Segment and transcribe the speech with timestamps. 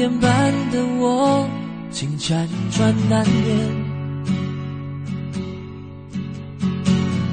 [0.00, 1.46] 点半的我，
[1.90, 3.58] 竟辗转难眠，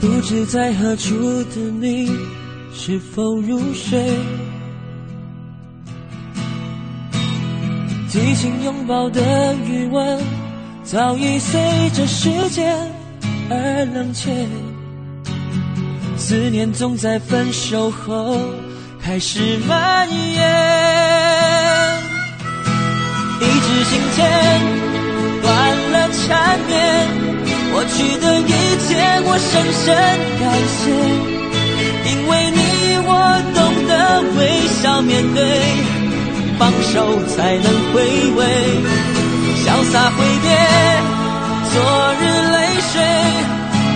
[0.02, 2.12] 不知在何处的你，
[2.74, 4.06] 是否入睡？
[8.10, 10.20] 激情拥抱的余温，
[10.84, 12.76] 早已随着时间
[13.50, 14.46] 而冷却，
[16.18, 18.38] 思念总在分手后
[19.00, 21.17] 开始蔓延。
[23.40, 24.18] 一纸信笺
[25.42, 25.48] 断
[25.92, 26.72] 了缠绵，
[27.72, 28.52] 过去的一
[28.86, 28.90] 切
[29.24, 29.86] 我深深
[30.40, 30.44] 感
[30.78, 30.82] 谢，
[32.10, 32.60] 因为你
[33.06, 33.10] 我
[33.54, 33.92] 懂得
[34.38, 35.40] 微笑面对，
[36.58, 36.96] 放手
[37.28, 37.96] 才能回
[38.36, 38.40] 味，
[39.64, 40.46] 潇洒挥别
[41.72, 41.76] 昨
[42.20, 42.56] 日泪
[42.92, 42.94] 水，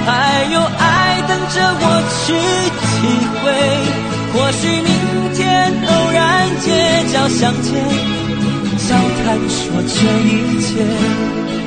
[0.06, 0.09] 还
[0.53, 1.84] 有爱等着我
[2.22, 2.23] 去
[2.78, 2.89] 体
[3.42, 3.44] 会，
[4.34, 4.89] 或许明
[5.36, 5.39] 天
[5.88, 6.19] 偶然
[6.59, 6.66] 街
[7.12, 7.69] 角相见。
[8.82, 9.96] 笑谈说这
[10.28, 11.61] 一切。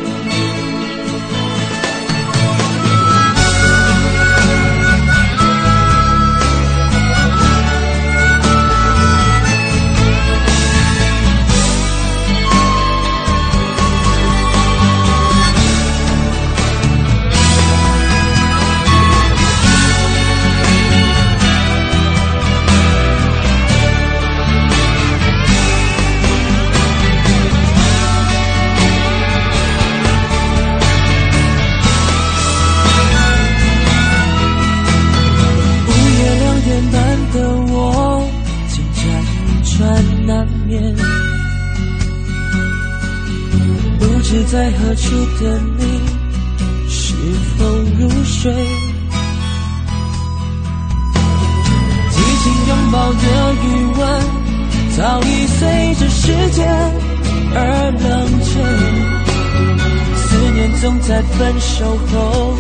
[60.85, 62.55] 总在分手后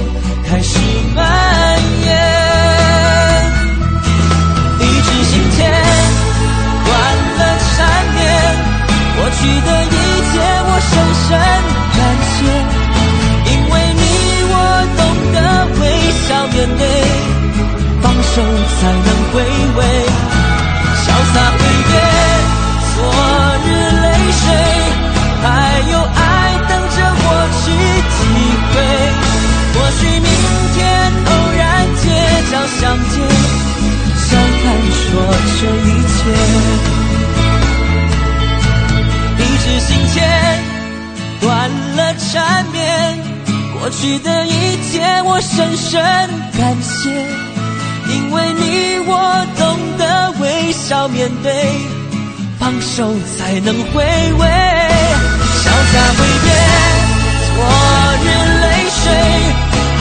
[0.48, 0.78] 开始
[1.14, 1.22] 蔓
[2.06, 2.08] 延。
[4.80, 5.58] 一支信笺
[6.86, 6.90] 断
[7.36, 7.76] 了缠
[8.14, 8.18] 绵，
[9.14, 9.94] 过去的一
[10.32, 10.34] 切
[10.64, 10.90] 我深
[11.20, 11.28] 深。
[11.92, 12.00] 感
[12.32, 12.34] 谢，
[13.50, 14.02] 因为你
[14.48, 14.52] 我
[14.96, 15.00] 懂
[15.34, 15.36] 得
[15.82, 15.82] 微
[16.24, 16.82] 笑面对，
[18.00, 18.40] 放手
[18.80, 19.34] 才能回
[19.76, 19.80] 味，
[43.84, 44.50] 过去的一
[44.90, 46.00] 切我深深
[46.58, 47.10] 感谢，
[48.08, 49.12] 因为你我
[49.58, 51.52] 懂得微笑面对，
[52.58, 54.02] 放手才能回
[54.38, 54.46] 味，
[55.60, 56.48] 潇洒挥别
[57.44, 57.60] 昨
[58.24, 58.26] 日
[58.62, 59.04] 泪水，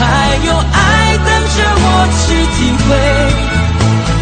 [0.00, 0.02] 还
[0.46, 0.80] 有爱
[1.18, 1.86] 等着我
[2.24, 2.56] 去体
[2.88, 2.88] 会。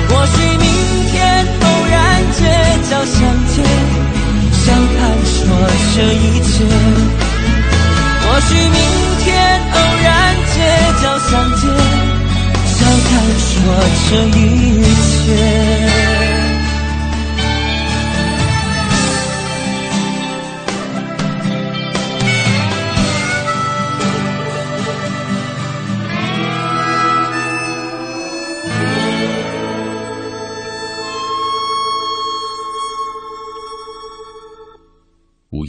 [0.09, 0.67] 或许明
[1.07, 1.15] 天
[1.63, 1.95] 偶然
[2.33, 2.43] 街
[2.91, 3.15] 角相
[3.47, 3.55] 见。
[4.59, 5.39] 笑谈说
[5.95, 6.53] 这一切，
[8.23, 9.12] 或许明天
[14.09, 15.93] 这一切。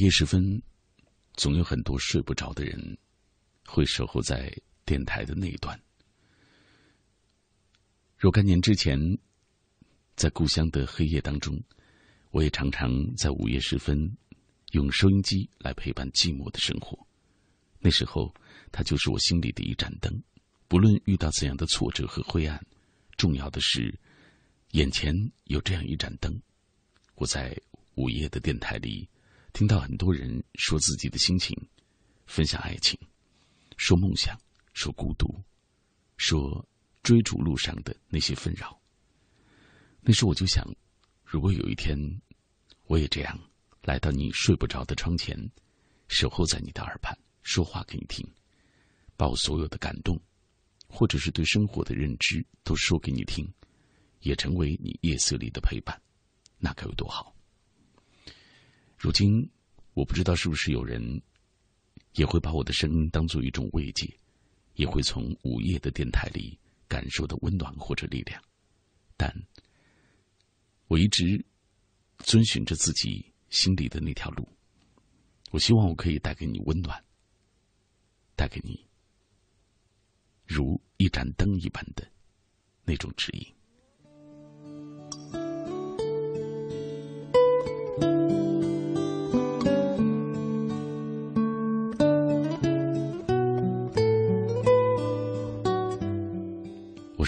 [0.04, 0.62] 夜时分，
[1.36, 2.98] 总有很多睡不着的人，
[3.66, 4.52] 会守候在
[4.84, 5.80] 电台的那一端。
[8.24, 8.98] 若干年之前，
[10.16, 11.62] 在故乡的黑夜当中，
[12.31, 14.16] 我也常常在午夜时分，
[14.72, 16.98] 用收音机来陪伴寂寞的生活。
[17.80, 18.34] 那时候，
[18.72, 20.24] 它就是我心里的一盏灯。
[20.70, 22.66] 不论遇到怎样的挫折和灰暗，
[23.18, 23.94] 重要的是，
[24.72, 26.42] 眼前有这样一盏灯。
[27.16, 27.54] 我在
[27.96, 29.06] 午夜的电台里。
[29.52, 31.54] 听到很多人说自己的心情，
[32.25, 32.98] 分享爱情，
[33.75, 34.40] 说梦想，
[34.74, 35.44] 说孤独，
[36.16, 36.66] 说
[37.04, 38.80] 追逐路上的那些纷扰。
[40.02, 40.66] 那时我就想，
[41.24, 41.98] 如果有一天，
[42.86, 43.40] 我也这样
[43.84, 45.38] 来到你睡不着的窗前，
[46.08, 48.26] 守候在你的耳畔，说话给你听，
[49.16, 50.20] 把我所有的感动，
[50.88, 53.48] 或者是对生活的认知都说给你听，
[54.22, 56.02] 也成为你夜色里的陪伴，
[56.58, 57.36] 那该有多好！
[58.98, 59.50] 如今，
[59.94, 61.22] 我不知道是不是有人
[62.14, 64.10] 也会把我的声音当做一种慰藉，
[64.76, 66.58] 也会从午夜的电台里
[66.94, 68.40] 感受的温暖或者力量，
[69.18, 69.34] 但。
[70.88, 71.44] 我一直
[72.19, 74.48] 遵循着自己心里的那条路。
[75.50, 77.04] 我希望我可以带给你温暖，
[78.36, 78.88] 带给你
[80.45, 82.07] 如一盏灯一般的
[82.84, 83.53] 那种指引。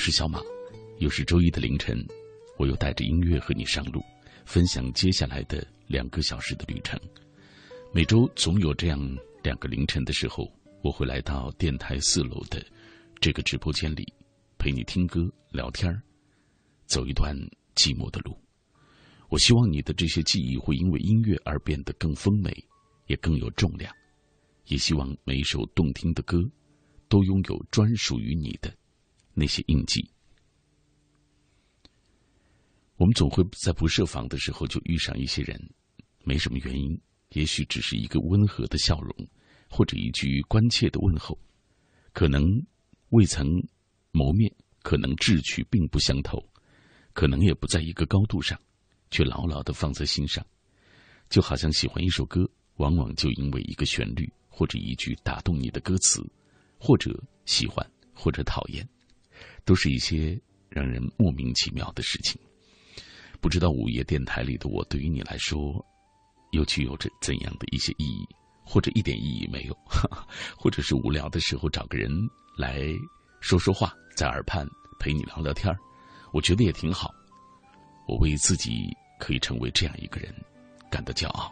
[0.06, 0.40] 是小马，
[1.00, 1.98] 又是周一的凌晨。
[2.60, 4.04] 我又带着音乐和你上路，
[4.46, 6.96] 分享接下来的两个小时的旅程。
[7.92, 9.00] 每周总有这样
[9.42, 10.48] 两个凌晨的时候，
[10.84, 12.64] 我会来到电台四楼的
[13.20, 14.06] 这个直播间里，
[14.60, 15.92] 陪你听歌、聊天
[16.86, 17.36] 走一段
[17.74, 18.38] 寂寞的路。
[19.30, 22.56] 我希望你的这些记忆会因为音乐而变得更丰美，
[23.08, 23.92] 也更有重量。
[24.66, 26.38] 也希望每一首动听的歌，
[27.10, 28.72] 都拥有专属于你的
[29.36, 30.10] 那些印记。
[32.98, 35.62] 我们总会在不设防的时候就遇上一些人，
[36.24, 37.00] 没什么原因，
[37.34, 39.14] 也许只是一个温和的笑容，
[39.70, 41.38] 或者一句关切的问候，
[42.14, 42.42] 可能
[43.10, 43.62] 未曾
[44.12, 44.50] 谋面，
[44.82, 46.42] 可能志趣并不相投，
[47.12, 48.58] 可能也不在一个高度上，
[49.12, 50.46] 却牢牢的放在心上。
[51.30, 56.26] 就好像喜欢一首歌，往往就因为一个旋律或者一句打动你的歌词，
[56.80, 58.88] 或者喜欢或者讨厌，
[59.66, 60.40] 都是一些
[60.70, 62.40] 让人莫名其妙的事情。
[63.42, 65.86] 不知道午夜电台里的我对于你来说，
[66.52, 68.26] 又具有着怎样的一些意义，
[68.64, 69.78] 或者一点意义没有，
[70.58, 72.10] 或者是无聊的时候找个人
[72.58, 72.82] 来
[73.42, 74.66] 说说话，在耳畔
[75.00, 75.76] 陪你聊聊天
[76.32, 77.14] 我觉得也挺好。
[78.08, 80.34] 我为自己可以成为这样一个人
[80.90, 81.52] 感到骄傲。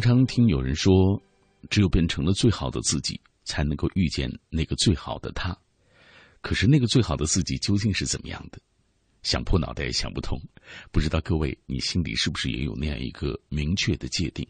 [0.00, 1.20] 常常听有人说，
[1.70, 5.56] 只有变成了最好的自己，才能够遇见那个最好的他。
[6.40, 8.58] 可是，那个最好的自己究竟是怎么样的？
[9.22, 10.40] 想破脑袋也想不通。
[10.92, 14.46] 不知道各位，你心里是不是也有那样一个明确的界定？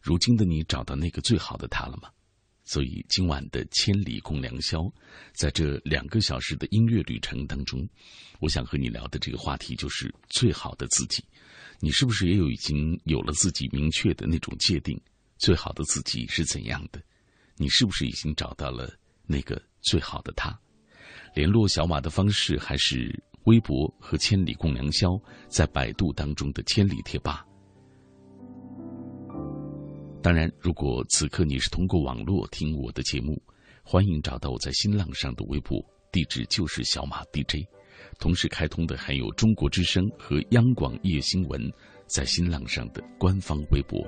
[0.00, 2.08] 如今的你找到那个最好的他了吗？
[2.64, 4.90] 所以，今晚的千里共良宵，
[5.32, 7.86] 在这两个小时的音乐旅程当中，
[8.40, 11.24] 我想和你聊的这个话题就是最好的自己。
[11.80, 15.00] 你是不是也有已经有了自己明确的那种界定？
[15.36, 17.00] 最好的自己是怎样的？
[17.56, 18.92] 你是不是已经找到了
[19.26, 20.58] 那个最好的他？
[21.34, 25.10] 联络小马的方式还是微博和“千里共良宵”
[25.48, 27.44] 在百度当中的“千里贴吧”。
[30.20, 33.40] 当然，如果此刻你是通过网络听我的节目，
[33.84, 35.80] 欢迎找到我在新浪上的微博，
[36.10, 37.64] 地址就是小马 DJ。
[38.18, 41.60] 同时开通的还有中国之声和央广夜新闻
[42.06, 44.04] 在新浪上的官方微博。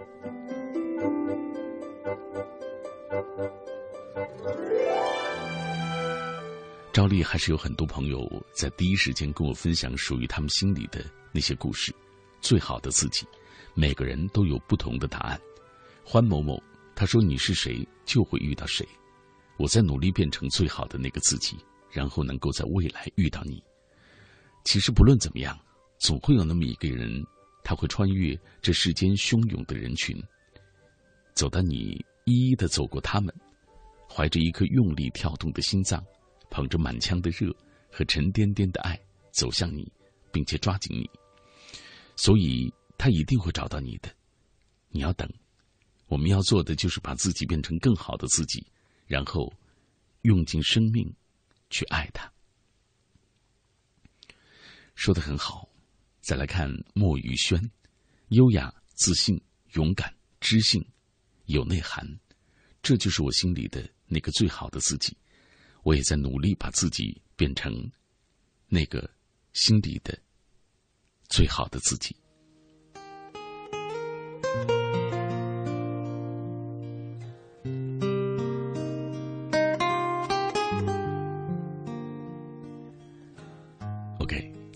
[6.92, 11.94] 照例还是有很多朋友在第一时间跟我分享属于他们心里的那些故事，
[12.40, 13.24] 最好的自己，
[13.74, 15.40] 每个人都有不同的答案。
[16.02, 16.60] 欢某某
[16.96, 18.86] 他说：“你是谁，就会遇到谁。”
[19.56, 21.56] 我在努力变成最好的那个自己，
[21.90, 23.62] 然后能够在未来遇到你。
[24.64, 25.58] 其实不论怎么样，
[25.98, 27.24] 总会有那么一个人，
[27.64, 30.16] 他会穿越这世间汹涌的人群，
[31.34, 33.34] 走到你一一的走过他们，
[34.08, 36.04] 怀着一颗用力跳动的心脏，
[36.50, 37.54] 捧着满腔的热
[37.90, 38.98] 和沉甸甸的爱
[39.32, 39.90] 走向你，
[40.30, 41.08] 并且抓紧你。
[42.16, 44.08] 所以他一定会找到你的。
[44.90, 45.28] 你要等，
[46.06, 48.64] 我们要做的就是把自己变成更好的自己，
[49.06, 49.52] 然后
[50.22, 51.10] 用尽生命
[51.70, 52.30] 去爱他。
[55.00, 55.66] 说的很好，
[56.20, 57.58] 再来看莫雨轩，
[58.28, 59.40] 优雅、自信、
[59.72, 60.86] 勇敢、知性，
[61.46, 62.06] 有内涵，
[62.82, 65.16] 这就是我心里的那个最好的自己。
[65.84, 67.90] 我也在努力把自己变成
[68.66, 69.10] 那个
[69.54, 70.18] 心里的
[71.30, 72.14] 最好的自己。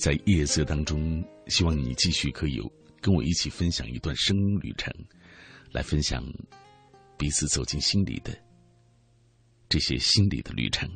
[0.05, 2.61] 在夜色当中，希望你继续可以
[3.01, 4.93] 跟我一起分享一段声音旅程，
[5.73, 6.23] 来分享
[7.17, 8.39] 彼此走进心里的
[9.67, 10.87] 这些心理的旅程。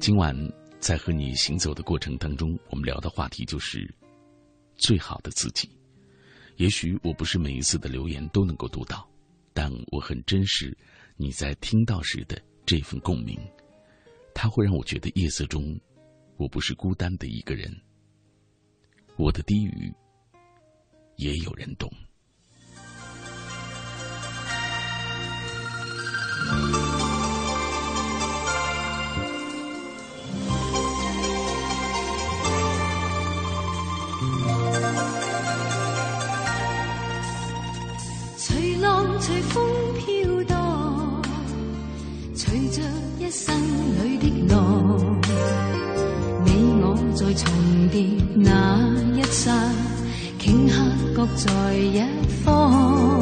[0.00, 0.34] 今晚
[0.80, 3.86] 在和你行走的过程当中，我们聊的话题就是
[4.78, 5.68] 最好的自己。
[6.56, 9.06] 也许我不是每一次的留言都能够读到，
[9.52, 10.74] 但我很珍视
[11.18, 13.38] 你在听到时的这份共鸣，
[14.32, 15.78] 它会让我觉得夜色中
[16.38, 17.70] 我不是孤单的一个人，
[19.16, 19.92] 我的低语
[21.16, 21.90] 也有人懂。
[39.18, 41.22] 随风飘荡，
[42.32, 42.82] 随着
[43.18, 43.52] 一生
[44.04, 45.20] 里的浪，
[47.16, 48.04] 在重叠
[48.34, 48.78] 那
[49.16, 49.50] 一刹，
[50.38, 50.74] 顷刻
[51.14, 52.02] 各在一
[52.44, 53.18] 方。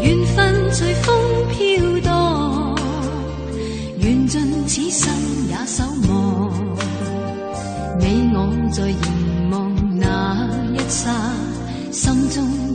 [0.00, 1.14] 缘分随风
[1.50, 2.74] 飘荡，
[3.98, 5.12] 缘尽此生
[5.50, 6.50] 也守望。
[8.00, 8.36] 你我
[8.72, 11.10] 在凝望那一刹，
[11.90, 12.71] 心中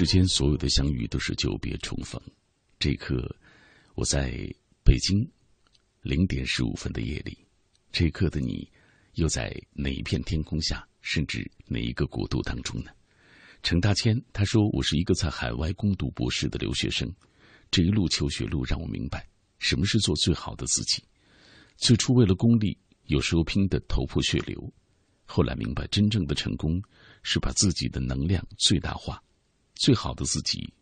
[0.00, 2.18] 世间所有的相遇都是久别重逢。
[2.78, 3.36] 这一刻，
[3.94, 4.30] 我在
[4.82, 5.30] 北京
[6.00, 7.36] 零点十五分的夜里，
[7.92, 8.66] 这一刻的你，
[9.16, 12.90] 又在哪一片天空下，甚至哪一个国度当中呢？
[13.62, 17.14] 程大千他说：“我是一个在海外攻读博士的留学生，
[17.70, 19.28] 这一路求学路让我明白
[19.58, 21.04] 什么是做最好的自己。
[21.76, 24.58] 最初为了功利，有时候拼得头破血流；
[25.26, 26.82] 后来明白，真正的成功
[27.22, 29.22] 是把自己的能量最大化。”
[29.80, 30.74] 最好的自己，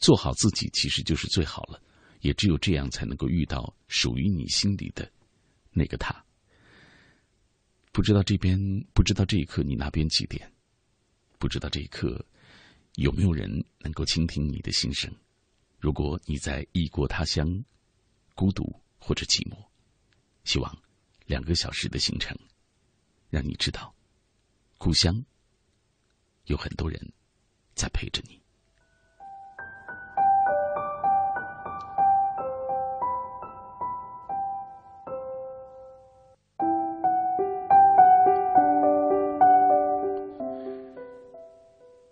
[0.00, 1.80] 做好自己其实就是最好了。
[2.20, 5.08] 也只有这样，才能够遇到属于你心里的
[5.70, 6.24] 那个他。
[7.92, 8.58] 不知道这边，
[8.92, 10.52] 不知道这一刻你那边几点？
[11.38, 12.26] 不知道这一刻
[12.96, 15.14] 有没有人能够倾听你的心声？
[15.78, 17.64] 如果你在异国他乡，
[18.34, 19.68] 孤独或者寂寞，
[20.42, 20.76] 希望
[21.26, 22.36] 两个小时的行程，
[23.30, 23.94] 让你知道，
[24.76, 25.24] 故乡
[26.46, 27.12] 有很多人
[27.74, 28.40] 在陪着你。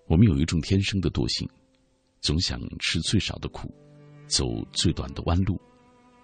[0.06, 1.48] 我们有一种天生的惰性，
[2.20, 3.72] 总想吃最少的苦，
[4.26, 5.58] 走最短的弯路，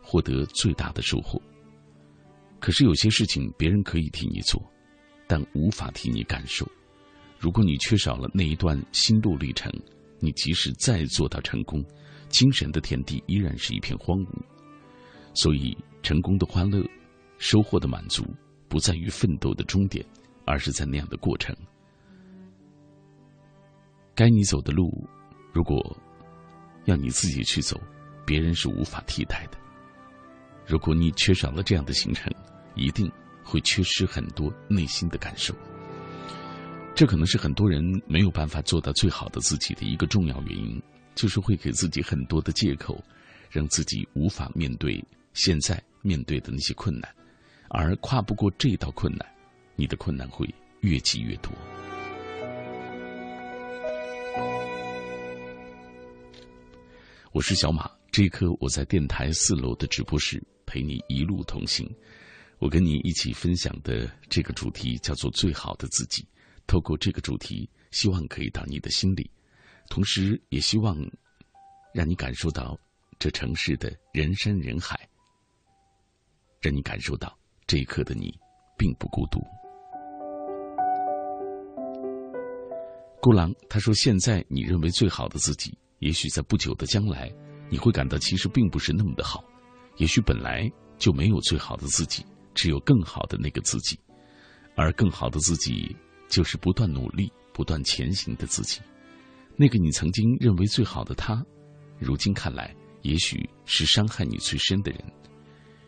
[0.02, 1.40] 获得最大的收获。
[2.58, 4.60] 可是有些事情别人可以替你做，
[5.28, 6.66] 但无法替你感受。
[7.38, 9.70] 如果你缺少了那一段心路历程，
[10.18, 11.84] 你即使再做到成功，
[12.28, 14.28] 精神的田地依然是一片荒芜。
[15.34, 16.82] 所以，成功的欢乐，
[17.38, 18.24] 收获的满足，
[18.68, 20.04] 不在于奋斗的终点，
[20.46, 21.54] 而是在那样的过程。
[24.14, 25.06] 该你走的路，
[25.52, 25.94] 如果
[26.86, 27.78] 要你自己去走，
[28.24, 29.58] 别人是无法替代的。
[30.66, 32.32] 如果你缺少了这样的行程，
[32.74, 33.12] 一定
[33.44, 35.54] 会缺失很多内心的感受。
[36.96, 40.82] 这可能是很多人没有办法做到最好的自己的一个重要原因，
[41.14, 43.04] 就是会给自己很多的借口，
[43.50, 47.14] 让自己无法面对现在面对的那些困难，
[47.68, 49.28] 而跨不过这道困难，
[49.74, 50.48] 你的困难会
[50.80, 51.52] 越积越多。
[57.30, 61.86] 我是小马，这一刻我在电台四楼的直播室陪你一路同行。
[62.58, 66.26] 我跟你一起分享的这个主题叫做“最好的自己”。
[66.66, 69.30] 透过这个主题，希望可以到你的心里，
[69.88, 70.96] 同时也希望
[71.94, 72.78] 让你感受到
[73.18, 75.08] 这城市的人山人海，
[76.60, 78.32] 让你感受到这一刻的你
[78.76, 79.40] 并不孤独。
[83.20, 87.32] 孤狼他说：“现在你认为最好的自己。”也许在不久的将来，
[87.70, 89.42] 你会感到其实并不是那么的好。
[89.96, 92.24] 也许本来就没有最好的自己，
[92.54, 93.98] 只有更好的那个自己。
[94.76, 95.96] 而更好的自己，
[96.28, 98.80] 就是不断努力、不断前行的自己。
[99.56, 101.44] 那个你曾经认为最好的他，
[101.98, 105.00] 如今看来，也许是伤害你最深的人。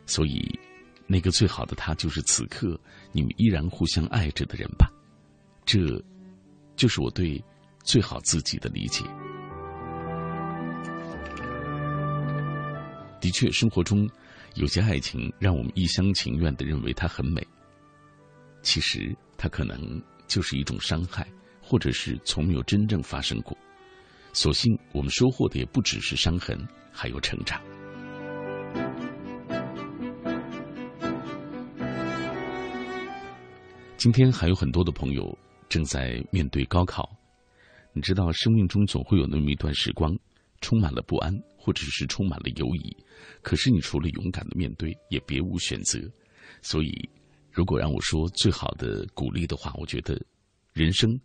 [0.07, 0.59] 所以，
[1.07, 2.81] 那个最好的他，就是此刻
[3.12, 4.90] 你们依然互相爱着的人吧。
[5.66, 6.03] 这，
[6.77, 7.44] 就是我对
[7.83, 9.05] 最好自己的理解。
[13.20, 14.09] 的确，生活中
[14.55, 17.46] 有些爱情让我们一厢情愿的认为它很美，
[18.62, 21.26] 其实它可能就是一种伤害，
[21.60, 23.56] 或者是从没有真正发生过。
[24.32, 26.56] 所幸我们收获的也不只是伤痕，
[26.92, 27.60] 还有成长。
[33.96, 35.36] 今天还有很多的朋友
[35.68, 37.10] 正在面对高考，
[37.92, 40.16] 你知道，生命中总会有那么一段时光。
[40.60, 42.96] 充满了不安，或者是充满了犹疑，
[43.42, 46.00] 可是你除了勇敢的面对，也别无选择。
[46.62, 47.08] 所以，
[47.58, 50.16] 如果让我说最好的鼓励的话，我觉得，
[50.74, 51.20] 人生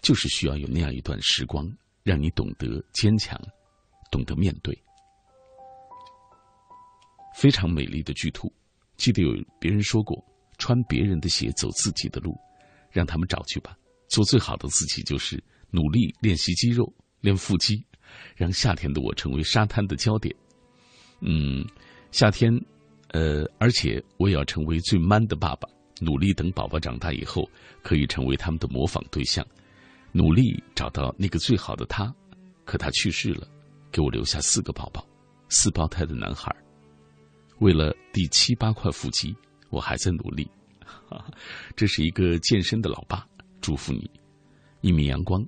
[0.00, 1.70] 就是需要有那样一段时光，
[2.02, 3.38] 让你懂得坚强，
[4.10, 4.74] 懂得面对。
[7.36, 8.50] 非常美丽的巨兔，
[8.96, 10.24] 记得有别人说过：
[10.56, 12.34] 穿别人的鞋，走自己的路，
[12.90, 13.76] 让他们找去吧。
[14.08, 17.84] 做最好的自己，就是努力练习肌肉，练腹肌。
[18.34, 20.34] 让夏天的我成为沙滩的焦点。
[21.20, 21.62] 嗯，
[22.12, 22.50] 夏天，
[23.12, 25.68] 呃，而且我也要成为最 man 的爸爸，
[26.00, 27.48] 努力等宝宝长大以后
[27.82, 29.44] 可以成为他们的模仿对象，
[30.12, 32.14] 努力找到那个最好的他。
[32.64, 33.48] 可他去世了，
[33.90, 35.04] 给我留下四个宝宝，
[35.48, 36.54] 四胞胎的男孩。
[37.58, 39.34] 为了第七八块腹肌，
[39.70, 40.48] 我还在努力。
[41.74, 43.26] 这是一个健身的老爸，
[43.60, 44.08] 祝福你，
[44.80, 45.44] 一米阳光。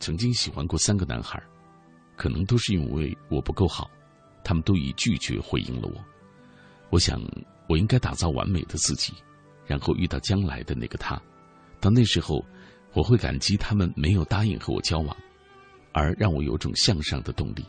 [0.00, 1.42] 曾经喜欢过三个男孩。
[2.16, 3.90] 可能都是因为我不够好，
[4.42, 6.02] 他们都以拒绝回应了我。
[6.90, 7.20] 我想，
[7.68, 9.12] 我应该打造完美的自己，
[9.66, 11.20] 然后遇到将来的那个他。
[11.80, 12.44] 到那时候，
[12.92, 15.16] 我会感激他们没有答应和我交往，
[15.92, 17.64] 而让我有种向上的动力。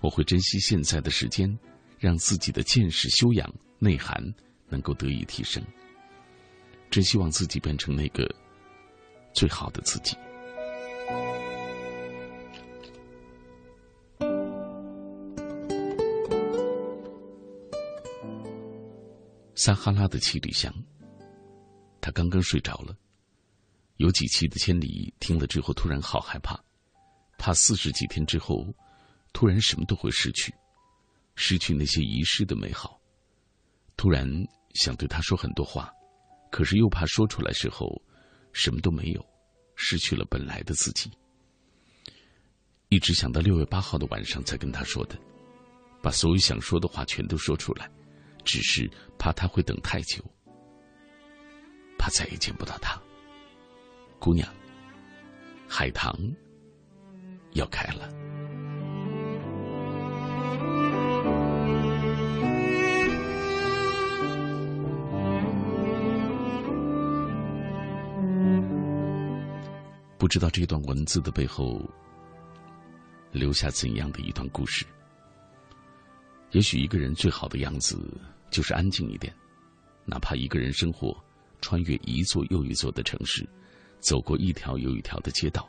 [0.00, 1.58] 我会珍惜现在的时间，
[1.98, 4.22] 让自己的见识、修养、内涵
[4.68, 5.62] 能够得以提升。
[6.90, 8.28] 真希望自己变成那个
[9.32, 10.16] 最好的自己。
[19.58, 20.72] 撒哈拉的七里香。
[22.00, 22.96] 他刚刚睡着了，
[23.96, 26.56] 有几期的千里听了之后，突然好害怕，
[27.38, 28.64] 怕四十几天之后，
[29.32, 30.54] 突然什么都会失去，
[31.34, 33.00] 失去那些遗失的美好，
[33.96, 34.24] 突然
[34.74, 35.92] 想对他说很多话，
[36.52, 38.00] 可是又怕说出来时候
[38.52, 39.26] 什么都没有，
[39.74, 41.10] 失去了本来的自己。
[42.90, 45.18] 一直想到六月八号的晚上才跟他说的，
[46.00, 47.90] 把所有想说的话全都说出来，
[48.48, 50.24] 只是怕他会等太久，
[51.98, 52.98] 怕再也见不到他。
[54.18, 54.48] 姑娘，
[55.68, 56.18] 海棠
[57.52, 58.08] 要开了。
[70.16, 71.78] 不知道这段文字的背后
[73.30, 74.86] 留下怎样的一段故事？
[76.52, 78.18] 也许一个人最好的样子
[78.50, 79.34] 就是安静一点，
[80.04, 81.16] 哪怕一个人生活，
[81.60, 83.46] 穿越一座又一座的城市，
[84.00, 85.68] 走过一条又一条的街道，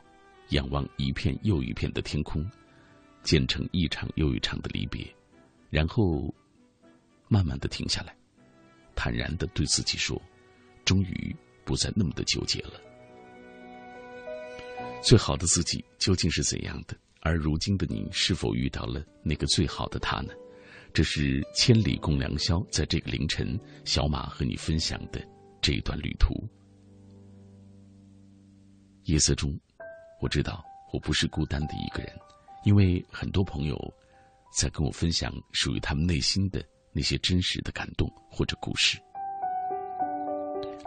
[0.50, 2.48] 仰望一片又一片的天空，
[3.22, 5.06] 建成一场又一场的离别，
[5.68, 6.34] 然后
[7.28, 8.16] 慢慢的停下来，
[8.94, 10.20] 坦然的对自己说
[10.84, 12.72] ：“终于不再那么的纠结了。”
[15.02, 16.96] 最好的自己究竟是怎样的？
[17.20, 20.32] 而如今的你是否遇到了那个最好的他呢？
[20.92, 25.24] 这是千里共良宵，在这个凌晨，小马和你分享的
[25.60, 26.34] 这一段旅途。
[29.04, 29.58] 夜色中，
[30.20, 32.12] 我知道我不是孤单的一个人，
[32.64, 33.76] 因为很多朋友
[34.52, 38.98] 在跟我分享属于他们内心的那些真实的感动或者故事。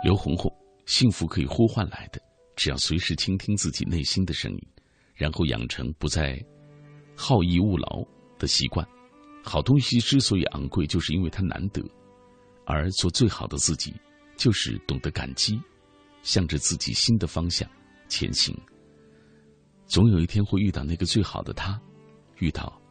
[0.04, 0.54] 刘红红，
[0.86, 2.22] 幸福可以呼唤来的。
[2.56, 4.68] 只要随时倾听自己内心的声音，
[5.16, 6.40] 然后养成不再
[7.16, 8.06] 好逸恶劳
[8.38, 8.88] 的习惯。
[9.44, 11.84] 好东西之所以昂贵，就是因为它难得；
[12.66, 13.94] 而做最好的自己，
[14.38, 15.62] 就是懂得感激，
[16.22, 17.70] 向着自己新的方向
[18.08, 18.58] 前行。
[19.86, 21.80] 总有一天会遇到那个最好的他，
[22.38, 22.82] 遇到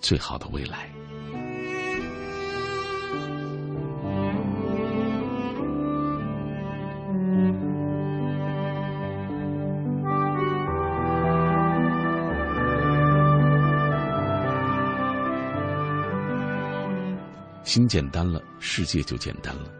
[0.00, 0.90] 最好的未来。
[17.72, 19.72] 心简单了，世界就简单了。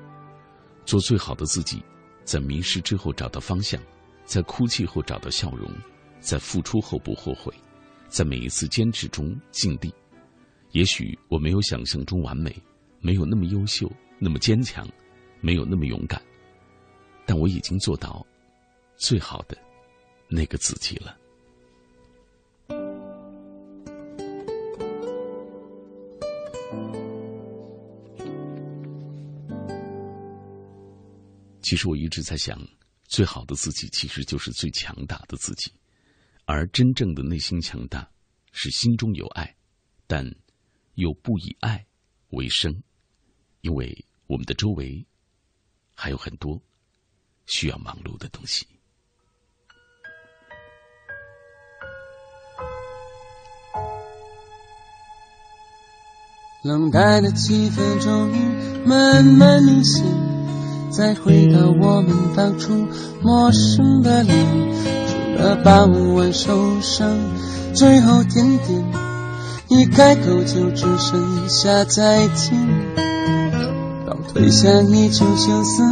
[0.87, 1.83] 做最好的自己，
[2.25, 3.79] 在迷失之后找到方向，
[4.25, 5.71] 在哭泣后找到笑容，
[6.19, 7.53] 在付出后不后悔，
[8.09, 9.93] 在每一次坚持中尽力。
[10.71, 12.57] 也许我没有想象中完美，
[12.99, 14.89] 没有那么优秀，那么坚强，
[15.43, 16.19] 没有那么勇敢，
[17.27, 18.27] 但我已经做到
[18.97, 19.55] 最好的
[20.31, 21.19] 那个自己了。
[31.73, 32.61] 其实我一直在想，
[33.05, 35.73] 最好的自己其实就是最强大的自己，
[36.45, 38.07] 而真正的内心强大，
[38.53, 39.57] 是心中有爱，
[40.07, 40.23] 但
[40.97, 41.87] 又不以爱
[42.29, 42.83] 为生，
[43.63, 45.07] 因为我们的周围
[45.95, 46.63] 还有很多
[47.47, 48.67] 需要忙碌的东西。
[56.65, 60.22] 冷淡的气氛终于慢慢明显。
[60.93, 62.87] 再回到我们当初
[63.23, 64.47] 陌生的脸，
[65.09, 66.53] 除了傍晚受
[66.83, 67.09] 伤，
[67.73, 68.85] 最后甜点，
[69.69, 72.55] 一开口就只剩下再见。
[74.07, 75.83] 倒退向一九九四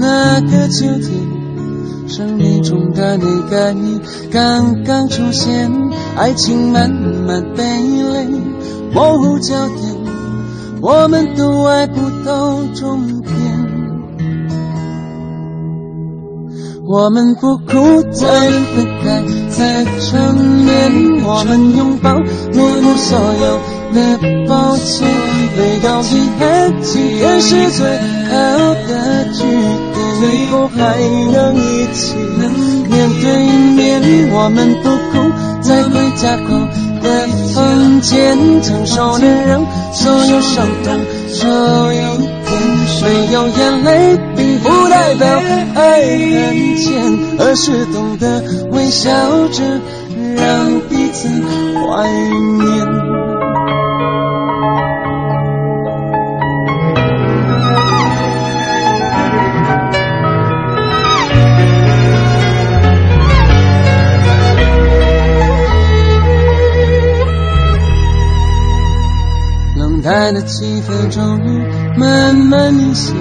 [0.00, 4.00] 那个秋天，生命中的那个你
[4.32, 5.70] 刚刚出现，
[6.16, 8.26] 爱情慢慢被累，
[8.92, 9.96] 模糊焦点，
[10.80, 13.47] 我们都爱不到终点。
[16.90, 18.26] 我们不哭，在
[18.74, 21.22] 分开，在缠绵。
[21.22, 22.24] 我们拥抱，弥
[22.80, 23.60] 补所有
[23.92, 23.98] 的
[24.48, 25.06] 抱歉。
[25.54, 27.86] 没有遗憾，既然是最
[28.30, 30.96] 好的句点，最后还
[31.30, 32.14] 能一起
[32.88, 33.36] 面对
[33.76, 34.32] 面。
[34.32, 35.28] 我们不哭，
[35.60, 36.56] 在回家后
[37.02, 40.98] 的房间，承受能让所有伤痛
[41.34, 42.38] 少一点。
[43.00, 45.28] 没有眼泪，并不代表
[45.74, 49.10] 爱很浅，而是懂得微笑
[49.48, 49.62] 着
[50.36, 51.28] 让彼此
[51.74, 52.86] 怀念。
[69.76, 71.88] 冷淡的气氛终于。
[71.98, 73.12] 慢慢明显，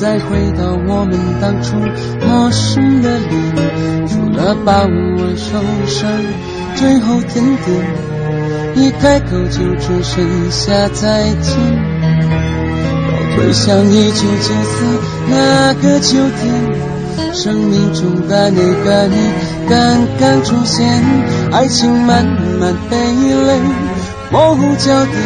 [0.00, 1.76] 再回到我们当初
[2.24, 5.58] 陌生的脸，除了把我受
[5.88, 6.08] 伤，
[6.76, 7.68] 最后甜点，
[8.76, 11.56] 一开口就只剩下再见。
[13.08, 19.16] 倒回想一九九四那个秋天，生命中的那个你
[19.68, 21.02] 刚刚出现，
[21.50, 23.60] 爱情慢慢被泪
[24.30, 25.16] 模糊焦点，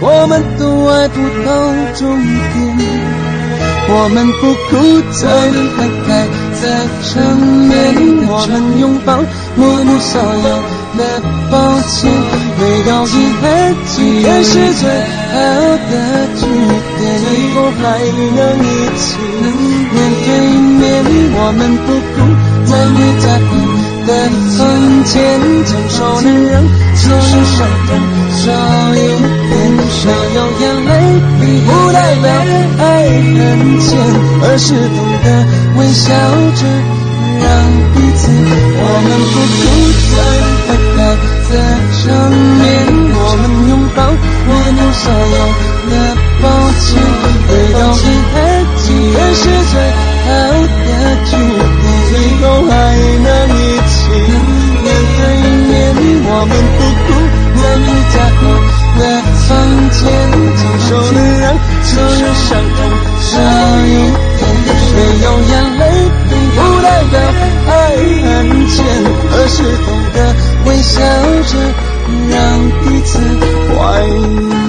[0.00, 3.13] 我们都爱不到终点。
[3.86, 4.72] 我们不哭，
[5.12, 5.22] 在
[5.76, 6.08] 分开，
[6.60, 6.62] 在
[7.02, 7.12] 缠
[7.68, 7.72] 绵，
[8.26, 9.08] 我们拥抱，
[9.56, 10.48] 默默所有
[10.96, 11.00] 的
[11.50, 11.54] 抱
[11.88, 12.10] 歉，
[12.58, 13.44] 没有遗憾，
[13.86, 14.82] 今天是最
[15.30, 15.34] 好
[15.90, 15.92] 的
[16.40, 16.42] 句
[16.98, 17.84] 点，以后还
[18.34, 18.66] 能一
[18.96, 19.04] 起
[19.92, 20.26] 面对
[20.80, 20.82] 面。
[21.36, 22.16] 我们不哭，
[22.64, 23.24] 在你家
[24.06, 24.10] 的
[24.56, 24.60] 房
[25.04, 25.12] 间，
[25.66, 26.52] 承受能让
[26.96, 27.20] 所有
[27.52, 27.88] 伤痛
[28.32, 28.42] 少
[28.94, 28.96] 一
[29.50, 29.52] 点，
[29.90, 30.02] 少
[30.34, 30.93] 有眼泪。
[31.14, 32.26] 不代表
[32.78, 33.38] 爱很
[33.80, 33.88] 浅，
[34.42, 35.26] 而是懂得
[35.76, 36.04] 微笑
[36.54, 36.62] 着
[37.40, 37.46] 让
[37.94, 38.22] 彼此。
[38.76, 39.62] 我们不哭
[40.10, 40.16] 在
[40.66, 40.98] 分开
[41.50, 41.52] 的
[42.00, 42.02] 场
[42.58, 42.62] 面，
[43.14, 43.98] 我们拥抱，
[44.46, 45.38] 我们所有
[45.90, 45.92] 的
[46.42, 46.44] 抱
[46.82, 46.86] 歉，
[47.48, 48.34] 回到遗憾，
[48.76, 49.74] 既然是最
[50.24, 50.26] 好
[50.84, 50.90] 的
[51.24, 52.72] 句点，最后还
[53.22, 53.94] 能一起
[54.82, 55.20] 面对
[55.68, 55.72] 面。
[56.26, 57.06] 我们不哭
[57.60, 58.42] 在你家后。
[59.94, 60.02] 牵
[60.56, 61.42] 起，手能让
[61.82, 62.78] 所有伤痛
[63.20, 63.30] 少
[63.86, 64.42] 一点。
[64.94, 65.82] 没有眼泪，
[66.28, 67.14] 并不代表
[67.68, 67.72] 爱
[68.22, 68.28] 很
[68.68, 68.76] 浅，
[69.30, 70.16] 而是懂得
[70.66, 70.92] 微笑
[71.50, 71.52] 着
[72.30, 72.34] 让
[72.80, 73.12] 彼此
[73.70, 73.74] 怀
[74.40, 74.63] 念。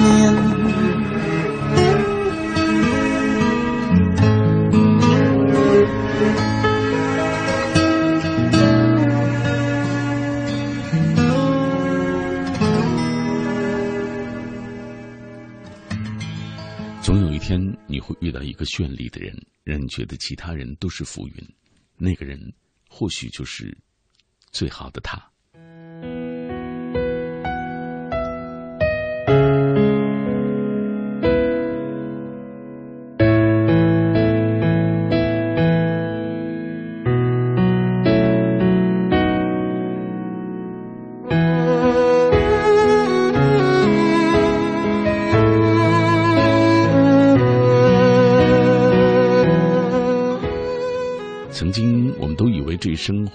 [18.66, 21.54] 绚丽的人，让你觉得其他人都是浮云，
[21.96, 22.52] 那个人
[22.88, 23.76] 或许就是
[24.50, 25.18] 最好的他。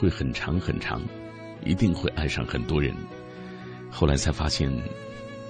[0.02, 1.00] 会很长很长，
[1.64, 2.92] 一定会爱上很多人。
[3.92, 4.68] 后来才发现，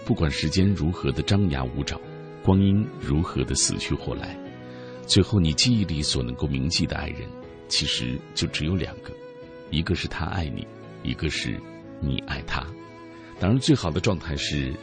[0.04, 1.98] 不管时间如何的张牙舞爪，
[2.44, 4.38] 光阴如何的死去活来，
[5.08, 7.30] 最后你记忆里所能够铭记的爱人，
[7.70, 9.14] 其实就只有两个：
[9.70, 10.68] 一个是他爱你，
[11.02, 11.58] 一个是
[12.02, 12.68] 你爱他。
[13.40, 14.74] 当然，最好的状态是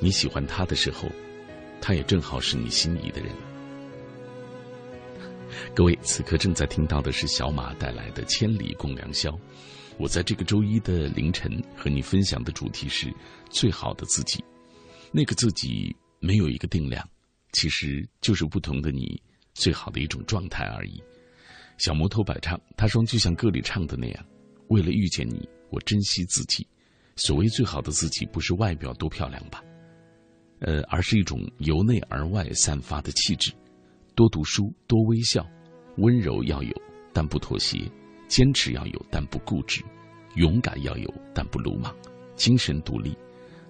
[0.00, 1.08] 你喜欢他的时候，
[1.80, 3.30] 他也正好是你心仪的人。
[5.76, 9.30] 各位，此刻正在听到的是小马带来的《千里共良宵》。
[9.98, 13.12] 我在这个周一的凌晨和你分享的主题是
[13.50, 14.42] 最好的自己。
[15.12, 17.06] 那个自己没有一个定量，
[17.52, 19.20] 其实就是不同的你
[19.52, 20.98] 最好的一种状态而已。
[21.76, 24.26] 小魔头百唱，他说就像歌里唱的那样
[24.68, 26.66] ：“为了遇见你，我珍惜自己。
[27.16, 29.62] 所谓最好的自己，不是外表多漂亮吧？
[30.60, 33.52] 呃，而是一种由内而外散发的气质。
[34.14, 35.46] 多读书，多微笑。”
[35.96, 36.74] 温柔要有，
[37.12, 37.90] 但不妥协；
[38.28, 39.82] 坚持要有，但不固执；
[40.34, 41.90] 勇敢要有，但不鲁莽；
[42.34, 43.16] 精神独立，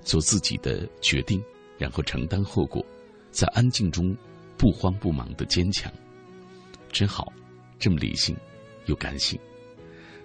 [0.01, 1.43] 做自己的决定，
[1.79, 2.85] 然后承担后果，
[3.31, 4.17] 在安静中
[4.57, 5.93] 不慌不忙的坚强。
[6.91, 7.33] 真好，
[7.79, 8.37] 这么理性
[8.87, 9.39] 又感性，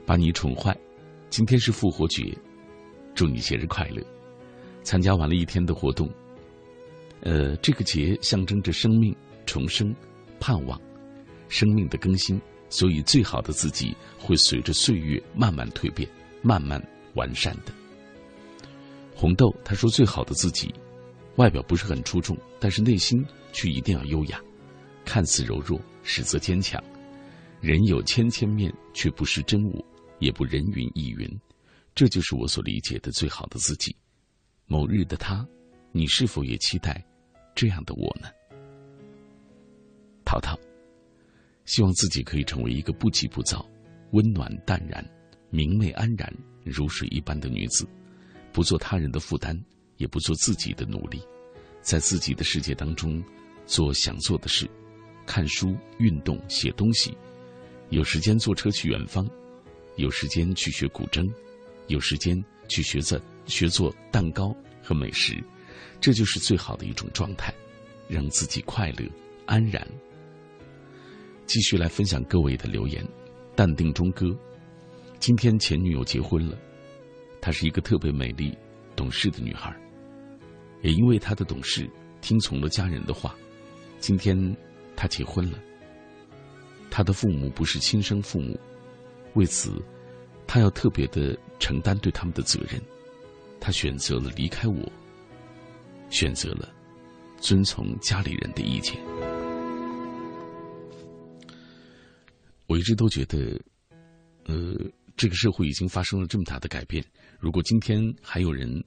[0.05, 0.75] 把你宠坏。
[1.29, 2.37] 今天是复活节，
[3.13, 4.03] 祝你节日快乐！
[4.83, 6.09] 参加完了一天的活动，
[7.21, 9.95] 呃，这个节象征着生命重生、
[10.39, 10.81] 盼望。
[11.51, 16.09] 生命的更新，所以最好的自己会随着岁月慢慢蜕变、
[16.41, 16.81] 慢慢
[17.13, 17.73] 完善的。
[19.13, 20.73] 红豆他说：“最好的自己，
[21.35, 24.41] 外表不是很出众，但是内心却一定要优雅，
[25.03, 26.81] 看似柔弱，实则坚强。
[27.59, 29.85] 人有千千面，却不是真我，
[30.19, 31.29] 也不人云亦云。
[31.93, 33.93] 这就是我所理解的最好的自己。
[34.67, 35.45] 某日的他，
[35.91, 37.03] 你是否也期待
[37.53, 38.29] 这样的我呢？”
[40.23, 40.57] 淘淘。
[41.71, 43.65] 希望自己可以成为一个不急不躁、
[44.11, 45.01] 温暖淡然、
[45.49, 46.29] 明媚安然、
[46.65, 47.87] 如水一般的女子，
[48.51, 49.57] 不做他人的负担，
[49.95, 51.21] 也不做自己的努力，
[51.81, 53.23] 在自己的世界当中
[53.65, 54.69] 做想做的事，
[55.25, 57.17] 看书、运动、写东西，
[57.89, 59.25] 有时间坐车去远方，
[59.95, 61.25] 有时间去学古筝，
[61.87, 64.53] 有时间去学做学做蛋糕
[64.83, 65.41] 和美食，
[66.01, 67.55] 这就是最好的一种状态，
[68.09, 69.09] 让自己快乐、
[69.45, 69.87] 安然。
[71.51, 73.05] 继续来分享各位的留言，
[73.57, 74.33] 淡定中哥。
[75.19, 76.57] 今天前女友结婚了，
[77.41, 78.57] 她是一个特别美丽、
[78.95, 79.69] 懂事的女孩，
[80.81, 81.89] 也因为她的懂事，
[82.21, 83.35] 听从了家人的话，
[83.99, 84.33] 今天
[84.95, 85.59] 他结婚了。
[86.89, 88.57] 他的父母不是亲生父母，
[89.33, 89.73] 为此，
[90.47, 92.81] 他要特别的承担对他们的责任。
[93.59, 94.89] 他选择了离开我，
[96.09, 96.73] 选择了
[97.41, 99.10] 遵从家里人的意见。
[102.71, 103.59] 我一直都觉得，
[104.45, 104.73] 呃，
[105.17, 107.03] 这个社会已经发生了这么大的改变。
[107.37, 108.81] 如果今天还有人，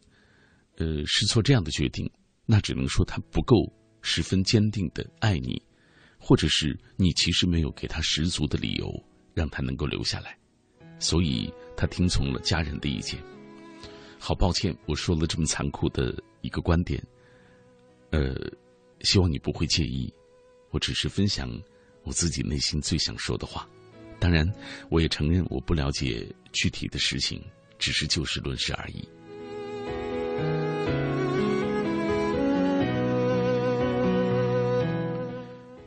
[0.78, 2.10] 呃，试错这样的决定，
[2.46, 3.70] 那只能说他不够
[4.00, 5.62] 十分坚定的爱你，
[6.18, 8.90] 或者是你其实没有给他十足的理由
[9.34, 10.34] 让他能够留下来，
[10.98, 13.22] 所以他听从了家人的意见。
[14.18, 17.06] 好抱歉，我说了这么残酷的一个观点，
[18.12, 18.34] 呃，
[19.00, 20.10] 希望你不会介意。
[20.70, 21.50] 我只是分享
[22.04, 23.68] 我自己内心最想说的话。
[24.20, 24.46] 当然，
[24.90, 27.42] 我也承认我不了解具体的事情，
[27.78, 29.06] 只是就事论事而已。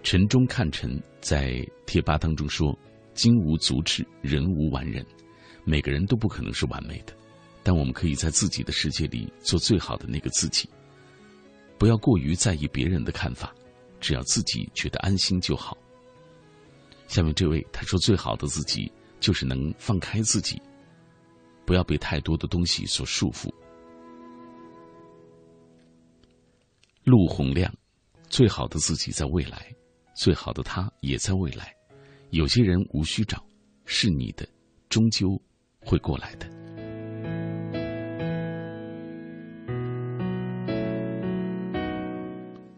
[0.04, 2.78] 晨钟看尘在贴吧当中说
[3.14, 5.06] ：“金无足赤，人无完人，
[5.66, 7.14] 每个人都不可能是完美的。”
[7.64, 10.70] 但我们可以在自己的世界里做最好的那个自己，
[11.78, 13.54] 不要过于在意别人的看法，
[14.00, 15.78] 只要自己觉得安心就好。
[17.08, 20.62] 下面这位他说：“最好的自己就是能放开自己，
[21.66, 23.50] 不要被太多的东西所束缚。”
[27.06, 27.74] 陆洪亮，
[28.30, 29.74] 最好的自己在未来，
[30.16, 31.74] 最好的他也在未来。
[32.32, 33.42] 有些人无需找，
[33.86, 34.46] 是你的，
[34.90, 35.42] 终究
[35.80, 36.46] 会过来的。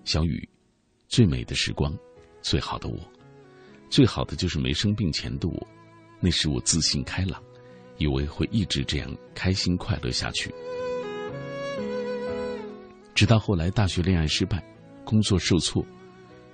[0.06, 0.48] 小雨，
[1.08, 1.92] 最美的时光，
[2.44, 3.00] 最好的我，
[3.90, 5.68] 最好的就是没生病前的我。
[6.20, 7.42] 那时我自信开朗，
[7.98, 10.54] 以为会一直这样开心快乐下去。
[13.16, 14.64] 直到后来大学恋爱失败，
[15.04, 15.86] 工作受挫，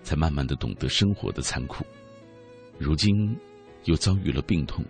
[0.02, 1.86] 才慢慢的懂得生活的残酷。
[2.78, 3.14] 如今
[3.84, 4.84] 又遭遇了病痛，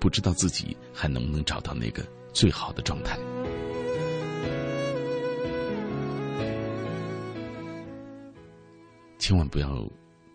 [0.00, 3.18] 不知道自己还能不能找到那个最好的状态。
[9.18, 9.88] 千万不要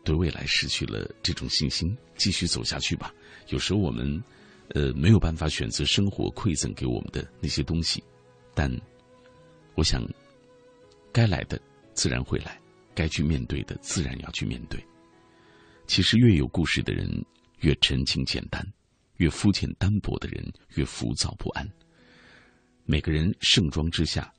[0.07, 3.13] 对未来失去了这种信心，继续走下去吧。
[3.49, 4.23] 有时候我们，
[4.69, 8.01] 呃，没有办法选择生活馈赠给我们的那些东西，
[8.55, 8.71] 但
[9.75, 10.01] 我想，
[11.11, 11.59] 该来的
[11.93, 12.57] 自然会来，
[12.95, 14.81] 该去面对的自然要去面对。
[15.87, 17.09] 其实，越有故事的人
[17.59, 18.65] 越沉静简单，
[19.17, 20.41] 越肤浅单薄的人
[20.75, 21.69] 越浮躁不安。
[22.85, 24.33] 每个人盛装之下，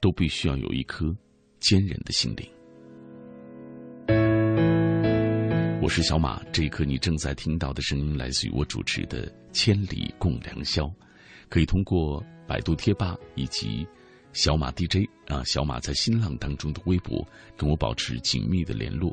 [0.00, 1.16] 都必须要有一颗
[1.58, 2.59] 坚韧的心灵。
[5.90, 10.84] 是小马，这一刻你正在听到的声音来自于我主持的《千里共良宵》，
[11.48, 13.84] 可以通过百度贴吧以及
[14.32, 17.26] 小马 DJ 啊，小马在新浪当中的微博
[17.56, 19.12] 跟我保持紧密的联络，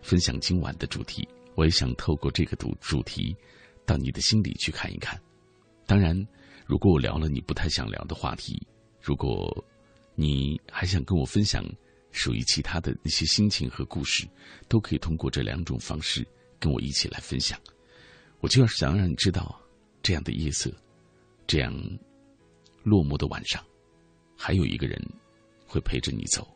[0.00, 1.26] 分享今晚的主题。
[1.56, 3.36] 我也想透过这个主主题，
[3.84, 5.20] 到你的心里去看一看。
[5.88, 6.16] 当然，
[6.66, 8.64] 如果我聊了你不太想聊的话题，
[9.00, 9.52] 如果
[10.14, 11.64] 你还想跟我分享。
[12.12, 14.28] 属于其他的那些心情和故事，
[14.68, 16.26] 都可以通过这两种方式
[16.60, 17.58] 跟我一起来分享。
[18.40, 19.60] 我就是想让你知道，
[20.02, 20.70] 这样的夜色，
[21.46, 21.74] 这样
[22.82, 23.64] 落寞的晚上，
[24.36, 25.00] 还有一个人
[25.66, 26.46] 会陪着你走，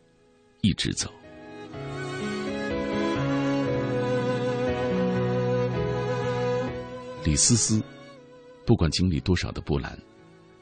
[0.61, 1.12] 一直走。
[7.25, 7.83] 李思思，
[8.64, 9.99] 不管经历多少的波澜，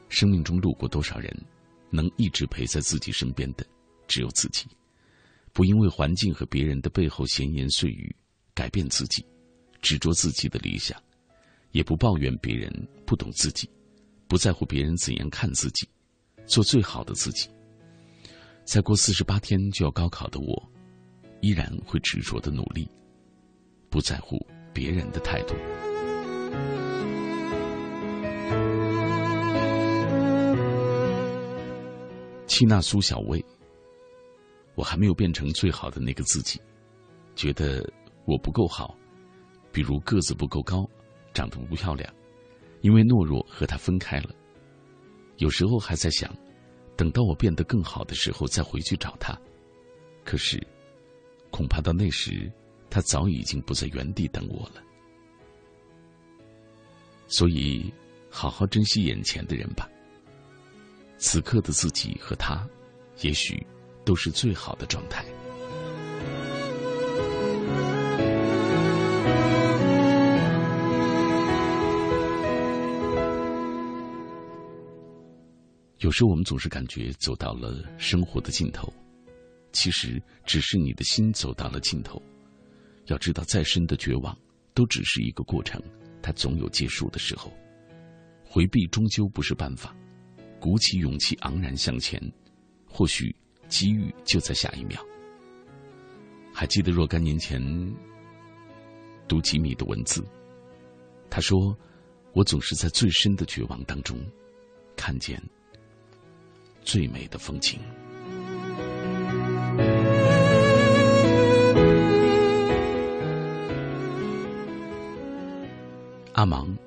[0.09, 1.31] 生命中路过多少人，
[1.91, 3.65] 能一直陪在自己身边的，
[4.07, 4.65] 只有自己。
[5.55, 8.13] 不因为环境和别人的背后闲言碎语
[8.53, 9.25] 改变自己，
[9.81, 11.01] 执着自己的理想，
[11.71, 12.69] 也不抱怨别人
[13.05, 13.69] 不懂自己，
[14.27, 15.87] 不在乎别人怎样看自己，
[16.45, 17.47] 做最好的自己。
[18.65, 20.69] 再过四十八天就要高考的我，
[21.39, 22.85] 依然会执着的努力，
[23.89, 24.37] 不在乎
[24.73, 25.55] 别人的态度。
[32.45, 33.41] 七娜苏小薇。
[34.75, 36.59] 我还没有变成最好的那个自己，
[37.35, 37.89] 觉得
[38.25, 38.95] 我不够好，
[39.71, 40.87] 比如个子不够高，
[41.33, 42.13] 长得不漂亮，
[42.81, 44.29] 因为懦弱和他分开了。
[45.37, 46.33] 有时候还在想，
[46.95, 49.37] 等到我变得更好的时候再回去找他，
[50.23, 50.61] 可是
[51.49, 52.51] 恐怕到那时，
[52.89, 54.83] 他早已经不在原地等我了。
[57.27, 57.93] 所以，
[58.29, 59.89] 好好珍惜眼前的人吧。
[61.17, 62.67] 此刻的自己和他，
[63.21, 63.65] 也许。
[64.05, 65.25] 都是最好的状态。
[75.99, 78.93] 有时候我们总是感觉走到了生活的尽头，
[79.71, 82.21] 其实只是你的心走到了尽头。
[83.07, 84.37] 要知道，再深的绝望，
[84.75, 85.81] 都只是一个过程，
[86.21, 87.51] 它总有结束的时候。
[88.43, 89.95] 回避终究不是办法，
[90.59, 92.21] 鼓起勇气昂然向前，
[92.87, 93.35] 或许
[93.67, 95.03] 机遇就在下一秒。
[96.53, 97.61] 还记得若干年前
[99.27, 100.23] 读吉米的文字，
[101.29, 101.77] 他说
[102.33, 104.17] ：“我总是在最深的绝望当中，
[104.95, 105.41] 看见
[106.81, 107.79] 最美的风景。”
[116.33, 116.77] 阿芒，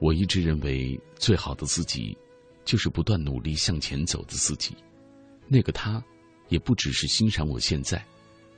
[0.00, 2.16] 我一直认为最好的自己，
[2.64, 4.76] 就是不断努力向前走的自己。
[5.48, 6.02] 那个他，
[6.48, 8.04] 也不只是欣赏我现在，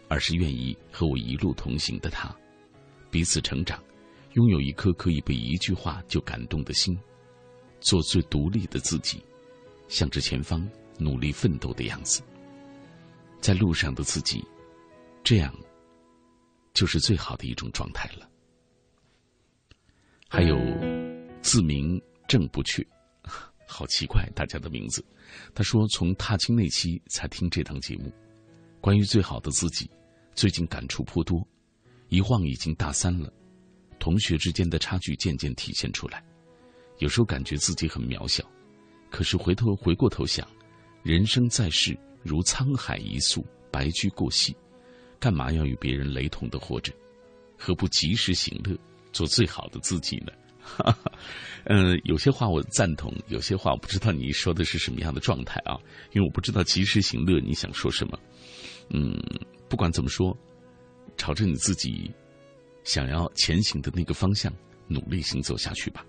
[0.09, 2.35] 而是愿意和我一路同行的他。
[3.11, 3.83] 彼此成长，
[4.35, 6.99] 拥有一颗可以被一句话就感动的心，
[7.81, 9.23] 做最独立的自己，
[9.89, 10.67] 向着前方
[10.99, 12.23] 努力奋斗的样子。
[13.41, 14.45] 在路上的自己，
[15.23, 15.55] 这样，
[16.75, 18.29] 就是最好的一种状态了。
[20.29, 20.59] 还有，
[21.41, 22.87] 自明正不确，
[23.69, 25.05] 好奇怪，大家的名字。
[25.55, 28.11] 他说从踏青那期才听这档节目，
[28.81, 29.89] 关于最好的自己，
[30.35, 31.47] 最近感触颇多。
[32.09, 33.31] 一晃已经大三了，
[33.99, 36.25] 同学之间的差距渐渐体现出来。
[36.97, 38.43] 有时候感觉自己很渺小，
[39.11, 40.49] 可是回头回过头想，
[41.03, 44.57] 人生在世如沧海一粟，白驹过隙，
[45.21, 46.93] 干嘛要与别人雷同的活着？
[47.59, 48.75] 何不及时行乐？
[49.13, 50.33] 做最好的自己呢？
[50.77, 51.13] 哈哈
[51.65, 55.77] 嗯，有些话我赞同，有些话我不知道你说的是什么样的状态啊？
[56.13, 58.19] 因为我不知道及时行乐你想说什么。
[58.91, 59.19] 嗯，
[59.69, 60.37] 不管怎么说，
[61.17, 62.11] 朝着你自己
[62.85, 64.53] 想要前行的那个方向
[64.87, 66.05] 努力行走下去吧。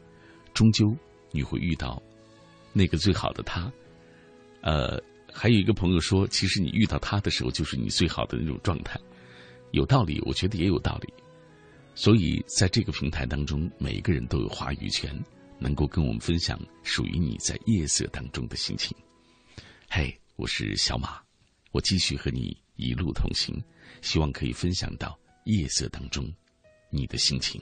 [0.54, 0.96] 终究
[1.32, 2.02] 你会遇到
[2.72, 3.72] 那个最好的他。
[4.62, 5.02] 呃，
[5.32, 9.00] 还有一个朋友说，其实你遇到他的时候，就是你最好的那种状态。
[9.72, 11.14] 有道理，我觉得也有道理。
[12.02, 15.14] 所以，在这个平台当中，每一个人都有话语权，
[15.60, 18.96] 能够跟我们分享属于你在夜色当中的心情。
[19.90, 21.22] 嘿，我是小马，
[21.74, 23.62] 我继续和你一路同行，
[24.02, 26.26] 希望可以分享到夜色当中
[26.90, 27.62] 你的心情。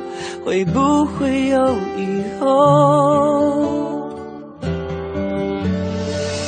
[0.43, 4.11] 会不会有以后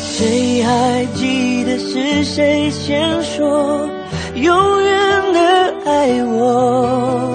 [0.03, 3.87] 谁还记得是谁先说
[4.35, 7.29] 永远的爱我？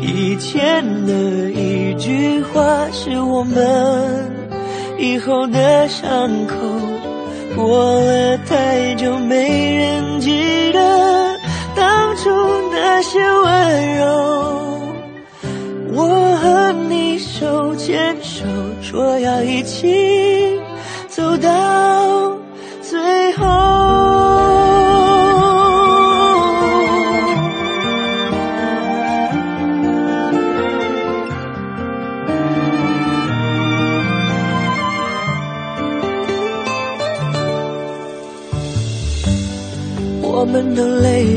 [0.00, 4.30] 以前的一句话是我们
[4.98, 6.54] 以后的伤口
[7.56, 11.36] 过了太久没人记得
[11.74, 12.30] 当初
[12.70, 14.61] 那些温柔。
[15.94, 18.46] 我和你手牵手，
[18.80, 20.58] 说要一起
[21.08, 22.36] 走到
[22.80, 23.46] 最后。
[40.24, 41.36] 我们都累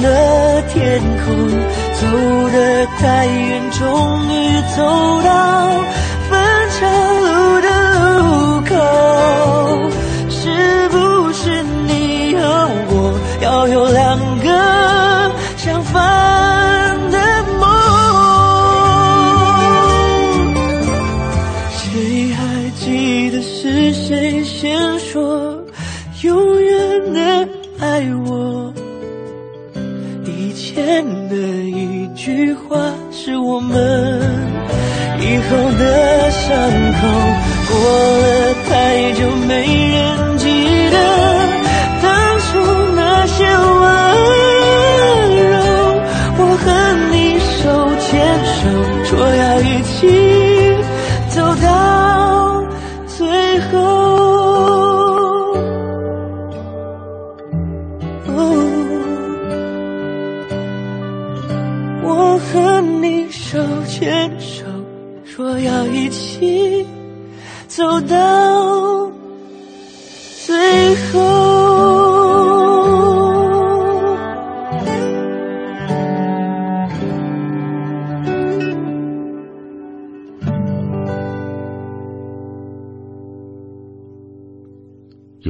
[0.00, 1.36] 不同的天空。
[2.00, 2.06] 走
[2.50, 5.28] 得太远，终于走到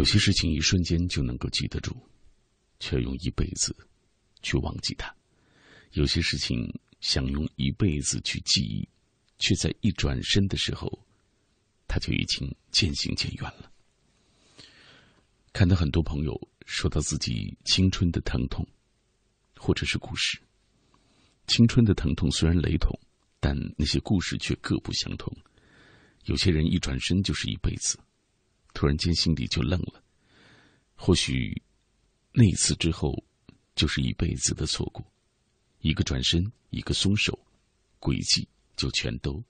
[0.00, 1.94] 有些事情一瞬间就能够记得住，
[2.78, 3.76] 却用一辈子
[4.40, 5.14] 去忘记它；
[5.92, 6.66] 有些事情。
[7.00, 8.86] 想用一辈子去记忆，
[9.38, 11.02] 却在一转身的时候，
[11.88, 13.72] 他就已经渐行渐远了。
[15.54, 18.68] 看到很多朋友说到自己青春的疼痛，
[19.56, 20.38] 或者是故事。
[21.46, 22.92] 青春的疼痛虽然雷同，
[23.40, 25.34] 但那些故事却各不相同。
[26.26, 27.98] 有些人一转身就是一辈子，
[28.74, 30.02] 突然间心里就愣了。
[30.94, 31.60] 或许
[32.32, 33.24] 那一次之后，
[33.74, 35.04] 就是一辈子的错过。
[35.80, 37.38] 一个转身，一个松手，
[37.98, 38.46] 轨迹
[38.76, 39.42] 就全都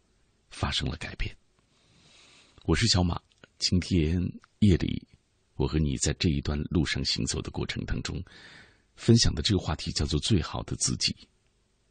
[0.51, 1.37] 发生了改变。
[2.65, 3.21] 我是小马，
[3.59, 4.23] 今天
[4.61, 5.07] 夜里，
[5.57, 8.23] 我和你在这一段路上行走的过程当中，
[8.95, 11.17] 分享的这个话题叫做“最好的自己”。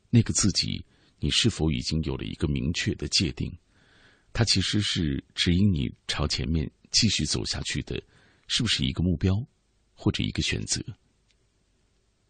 [0.09, 0.84] 那个自己，
[1.19, 3.51] 你是否已经有了一个明确的界定？
[4.32, 8.01] 它其实是指引你朝前面继续走下去的，
[8.47, 9.45] 是不是一个目标，
[9.93, 10.83] 或者一个选择？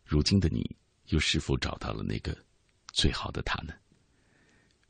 [0.03, 0.75] 如今的你。
[1.09, 2.37] 又是否找到了那个
[2.93, 3.73] 最好的他呢？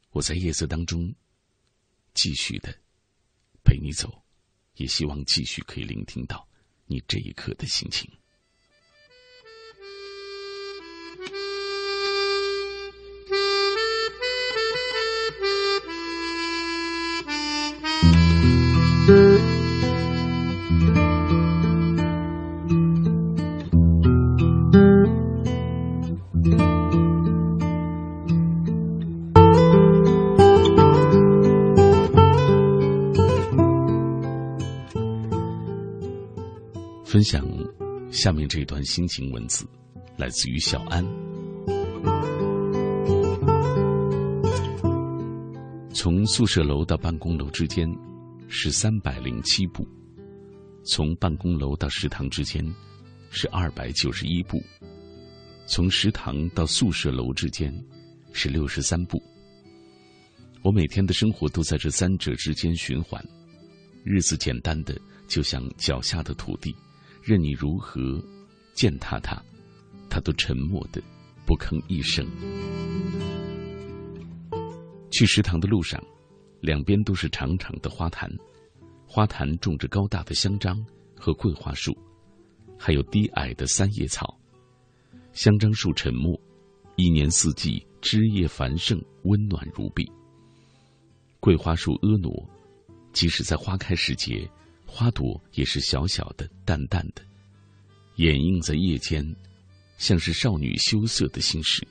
[0.09, 1.15] 我在夜色当中
[2.13, 2.78] 继续的
[3.63, 4.22] 陪你走，
[4.76, 6.45] 也希望继续可以聆听到
[6.88, 8.11] 你这一刻的心情。
[37.20, 37.45] 分享
[38.09, 39.67] 下面这段心情文字，
[40.15, 41.05] 来自于小安。
[45.93, 47.93] 从宿舍楼到办公楼之间
[48.47, 49.86] 是三百零七步，
[50.86, 52.65] 从办公楼到食堂之间
[53.30, 54.63] 是二百九十一步，
[55.65, 57.70] 从食堂到宿舍楼之间
[58.32, 59.22] 是六十三步。
[60.61, 63.22] 我每天的生活都在这三者之间循环，
[64.05, 64.97] 日子简单的
[65.28, 66.74] 就像脚下的土地。
[67.30, 68.01] 任你如何
[68.73, 69.39] 践踏它，
[70.09, 70.99] 它都沉默的
[71.45, 72.25] 不吭一声。
[75.11, 76.03] 去食堂的路上，
[76.59, 78.27] 两边都是长长的花坛，
[79.05, 80.84] 花坛种着高大的香樟
[81.15, 81.95] 和桂花树，
[82.80, 84.36] 还有低矮的三叶草。
[85.32, 86.36] 香樟树沉默，
[86.95, 90.11] 一年四季枝叶繁盛，温暖如碧。
[91.39, 92.49] 桂花树婀娜，
[93.13, 94.49] 即使在花开时节。
[94.90, 97.22] 花朵也是小小的、淡淡的，
[98.16, 99.24] 掩映在夜间，
[99.98, 101.88] 像是少女羞涩的心事。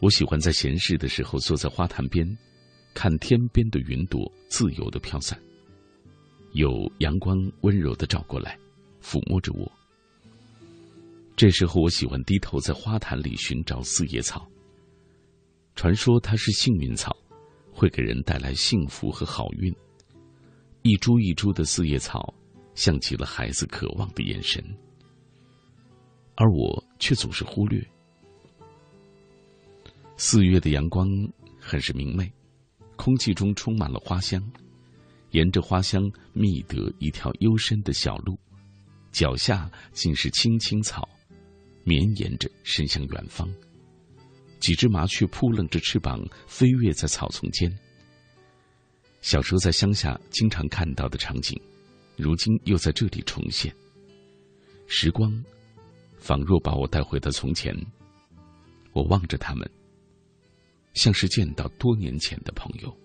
[0.00, 2.26] 我喜欢在闲适的时候坐在花坛边，
[2.92, 5.40] 看天边的云朵自由的飘散，
[6.52, 8.58] 有阳光温柔的照过来，
[9.00, 9.72] 抚摸着我。
[11.34, 14.46] 这时候，我喜欢低头在花坛里寻找四叶草。
[15.76, 17.16] 传说它是幸运草，
[17.72, 19.74] 会给人带来幸福和好运。
[20.88, 22.32] 一株一株的四叶草，
[22.76, 24.64] 像极了孩子渴望的眼神，
[26.36, 27.84] 而我却总是忽略。
[30.16, 31.08] 四月的阳光
[31.58, 32.32] 很是明媚，
[32.94, 34.40] 空气中充满了花香。
[35.32, 38.38] 沿着花香觅得一条幽深的小路，
[39.10, 41.08] 脚下尽是青青草。
[41.82, 43.52] 绵延着伸向远方。
[44.60, 47.76] 几只麻雀扑棱着翅膀飞跃在草丛间。
[49.20, 51.60] 小时候在乡下经常看到的场景，
[52.16, 53.74] 如今又在这里重现。
[54.86, 55.32] 时光，
[56.18, 57.76] 仿若把我带回到从前。
[58.92, 59.68] 我望着他们，
[60.94, 62.96] 像是见到多年前的朋友。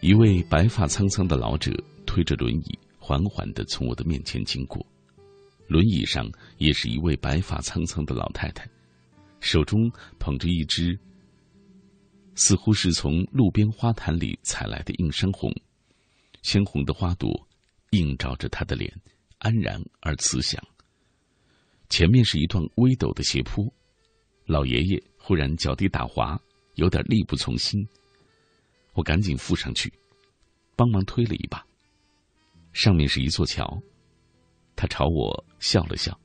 [0.00, 1.72] 一位白发苍苍的老者
[2.06, 4.86] 推着轮椅，缓缓的从我的面前经过。
[5.66, 8.68] 轮椅上也是一位白发苍苍的老太太，
[9.40, 10.98] 手中捧着一只
[12.34, 15.52] 似乎是从路边花坛里采来的映山红，
[16.42, 17.48] 鲜红的花朵
[17.90, 18.92] 映照着她的脸，
[19.38, 20.62] 安然而慈祥。
[21.88, 23.72] 前面是一段微陡的斜坡，
[24.46, 26.40] 老爷爷忽然脚底打滑，
[26.74, 27.86] 有点力不从心。
[28.94, 29.92] 我赶紧附上去，
[30.76, 31.64] 帮忙推了一把。
[32.72, 33.80] 上面是一座桥，
[34.76, 36.18] 他朝我笑了笑。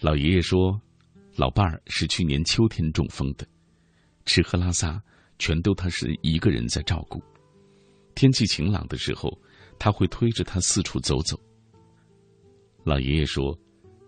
[0.00, 0.80] 老爷爷说
[1.36, 3.46] ：“老伴儿是去年秋天中风的，
[4.26, 5.02] 吃喝拉撒
[5.38, 7.22] 全都他是一个人在照顾。
[8.14, 9.30] 天气晴朗的时候，
[9.78, 11.40] 他会推着他四处走走。”
[12.84, 13.58] 老爷爷说：“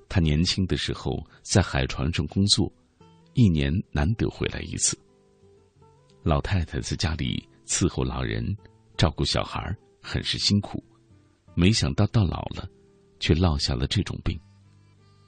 [0.08, 2.70] 他年轻的时候在海船上工作，
[3.34, 4.98] 一年难得回来一次。”
[6.22, 8.44] 老太太在家里伺候老人，
[8.96, 10.82] 照顾小孩很是辛苦。
[11.58, 12.68] 没想到到老了，
[13.18, 14.38] 却落下了这种病。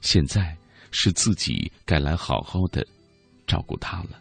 [0.02, 0.54] 现在
[0.90, 2.86] 是自己该来好好的
[3.46, 4.20] 照顾他了。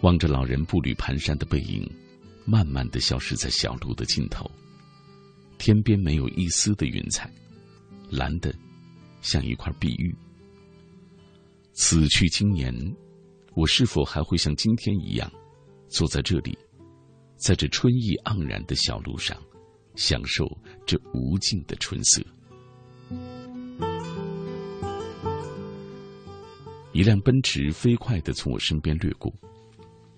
[0.00, 1.86] 望着老人步履蹒跚的背影，
[2.46, 4.50] 慢慢的消失在小路的尽头。
[5.58, 7.30] 天边没有一丝的云彩，
[8.08, 8.54] 蓝的
[9.20, 10.16] 像一块碧玉。
[11.74, 12.74] 此去经年，
[13.54, 15.30] 我是否还会像今天一样，
[15.90, 16.58] 坐在这里，
[17.40, 19.34] 在这春意盎然的小路上，
[19.94, 20.46] 享受
[20.84, 22.22] 这无尽的春色？
[26.92, 29.32] 一辆奔驰飞快的从我身边掠过，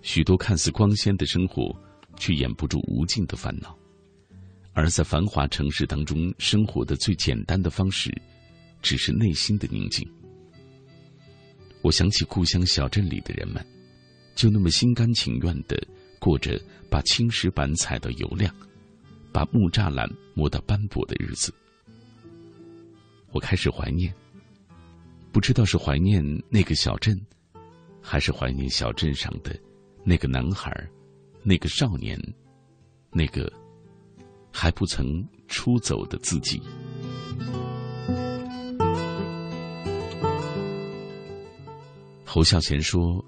[0.01, 1.73] 许多看似光鲜的生活，
[2.17, 3.79] 却掩不住无尽的烦恼。
[4.73, 8.13] 而在繁华城市当中生活的最简单的方式，
[8.81, 10.05] 只是内心的宁静。
[11.83, 13.65] 我想起故乡小镇里的人们，
[14.35, 15.81] 就那么心甘情愿的
[16.23, 16.57] 过着
[16.89, 18.55] 把青石板踩到油亮，
[19.33, 21.53] 把木栅栏磨到斑驳的日子。
[23.33, 24.15] 我开始怀念，
[25.33, 27.21] 不知道是怀念那个小镇，
[28.01, 29.59] 还是怀念小镇上的
[30.05, 30.73] 那个男孩，
[31.43, 32.17] 那个少年，
[33.11, 33.53] 那个
[34.53, 36.63] 还不曾出走的自己。
[42.25, 43.23] 侯孝贤说：“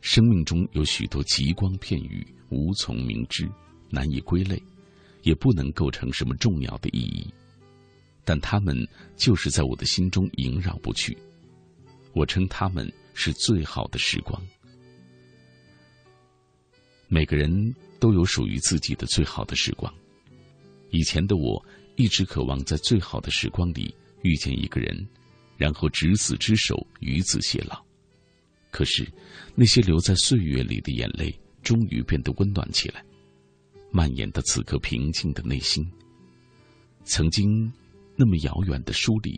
[0.00, 3.50] 生命中有许多极光片羽，无从明知，
[3.90, 4.62] 难以归类，
[5.22, 7.32] 也不能构成什么重要的意义。
[8.24, 8.76] 但他们
[9.16, 11.16] 就是在我的心中萦绕不去。
[12.12, 14.40] 我称他们是最好的时光。
[17.08, 19.92] 每个人都有属于自己的最好的时光。
[20.90, 21.64] 以前的我
[21.96, 25.08] 一直渴望在最好的时光里遇见一个人，
[25.56, 27.82] 然后执子之手，与子偕老。”
[28.70, 29.06] 可是，
[29.54, 33.04] 那些留在岁月里的眼泪，终于变得温暖起来，
[33.90, 35.90] 蔓延到此刻平静的内心。
[37.04, 37.72] 曾经
[38.14, 39.36] 那么遥远的疏离，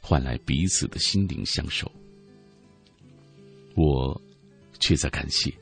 [0.00, 1.90] 换来彼此的心灵相守。
[3.74, 4.20] 我
[4.80, 5.52] 却在感谢，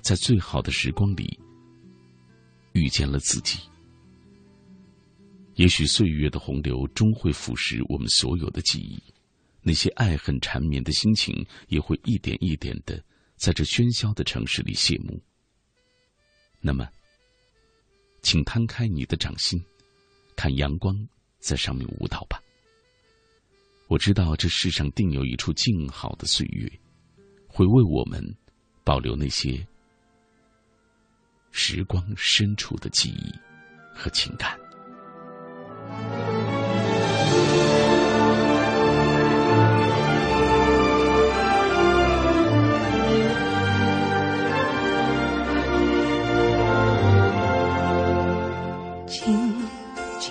[0.00, 1.38] 在最好的时光里
[2.72, 3.58] 遇见了自己。
[5.56, 9.02] 也许岁月的洪流终会腐蚀我们所有的记忆。
[9.62, 13.02] 那些爱恨缠绵的心情，也会一点一点的
[13.36, 15.22] 在这喧嚣的城市里谢幕。
[16.60, 16.88] 那么，
[18.22, 19.64] 请摊开你的掌心，
[20.36, 20.96] 看阳光
[21.38, 22.42] 在上面舞蹈吧。
[23.88, 26.70] 我知道这世上定有一处静好的岁月，
[27.46, 28.24] 会为我们
[28.84, 29.66] 保留那些
[31.50, 33.32] 时光深处的记忆
[33.94, 34.58] 和情感。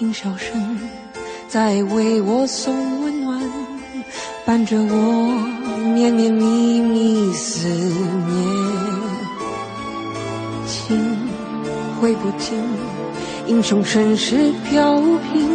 [0.02, 0.80] 轻笑声
[1.48, 2.74] 在为我送
[3.04, 3.40] 温暖，
[4.44, 8.36] 伴着我绵绵密密思念。
[10.66, 10.98] 情
[12.00, 12.58] 挥不尽，
[13.46, 15.00] 英雄盛世飘
[15.32, 15.48] 萍，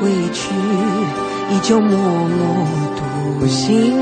[0.00, 0.54] 归去
[1.50, 2.66] 依旧默默
[3.38, 3.92] 独行。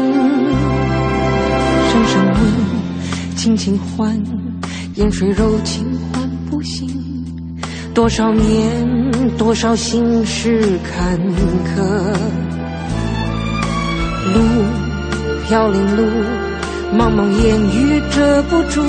[1.90, 4.16] 声声问，轻轻唤，
[4.94, 6.88] 烟水柔情唤不醒。
[7.92, 11.82] 多少年，多少心事坎坷，
[14.34, 14.38] 路
[15.46, 16.02] 飘零路，
[16.96, 18.82] 茫茫烟雨遮不住。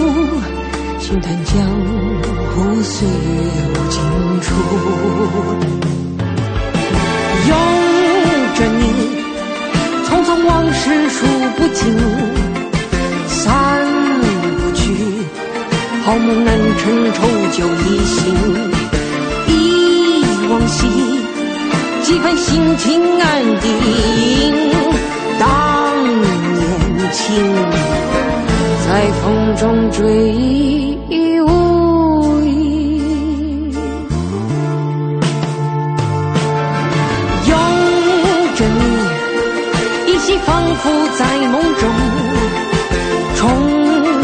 [1.00, 1.56] 轻叹江
[2.54, 3.12] 湖岁月
[3.70, 4.00] 无尽
[4.42, 4.48] 处，
[7.48, 7.52] 拥
[8.56, 8.82] 着你，
[10.06, 11.26] 匆匆往事数
[11.58, 11.98] 不尽，
[13.28, 13.86] 散
[14.60, 14.84] 不去，
[16.04, 17.20] 好梦难成，愁
[17.52, 18.81] 酒一醒。
[20.52, 20.86] 往昔，
[22.04, 23.72] 几番心情安定，
[25.40, 25.48] 当
[26.04, 26.24] 年
[27.14, 27.24] 情，
[28.86, 30.02] 在风中追。
[40.84, 41.20] 浮在
[41.52, 41.84] 梦中，
[43.36, 43.40] 重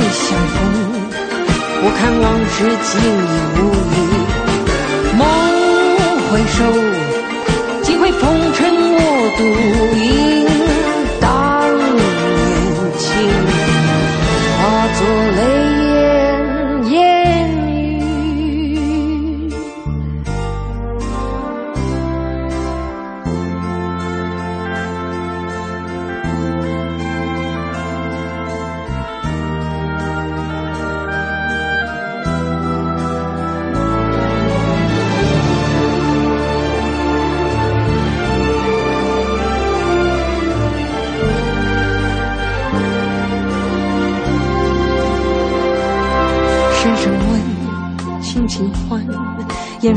[0.10, 0.56] 相逢。
[1.84, 3.32] 我看往事尽已
[8.20, 10.37] 风尘我独饮。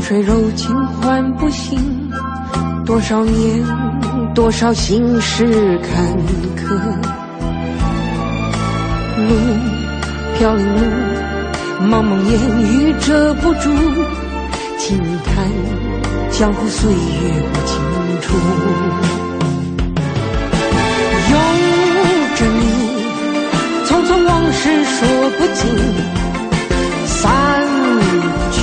[0.01, 2.11] 水柔情唤不醒，
[2.85, 3.63] 多少年，
[4.33, 6.17] 多少心事坎
[6.57, 6.75] 坷。
[9.17, 9.29] 路
[10.37, 10.81] 飘零路，
[11.87, 12.31] 茫茫烟
[12.61, 13.69] 雨遮不住。
[14.77, 15.47] 轻叹
[16.31, 17.71] 江湖岁月无尽
[18.21, 18.35] 处，
[21.29, 21.33] 拥
[22.35, 22.61] 着你，
[23.85, 24.97] 匆匆往事说
[25.37, 25.61] 不尽。
[27.05, 27.19] 散
[28.51, 28.59] 去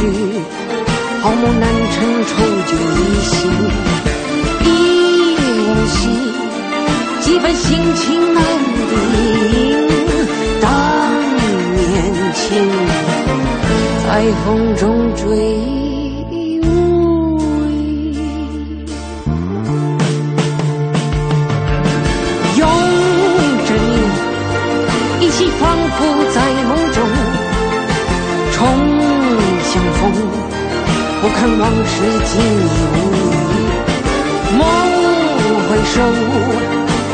[1.21, 2.31] 好梦难成，愁
[2.67, 3.37] 酒一醒。
[4.65, 4.67] 一
[5.69, 5.99] 往昔，
[7.21, 8.37] 几番心情难
[8.91, 8.91] 定。
[10.61, 10.67] 当
[11.75, 12.47] 年情，
[14.07, 14.09] 在
[14.45, 14.47] 风
[14.77, 15.27] 中追
[31.39, 32.99] 看往事尽已无
[33.55, 33.57] 语，
[34.59, 34.61] 梦
[35.69, 35.95] 回首，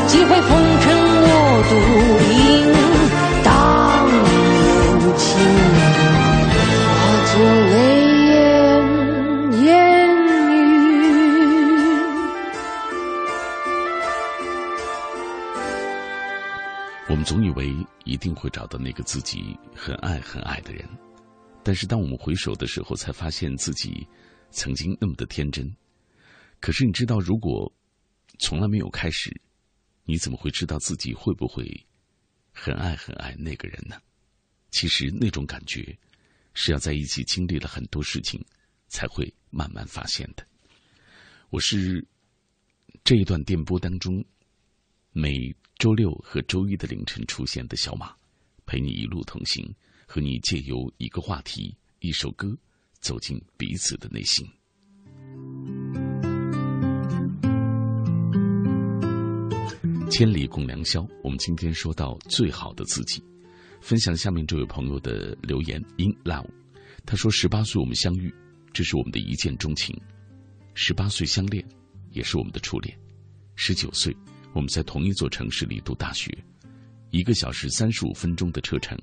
[0.07, 0.49] 几回风
[0.81, 0.83] 尘
[1.21, 1.29] 我
[1.69, 1.71] 独
[2.33, 2.33] 饮。
[3.43, 3.47] 当
[4.09, 5.23] 年情，
[6.89, 6.97] 化
[7.29, 7.33] 作
[7.69, 7.71] 泪
[8.25, 8.33] 眼
[9.63, 9.69] 烟
[10.49, 10.57] 雨。
[17.07, 17.71] 我们总以为
[18.05, 20.83] 一定会找到那个自己很爱很爱的人。
[21.65, 24.07] 但是，当我们回首的时候，才发现自己
[24.51, 25.67] 曾经那么的天真。
[26.59, 27.73] 可是，你知道，如果
[28.37, 29.35] 从来没有开始，
[30.03, 31.65] 你怎么会知道自己会不会
[32.53, 33.99] 很爱很爱那个人呢？
[34.69, 35.97] 其实，那种感觉
[36.53, 38.39] 是要在一起经历了很多事情，
[38.87, 40.45] 才会慢慢发现的。
[41.49, 42.05] 我是
[43.03, 44.23] 这一段电波当中
[45.13, 45.33] 每
[45.79, 48.15] 周六和周一的凌晨出现的小马，
[48.67, 49.67] 陪你一路同行。
[50.15, 52.57] 和你借由一个话题、一首歌，
[53.01, 54.47] 走进彼此的内心。
[60.09, 63.21] 千里共良宵，我们今天说到最好的自己，
[63.81, 65.83] 分享下面这位朋友的留言。
[65.97, 66.47] In love，
[67.05, 68.33] 他说：十八岁我们相遇，
[68.71, 69.93] 这是我们的一见钟情；
[70.75, 71.61] 十八岁相恋，
[72.11, 72.97] 也是我们的初恋；
[73.57, 74.15] 十九岁
[74.53, 76.33] 我们在同一座城市里读大学，
[77.09, 78.97] 一个小时三十五分钟的车程。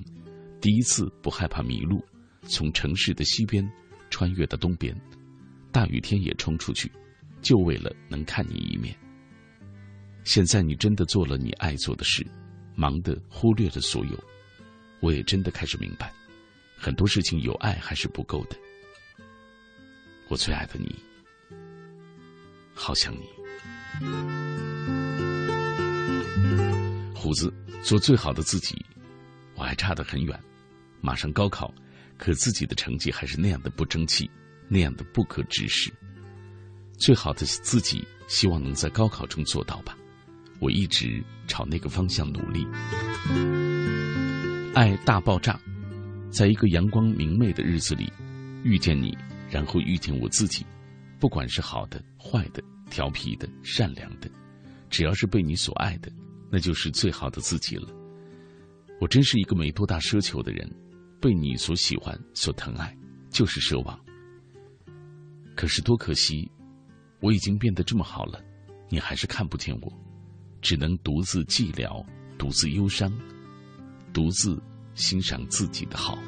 [0.63, 2.01] 第一次不害怕迷路，
[2.43, 3.69] 从城市的西边
[4.11, 4.97] 穿越到东边，
[5.73, 6.89] 大雨天也冲出去，
[7.41, 8.97] 就为了能看你一面。
[10.23, 12.25] 现在你真的做了你爱做的事，
[12.77, 14.25] 忙的忽略了所有。
[15.01, 16.13] 我也真的开始明白，
[16.77, 18.57] 很多事情有爱还是不够的。
[20.29, 20.95] 我最爱的你，
[22.73, 23.23] 好想你。
[27.17, 27.53] 虎子，
[27.83, 28.77] 做最好的自己，
[29.57, 30.41] 我还差得很远。
[31.03, 31.75] 马上高考，
[32.17, 34.31] 可自己的成绩还是那样的不争气，
[34.69, 35.93] 那样的不可直视。
[36.97, 39.99] 最好的自己，希望能在高考中做到吧。
[40.61, 42.65] 我一直朝那个方向努力。
[44.75, 45.61] 爱大爆炸，
[46.31, 48.11] 在一个阳光明媚的日子里，
[48.63, 49.19] 遇见你，
[49.51, 50.65] 然后遇见我自己。
[51.19, 54.31] 不管是好的、坏的、调皮的、善良的，
[54.89, 56.11] 只要是被你所爱的，
[56.51, 57.89] 那就是最好的自己了。
[59.01, 60.71] 我真是一个没多大奢求的人，
[61.23, 62.93] 被你所喜欢、所疼爱，
[63.31, 63.97] 就是奢望。
[65.55, 66.51] 可是多可惜，
[67.21, 68.43] 我已经变得这么好了，
[68.89, 69.93] 你还是看不见我。
[70.61, 72.05] 只能独自寂寥，
[72.37, 73.13] 独自忧伤，
[74.13, 74.61] 独自
[74.95, 76.19] 欣赏自己的好。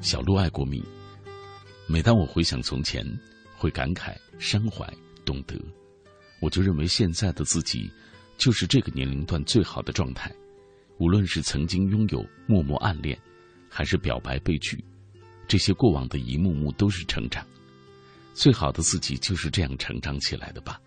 [0.00, 0.82] 小鹿爱过敏，
[1.90, 3.04] 每当我回想从前，
[3.56, 4.88] 会感慨、伤怀、
[5.24, 5.60] 懂得，
[6.40, 7.90] 我就认为现在的自己，
[8.38, 10.32] 就是这个年龄段最好的状态。
[10.98, 13.18] 无论是曾经拥有默默暗恋，
[13.68, 14.84] 还是表白被拒，
[15.48, 17.44] 这些过往的一幕幕都是成长。
[18.34, 20.80] 最好的自己就是这样成长起来的吧。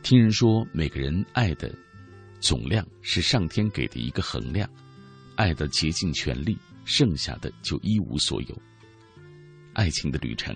[0.00, 1.74] 听人说，每个人爱的
[2.38, 4.70] 总量是上天给的一个衡量，
[5.34, 8.56] 爱的竭尽全力，剩下的就一无所有。
[9.80, 10.54] 爱情的旅程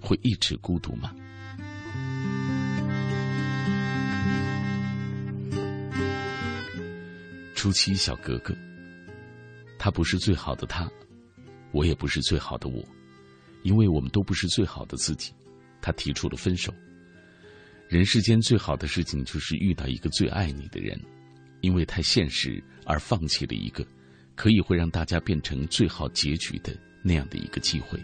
[0.00, 1.14] 会一直孤独吗？
[7.54, 8.56] 初期小格格，
[9.78, 10.90] 他不是最好的他，
[11.70, 12.82] 我也不是最好的我，
[13.64, 15.34] 因为我们都不是最好的自己。
[15.82, 16.72] 他提出了分手。
[17.86, 20.98] 人世间最好的事情就是遇到一个最爱你的人，
[21.60, 23.86] 因为太现实而放弃了一个
[24.34, 27.98] 可以会让大家变成最好结局的那样的一个机会。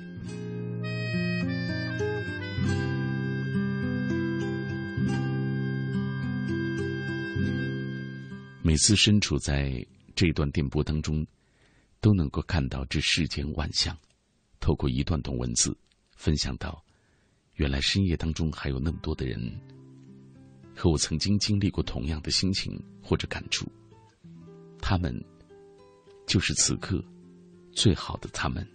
[8.63, 9.87] 每次身处在
[10.17, 11.25] 这段电波当中，
[12.01, 13.97] 都能够看到这世间万象。
[14.59, 15.77] 透过一段段文字，
[16.17, 16.83] 分享到，
[17.57, 19.39] 原来深夜当中还有那么多的人，
[20.75, 23.71] 和我曾经经历过同样的心情或者感触。
[24.81, 25.15] 他们，
[26.27, 27.05] 就是此刻
[27.73, 28.67] 最好的他们。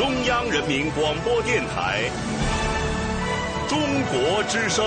[0.00, 2.00] 中央人民广播电台
[3.68, 4.86] 《中国之声》，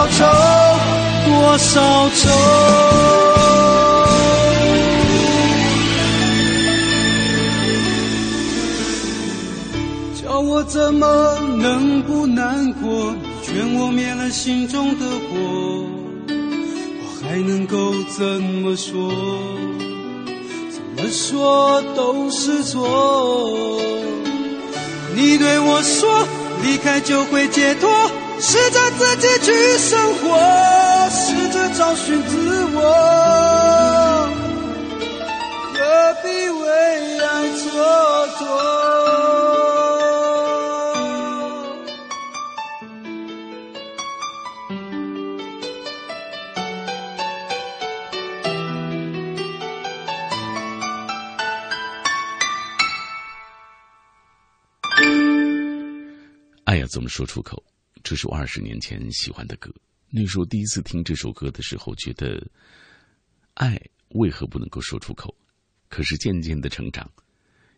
[0.00, 0.24] 少愁？
[1.26, 2.30] 多少愁？
[10.22, 13.12] 叫我怎么能不难过？
[13.12, 15.84] 你劝我灭了心中的火，
[16.28, 19.12] 我还能够怎么说？
[20.70, 23.78] 怎么说都是错。
[25.14, 26.26] 你对我说，
[26.62, 27.90] 离开就会解脱。
[29.00, 32.82] 自己去生活，试着找寻自我，
[35.72, 35.78] 何
[36.22, 36.68] 必为
[37.18, 37.62] 爱蹉
[38.36, 38.44] 跎？
[56.66, 57.62] 爱要，怎么说出口？
[58.02, 59.72] 这是我二十年前喜欢的歌。
[60.08, 62.44] 那时候第一次听这首歌的时候，觉得
[63.54, 63.80] 爱
[64.10, 65.34] 为何不能够说出口？
[65.88, 67.10] 可是渐渐的成长，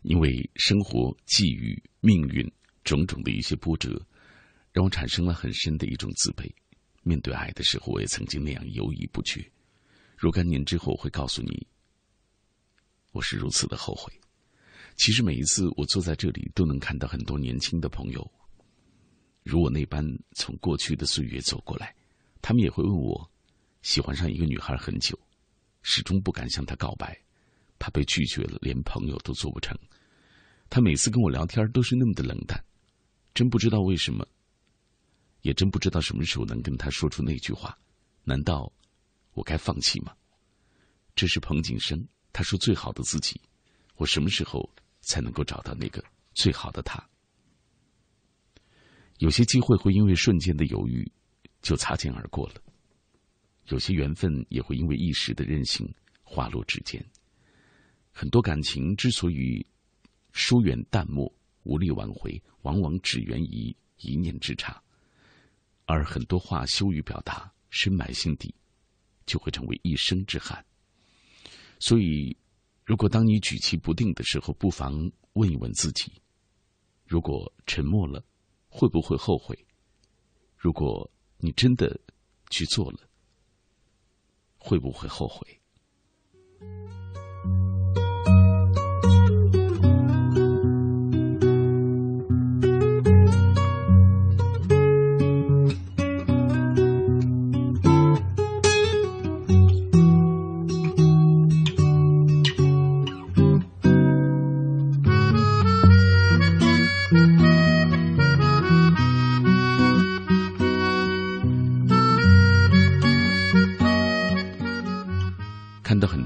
[0.01, 2.51] 因为生活际遇、命运
[2.83, 4.01] 种种的一些波折，
[4.71, 6.51] 让我产生了很深的一种自卑。
[7.03, 9.45] 面对爱的时候，我也曾经那样犹豫不决。
[10.15, 11.67] 若干年之后，我会告诉你，
[13.11, 14.13] 我是如此的后悔。
[14.95, 18.31] 其实每一次我坐在这里，都能看到很多年轻的朋友。
[19.43, 21.93] 如我那般从过去的岁月走过来，
[22.41, 23.29] 他们也会问我，
[23.81, 25.19] 喜欢上一个女孩很久，
[25.81, 27.17] 始终不敢向她告白，
[27.77, 29.77] 怕被拒绝了，连朋友都做不成。
[30.69, 32.63] 他每次跟我聊天都是那么的冷淡，
[33.33, 34.25] 真不知道为什么，
[35.41, 37.77] 也真不知道什么时候能跟他说出那句话。
[38.23, 38.71] 难道
[39.33, 40.15] 我该放弃吗？
[41.15, 43.39] 这是彭景生，他说最好的自己，
[43.97, 44.67] 我什么时候
[45.01, 47.05] 才能够找到那个最好的他？
[49.23, 51.09] 有些机会会因为瞬间的犹豫
[51.61, 52.55] 就擦肩而过了，
[53.69, 55.89] 有些缘分也会因为一时的任性
[56.23, 57.01] 滑落指尖。
[58.11, 59.65] 很多感情之所以
[60.33, 64.83] 疏远淡漠、无力挽回，往往只源于一念之差，
[65.85, 68.53] 而很多话羞于表达，深埋心底，
[69.25, 70.65] 就会成为一生之憾。
[71.79, 72.35] 所以，
[72.83, 76.11] 如果当你举棋不定的时候，不妨问一问自己：
[77.07, 78.21] 如果沉默了。
[78.75, 79.55] 会不会后悔？
[80.57, 81.07] 如果
[81.37, 81.99] 你真的
[82.49, 82.99] 去做了，
[84.57, 85.61] 会不会后悔？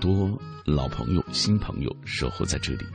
[0.08, 2.86] 多老朋友、新朋友守候在这里，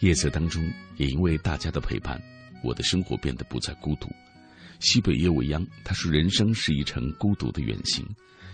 [0.00, 2.18] 夜色当中，也因为大家的陪伴，
[2.64, 4.08] 我的生活变得不再孤独。
[4.80, 8.02] 西北夜未央，他说：“人生是一程孤独的远行，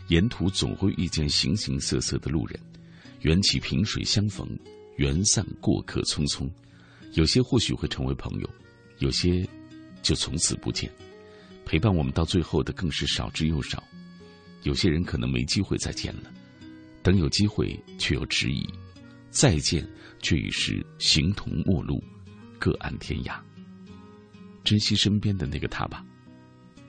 [0.08, 2.58] 沿途总会遇见形形色色的路人，
[3.20, 4.44] 缘起萍水相逢，
[4.96, 6.50] 缘散过客匆匆。
[7.12, 8.50] 有些或许会成为朋友，
[8.98, 9.48] 有些
[10.02, 10.90] 就从此不见。
[11.64, 13.80] 陪伴我们到最后的更是少之又少。
[14.64, 16.22] 有些人可能没机会再见了，
[17.04, 18.68] 等有机会却又迟疑，
[19.30, 19.88] 再见
[20.20, 22.02] 却已是形同陌路，
[22.58, 23.38] 各安天涯。
[24.64, 26.04] 珍惜身边的那个他吧。”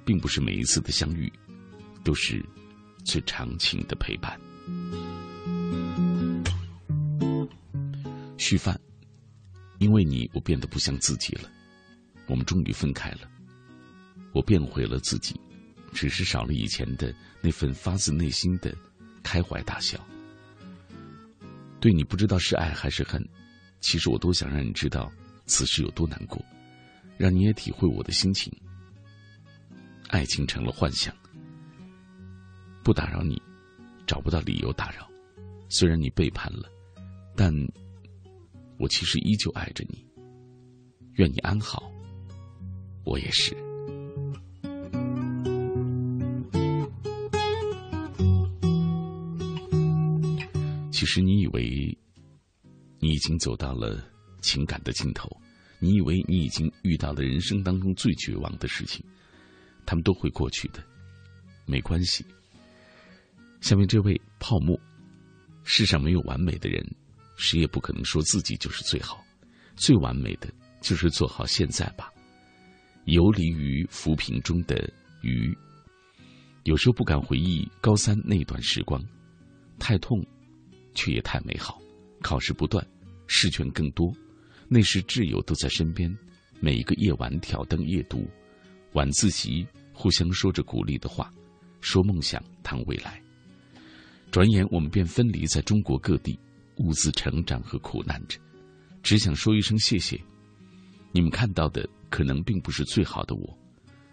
[0.06, 1.34] 并不是每一次的相遇，
[2.04, 2.46] 都是
[3.04, 4.40] 最长情的陪伴。
[8.38, 8.80] 续饭，
[9.80, 11.50] 因为你，我变得不像自己了。
[12.28, 13.22] 我们终于分开了，
[14.32, 15.34] 我变回了自己，
[15.92, 17.12] 只是少了以前的
[17.42, 18.78] 那份发自内心的
[19.26, 20.00] 开怀大笑。
[21.80, 23.28] 对你不知道是爱还是恨，
[23.82, 25.12] 其实我都想让你知道
[25.48, 26.40] 此时有多难过，
[27.18, 28.54] 让你也体会我的心情。
[30.10, 31.14] 爱情成了幻想，
[32.84, 33.42] 不打扰你，
[34.06, 35.10] 找不到理由打扰。
[35.70, 36.70] 虽然你背叛了，
[37.36, 37.52] 但
[38.78, 40.06] 我其实依旧爱着你。
[41.14, 41.92] 愿你安好，
[43.04, 43.56] 我也是。
[51.06, 51.96] 其实你以为
[53.00, 54.04] 你已经走到了
[54.42, 55.30] 情感的尽头，
[55.78, 59.06] 你以为你已经遇到了人生当中最绝望的事情。
[59.86, 60.84] 他们都会过去的，
[61.68, 62.26] 没关系。
[63.62, 64.76] 下面这位泡沫，
[65.64, 66.84] 世上没有完美的人，
[67.38, 69.24] 谁也不可能说自己就是最好。
[69.76, 70.52] 最完美的
[70.82, 72.12] 就是做好现在吧。
[73.04, 74.92] 游离于浮萍中的
[75.22, 75.56] 鱼，
[76.64, 79.00] 有时候不敢回忆高三那段时光，
[79.78, 80.20] 太痛，
[80.96, 81.80] 却也太美好。
[82.22, 82.86] 考试不断，
[83.28, 84.12] 试卷更多，
[84.68, 86.12] 那时挚友都在身边，
[86.60, 88.28] 每一个夜晚挑灯夜读。
[88.94, 91.32] 晚自习，互相说着鼓励的话，
[91.82, 93.22] 说梦想，谈未来。
[94.32, 96.40] 转眼我们便分离在中国各地，
[96.78, 98.40] 兀自成长和苦难着。
[99.04, 100.20] 只想说一声谢谢。
[101.12, 103.58] 你们看到的可能并不是最好的我，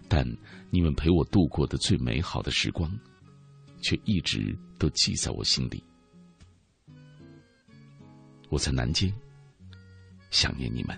[0.07, 0.26] 但
[0.70, 2.93] 你们陪我度过的最美好的时光，
[3.83, 5.83] 却一直都记在我心里。
[8.53, 9.11] 我在南京，
[10.30, 10.94] 想念你们。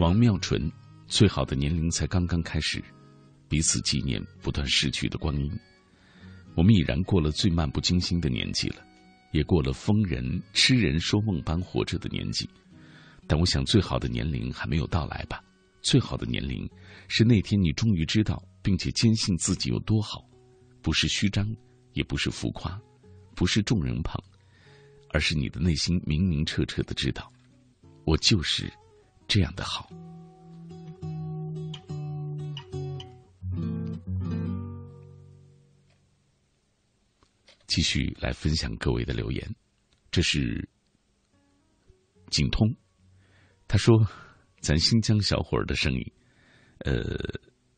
[0.00, 0.68] 王妙纯，
[1.06, 2.82] 最好的年龄才刚刚开始，
[3.48, 5.48] 彼此纪念不断逝去的光阴。
[6.56, 8.84] 我们已然过了最漫不经心的年纪了，
[9.30, 12.50] 也过了疯人痴人说梦般活着的年纪。
[13.28, 15.40] 但我想，最好的年龄还没有到来吧？
[15.82, 16.68] 最好的年龄
[17.06, 20.28] 是那天你终于知道，并且坚信自己有多好，
[20.82, 21.46] 不是虚张，
[21.92, 22.76] 也不是浮夸，
[23.36, 24.20] 不是众人捧，
[25.10, 27.30] 而是你的内心明明澈澈的知道，
[28.04, 28.68] 我就是。
[29.26, 29.88] 这样的好，
[37.66, 39.56] 继续来分享各位的留言。
[40.10, 40.68] 这是
[42.28, 42.68] 景通，
[43.66, 44.06] 他说
[44.60, 46.12] ：“咱新疆小伙儿的声音，
[46.80, 47.18] 呃，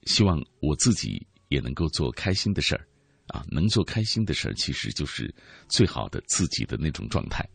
[0.07, 2.89] 希望我自己也能够做开心的事儿
[3.29, 5.33] 啊，能做开心的事儿，其实就是
[5.69, 7.47] 最好的自己的那种状态。”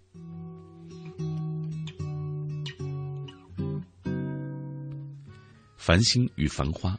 [5.77, 6.95] 繁星与繁花，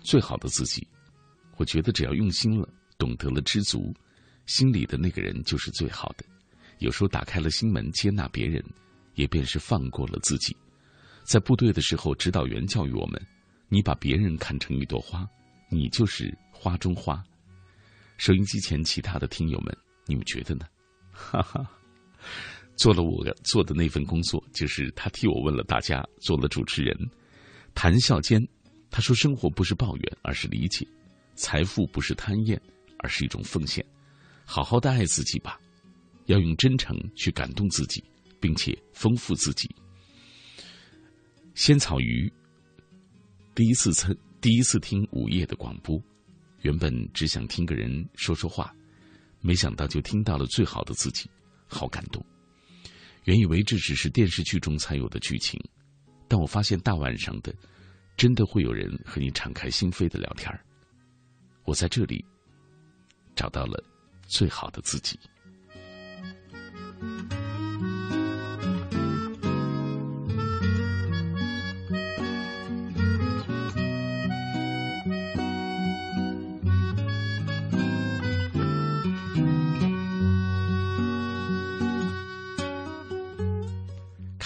[0.00, 0.84] 最好的自己，
[1.56, 2.68] 我觉得只要用心了，
[2.98, 3.94] 懂得了知足，
[4.46, 6.24] 心里的那个人就是最好的。
[6.78, 8.60] 有时候打开了心门，接纳别人，
[9.14, 10.56] 也便是放过了自己。
[11.22, 13.24] 在部队的时候，指导员教育我们：
[13.74, 15.28] 你把别人看成一朵花，
[15.68, 17.20] 你就是花中花。
[18.18, 19.76] 收音机前其他的听友们，
[20.06, 20.64] 你们觉得呢？
[21.10, 21.68] 哈哈，
[22.76, 26.96] 做了我做的那份工作，就是他替我问了大家，做了主持人。
[27.74, 28.40] 谈笑间，
[28.92, 30.86] 他说：“生活不是抱怨，而是理解；
[31.34, 32.60] 财富不是贪厌，
[32.98, 33.84] 而是一种奉献。
[34.44, 35.58] 好好的爱自己吧，
[36.26, 38.04] 要用真诚去感动自己，
[38.38, 39.68] 并且丰富自己。”
[41.56, 42.32] 仙草鱼
[43.54, 46.02] 第一次参第一次听午夜的广播，
[46.62, 48.74] 原本只想听个人说说话，
[49.40, 51.30] 没想到就听到了最好的自己，
[51.68, 52.24] 好感动。
[53.24, 55.60] 原以为这只是电视剧中才有的剧情。
[56.26, 57.54] 但我发现大晚上的，
[58.16, 60.52] 真的会有人和你敞开心扉的聊天
[61.64, 62.24] 我在这里
[63.36, 63.80] 找到了
[64.26, 65.16] 最好的自己。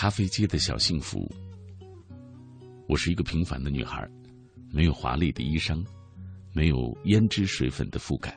[0.09, 1.30] 咖啡街的小幸福。
[2.86, 4.09] 我是一个平凡的女孩，
[4.72, 5.85] 没有华丽的衣裳，
[6.55, 8.35] 没有胭脂水粉的覆盖，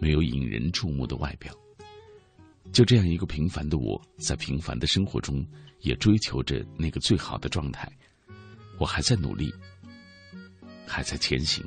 [0.00, 1.54] 没有引人注目的外表。
[2.72, 5.46] 就这样一个平凡的我，在平凡的生活中，
[5.82, 7.88] 也追求着那个最好的状态。
[8.76, 9.54] 我还在努力，
[10.84, 11.64] 还在前行。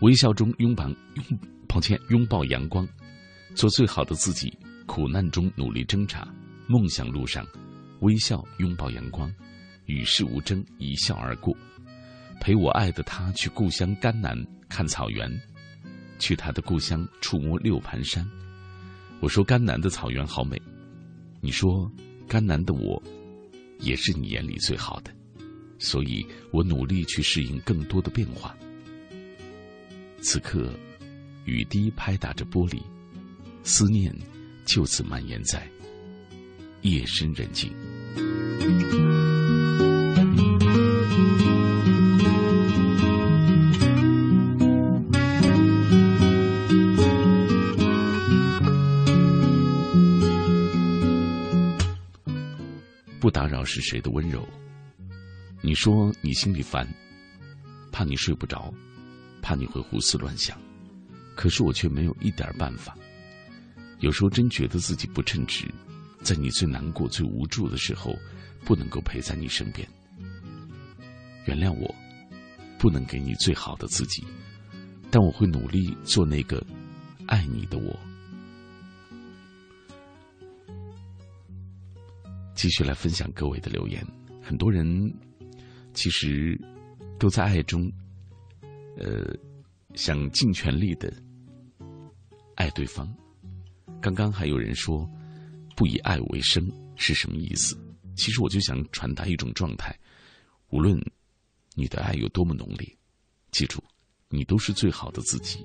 [0.00, 1.38] 微笑中拥抱拥，
[1.68, 2.84] 抱歉，拥抱阳光，
[3.54, 4.52] 做最好的自己。
[4.84, 6.26] 苦难中努力挣扎，
[6.66, 7.46] 梦想路上
[8.00, 9.32] 微笑拥抱阳光，
[9.86, 11.56] 与世无争，一笑而过。
[12.40, 14.36] 陪我爱的他去故乡甘南
[14.68, 15.28] 看草原，
[16.18, 18.24] 去他的故乡触摸六盘山。
[19.20, 20.60] 我说甘南的草原好美，
[21.40, 21.90] 你说
[22.28, 23.02] 甘南的我
[23.80, 25.12] 也是你眼里最好的，
[25.80, 28.56] 所以我努力去适应更多的变化。
[30.20, 30.72] 此刻，
[31.44, 32.80] 雨滴拍打着玻璃，
[33.64, 34.14] 思念
[34.64, 35.68] 就此蔓延在
[36.82, 37.72] 夜深人静。
[53.20, 54.46] 不打扰是谁的温柔？
[55.60, 56.88] 你说你心里烦，
[57.92, 58.72] 怕你睡不着，
[59.42, 60.56] 怕你会胡思乱想，
[61.34, 62.96] 可是我却没有一点办法。
[63.98, 65.66] 有时候真觉得自己不称职，
[66.22, 68.14] 在你最难过、最无助的时候，
[68.64, 69.88] 不能够陪在你身边。
[71.46, 71.94] 原谅我，
[72.78, 74.22] 不能给你最好的自己，
[75.10, 76.64] 但我会努力做那个
[77.26, 77.98] 爱你的我。
[82.54, 84.04] 继续来分享各位的留言。
[84.42, 84.84] 很多人
[85.94, 86.60] 其实
[87.18, 87.90] 都在爱中，
[88.96, 89.32] 呃，
[89.94, 91.12] 想尽全力的
[92.56, 93.08] 爱对方。
[94.00, 95.08] 刚刚还有人说
[95.78, 96.68] “不以爱为生”
[96.98, 97.78] 是什么意思？
[98.16, 99.96] 其实我就想传达一种状态：
[100.70, 101.00] 无论
[101.76, 102.98] 你的爱有多么浓烈，
[103.52, 103.80] 记住，
[104.28, 105.64] 你都是最好的自己，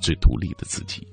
[0.00, 1.04] 最独立的自己。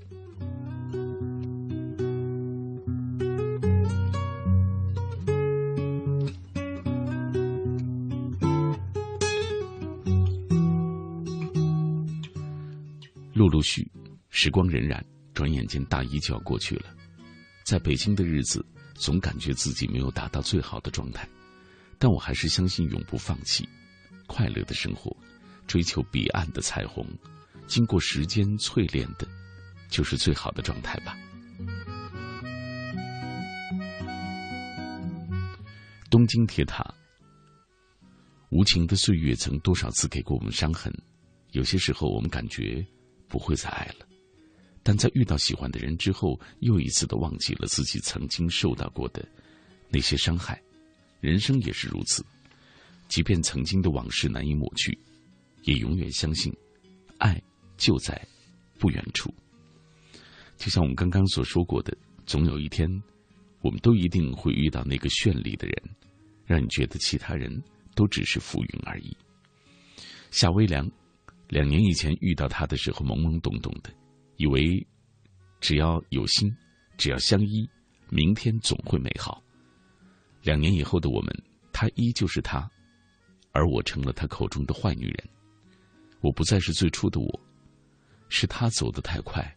[13.34, 13.92] 陆陆续，
[14.30, 15.02] 时光荏苒，
[15.34, 16.97] 转眼间大一就要过去了。
[17.68, 18.66] 在北京的日子，
[18.96, 21.28] 总感觉自己没有达到最好的状态，
[22.00, 23.68] 但我还是相信永不放弃。
[24.26, 25.14] 快乐的生活，
[25.68, 27.06] 追求彼岸的彩虹，
[27.68, 29.28] 经过时间淬炼的，
[29.90, 31.18] 就是最好的状态吧。
[36.10, 36.90] 东京铁塔，
[38.50, 40.90] 无情的岁月曾多少次给过我们伤痕，
[41.52, 42.82] 有些时候我们感觉。
[43.30, 44.07] 不会再爱了，
[44.88, 49.28] 但在遇到喜欢的人之后，又一次的忘记了自己曾经受到过的
[49.90, 50.58] 那些伤害。
[51.20, 52.26] 人生也是如此，
[53.10, 54.98] 即便曾经的往事难以抹去，
[55.64, 56.56] 也永远相信，
[57.18, 57.38] 爱
[57.76, 58.18] 就在
[58.80, 59.30] 不远处。
[60.56, 61.94] 就像我们刚刚所说过的，
[62.26, 62.90] 总有一天，
[63.60, 65.76] 我们都一定会遇到那个绚丽的人，
[66.46, 67.62] 让你觉得其他人
[67.94, 69.14] 都只是浮云而已。
[70.32, 70.90] 夏微凉。
[71.50, 73.90] 两年以前遇到他的时候，懵懵懂懂的，
[74.38, 74.86] 以为
[75.60, 76.56] 只要有心，
[76.98, 77.70] 只要相依，
[78.10, 79.44] 明天总会美好。
[80.42, 81.44] 两年以后的我们，
[81.74, 82.70] 她依旧是她，
[83.52, 85.30] 而我成了她口中的坏女人。
[86.22, 87.40] 我不再是最初的我，
[88.28, 89.56] 是他走得太快，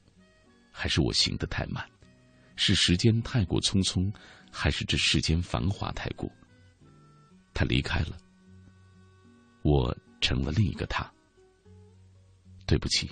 [0.70, 1.84] 还是我行得太慢？
[2.54, 4.12] 是时间太过匆匆，
[4.50, 6.30] 还是这世间繁华太过？
[7.54, 8.18] 他离开了，
[9.62, 11.10] 我成了另一个他。
[12.66, 13.10] 对不起，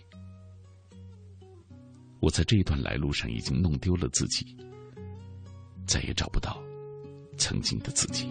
[2.21, 4.57] 我在这一段来路上已经弄丢了自己，
[5.87, 6.61] 再也找不到
[7.37, 8.29] 曾经的自己。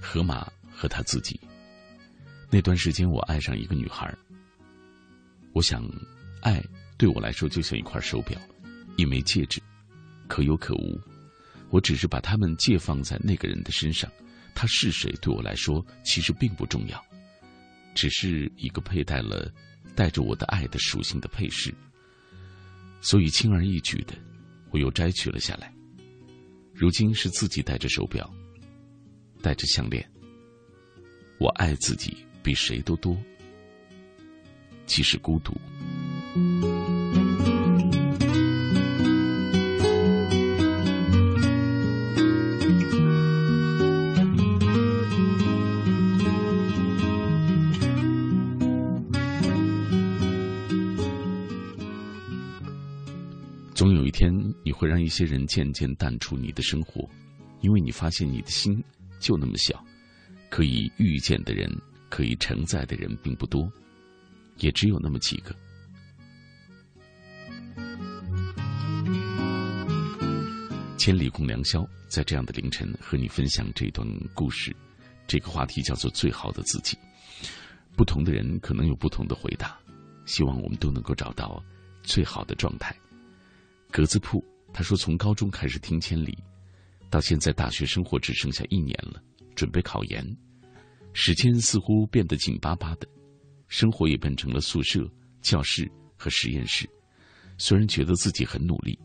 [0.00, 1.38] 河马和他自己，
[2.50, 4.12] 那段时间我爱上一个女孩。
[5.52, 5.82] 我想，
[6.42, 6.62] 爱
[6.96, 8.38] 对我来说就像一块手表，
[8.96, 9.60] 一枚戒指，
[10.26, 10.98] 可有可无。
[11.70, 14.10] 我只是把他们借放在那个人的身上，
[14.54, 17.04] 他是谁对我来说其实并不重要，
[17.94, 19.52] 只是一个佩戴了
[19.94, 21.74] 带着我的爱的属性的配饰。
[23.00, 24.14] 所以轻而易举的，
[24.70, 25.72] 我又摘取了下来。
[26.74, 28.28] 如今是自己戴着手表，
[29.42, 30.04] 戴着项链。
[31.38, 33.16] 我爱自己比谁都多，
[34.86, 35.54] 即使孤独。
[54.18, 54.34] 天，
[54.64, 57.08] 你会让一些人渐渐淡出你的生活，
[57.60, 58.82] 因为你发现你的心
[59.20, 59.80] 就那么小，
[60.50, 61.70] 可以遇见的人、
[62.10, 63.70] 可以承载的人并不多，
[64.56, 65.54] 也只有那么几个。
[70.96, 74.04] 千里共良宵，在这样的凌晨和你分享这段
[74.34, 74.74] 故事。
[75.28, 76.98] 这个话题叫做“最好的自己”。
[77.94, 79.78] 不同的人可能有不同的回答，
[80.26, 81.62] 希望我们都能够找到
[82.02, 82.92] 最好的状态。
[83.90, 86.36] 格子铺他说：“从高中开始听千里，
[87.10, 89.22] 到现在大学生活只剩下一年了，
[89.54, 90.36] 准备考研，
[91.12, 93.08] 时间似乎变得紧巴巴的，
[93.66, 95.10] 生活也变成了宿舍、
[95.40, 96.88] 教室和实验室。
[97.56, 98.98] 虽然觉得自己很努力。”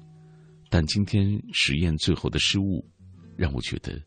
[0.69, 2.83] 但今天实验最后的失误，
[3.37, 4.01] 让我觉得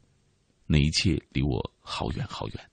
[0.66, 2.70] 那一切离我好远好远。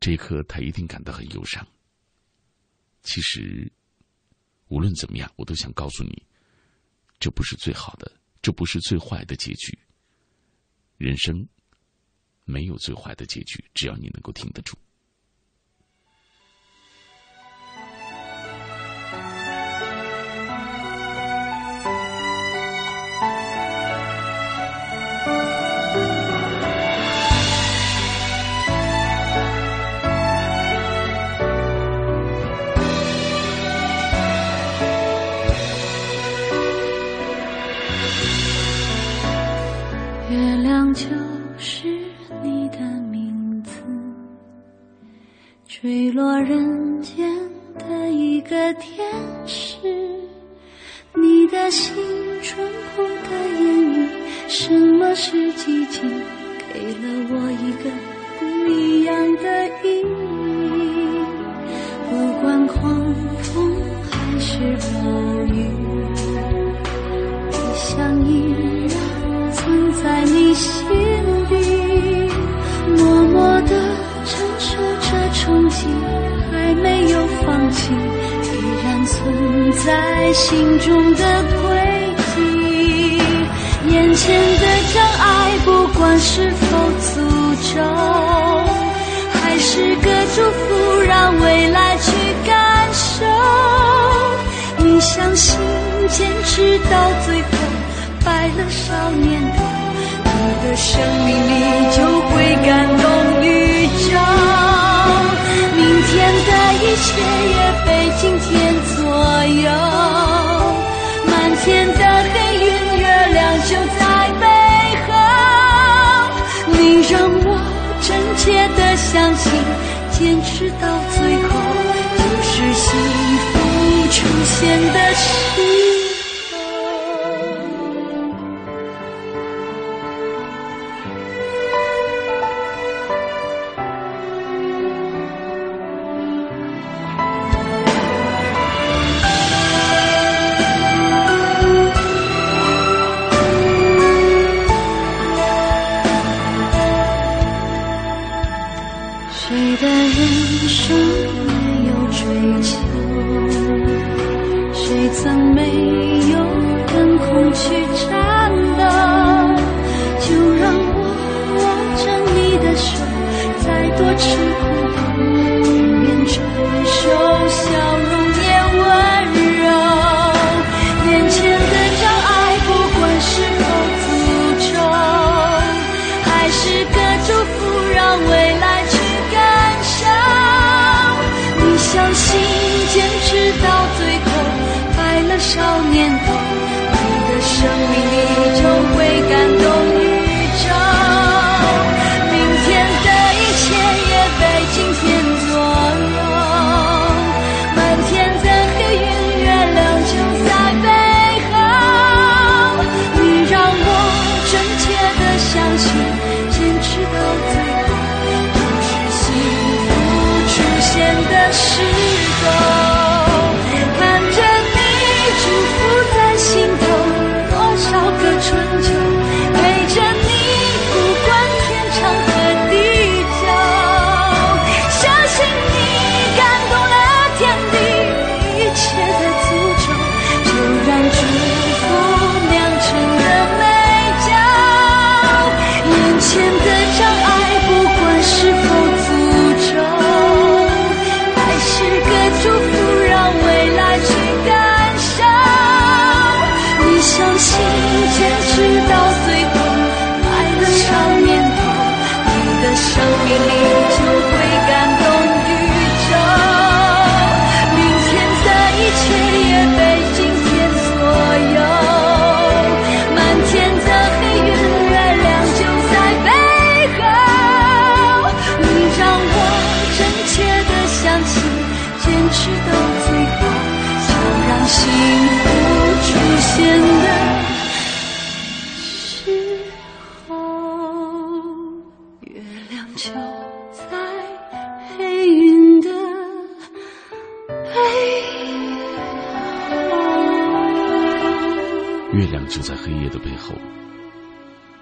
[0.00, 1.62] 这一刻，他一定感到很忧伤。
[3.02, 3.70] 其实，
[4.72, 6.26] 无论怎么样，我都想告诉你，
[7.20, 9.78] 这不是最好的，这不是最坏的结局。
[10.96, 11.46] 人生
[12.46, 14.74] 没有最坏的结局，只要你能够挺得住。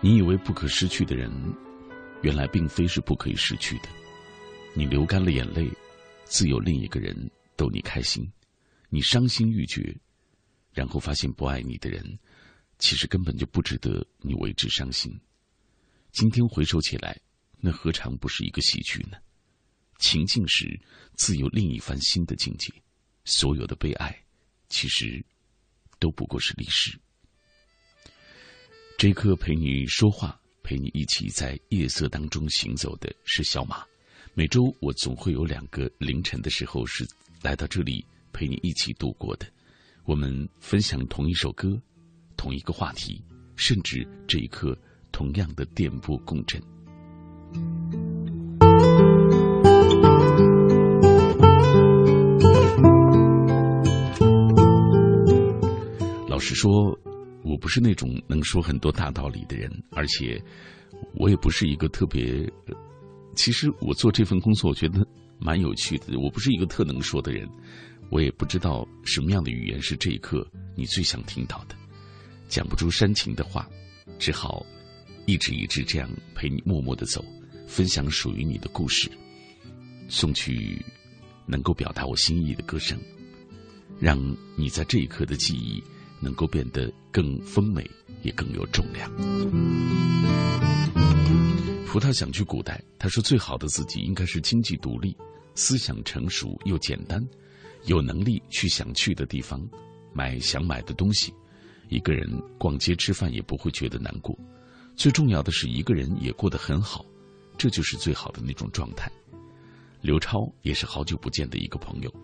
[0.02, 1.30] 你以为不可失去的人，
[2.22, 3.88] 原来并非是不可以失去的。
[4.74, 5.70] 你流干了眼泪，
[6.24, 8.24] 自有另一个人逗你开心；
[8.88, 9.94] 你伤心欲绝，
[10.72, 12.18] 然后发现不爱你的人，
[12.78, 15.12] 其实根本就不值得你为之伤心。
[16.12, 17.20] 今天回首起来，
[17.58, 19.18] 那何尝不是一个喜剧呢？
[19.98, 20.80] 情境时，
[21.14, 22.72] 自有另一番新的境界。
[23.26, 24.18] 所有的悲哀，
[24.70, 25.22] 其实
[25.98, 26.98] 都不过是历史。
[29.00, 33.82] 这一刻陪你说话、陪你一起在夜色当中行走的是小马。
[34.34, 37.08] 每周我总会有两个凌晨的时候是
[37.40, 39.46] 来到这里陪你一起度过的。
[40.04, 41.80] 我们分享同一首歌、
[42.36, 43.24] 同一个话题，
[43.56, 44.78] 甚至这一刻
[45.10, 46.60] 同样的电波共振。
[56.28, 57.00] 老实说。
[57.42, 60.42] 我不是那种能说很多大道理的人，而且
[61.14, 62.50] 我也不是一个特别。
[63.34, 65.06] 其实我做这份工作，我觉得
[65.38, 66.18] 蛮有趣的。
[66.18, 67.48] 我不是一个特能说的人，
[68.10, 70.46] 我也不知道什么样的语言是这一刻
[70.76, 71.74] 你最想听到的。
[72.48, 73.68] 讲不出煽情的话，
[74.18, 74.66] 只好
[75.26, 77.24] 一直一直这样陪你默默的走，
[77.66, 79.10] 分享属于你的故事，
[80.08, 80.84] 送去
[81.46, 82.98] 能够表达我心意的歌声，
[83.98, 84.18] 让
[84.56, 85.82] 你在这一刻的记忆。
[86.20, 87.88] 能够变得更丰美，
[88.22, 89.10] 也更有重量。
[91.86, 95.16] 葡萄想去古代，他说：“最好的自己应该是经济独立、
[95.56, 97.20] 思想成熟又简单，
[97.86, 99.60] 有能力去想去的地方，
[100.12, 101.34] 买想买的东西，
[101.88, 104.38] 一个人逛街吃饭也不会觉得难过。
[104.94, 107.04] 最重要的是，一个人也过得很好，
[107.58, 109.10] 这就是最好的那种状态。”
[110.00, 112.14] 刘超也是好久不见的一个朋友，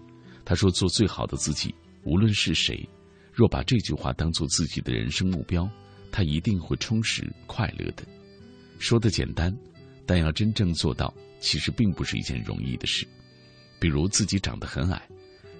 [0.44, 1.74] 他说：“做最好的自己，
[2.04, 2.88] 无论是谁。”
[3.36, 5.68] 若把这句话当做自己的人生目标，
[6.10, 8.02] 他一定会充实快乐的。
[8.78, 9.54] 说的简单，
[10.06, 13.06] 但要真正做到，其实并不是一件容易的事。
[13.78, 15.06] 比如自己长得很矮，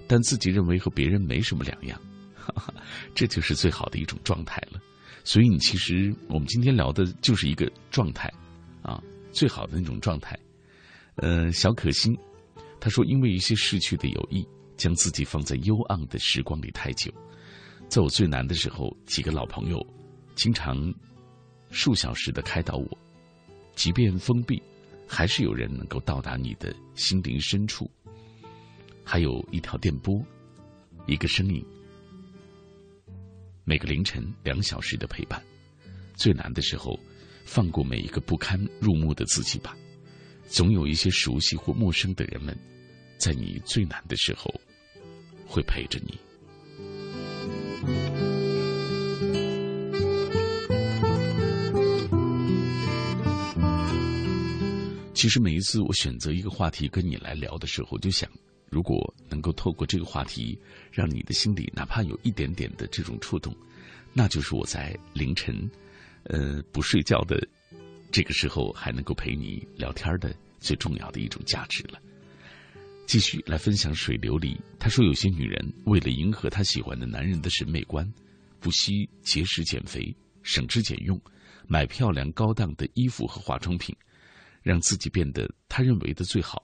[0.07, 2.01] 但自己认为和别人没什么两样，
[2.33, 2.73] 哈哈，
[3.13, 4.81] 这就是最好的一种状态了。
[5.23, 8.27] 所以，你其实我们今天聊的就是一个状态，
[8.81, 8.99] 啊，
[9.31, 10.35] 最好的那种状态。
[11.17, 12.17] 呃，小可心，
[12.79, 14.43] 他说，因为一些逝去的友谊，
[14.77, 17.13] 将自己放在幽暗的时光里太久。
[17.87, 19.85] 在我最难的时候，几个老朋友
[20.35, 20.93] 经常
[21.71, 22.97] 数小时的开导我。
[23.75, 24.61] 即便封闭，
[25.07, 27.89] 还是有人能够到达你的心灵深处。
[29.03, 30.21] 还有一条电波，
[31.05, 31.63] 一个声音，
[33.63, 35.41] 每个凌晨两小时的陪伴。
[36.15, 36.99] 最难的时候，
[37.45, 39.77] 放过每一个不堪入目的自己吧。
[40.47, 42.57] 总有一些熟悉或陌生的人们，
[43.17, 44.53] 在你最难的时候
[45.47, 46.17] 会陪着你。
[55.13, 58.29] 其实每一次我选择一个话题跟你来聊的时候，就想，
[58.69, 60.57] 如果能够透过这个话题，
[60.91, 63.53] 让你的心里哪怕有一点点的这种触动，
[64.13, 65.69] 那就是我在凌晨，
[66.25, 67.45] 呃，不睡觉的
[68.11, 71.99] 这个时候还能够陪你聊天的最重要的一种价值了。
[73.07, 78.05] 继续来分享水流里，他说有些女人为了迎合她喜欢的男人的审美观，
[78.59, 80.13] 不惜节食减肥、
[80.43, 81.19] 省吃俭用，
[81.67, 83.95] 买漂亮高档的衣服和化妆品。
[84.61, 86.61] 让自己变得他认为的最好，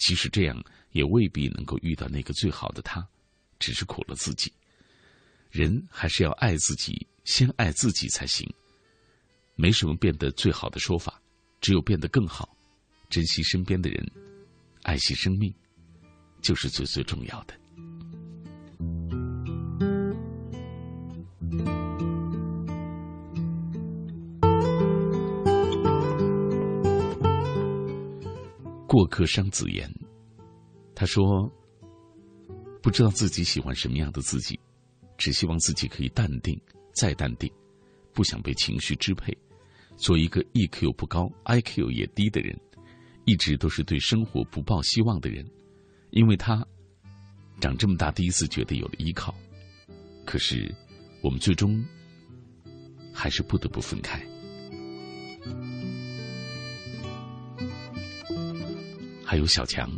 [0.00, 0.60] 即使这样
[0.90, 3.06] 也未必能够遇到那个最好的他，
[3.60, 4.52] 只是苦了自己。
[5.52, 8.44] 人还是要爱自己，先爱自己才行。
[9.54, 11.22] 没什么变得最好的说法，
[11.60, 12.56] 只有变得更好。
[13.08, 14.04] 珍惜身边的人，
[14.82, 15.54] 爱惜生命，
[16.44, 17.54] 就是最最重要的。
[28.86, 29.90] 过客伤子言，
[30.94, 31.50] 他说
[32.82, 34.60] ：“不知道自己喜欢什么样的自己，
[35.16, 36.60] 只希望自己可以淡定
[36.94, 37.50] 再淡定，
[38.12, 39.36] 不想被情绪支配，
[39.96, 42.54] 做一个 EQ 不高、IQ 也低的人，
[43.24, 45.44] 一直都是对生活不抱希望的人。
[46.14, 46.64] 因为他
[47.60, 49.34] 长这么大第一次觉得有了依靠，
[50.24, 50.72] 可是
[51.20, 51.84] 我们最终
[53.12, 54.24] 还是不得不分开。”
[59.26, 59.90] 还有小强，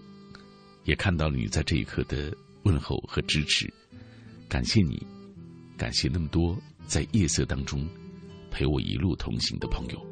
[0.85, 3.71] 也看到了你在这一刻的问候和支持。
[4.49, 5.07] 感谢你，
[5.77, 6.57] 感谢那么多
[6.87, 7.87] 在夜色当中
[8.51, 10.03] 陪我一路同行的朋友，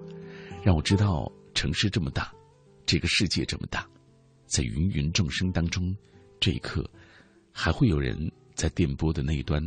[0.63, 2.31] 让我知道城市这么大，
[2.85, 3.89] 这个世界这么大，
[4.47, 5.95] 在芸芸众生当中，
[6.39, 6.89] 这一刻
[7.53, 9.63] 还会有人在电波的那一端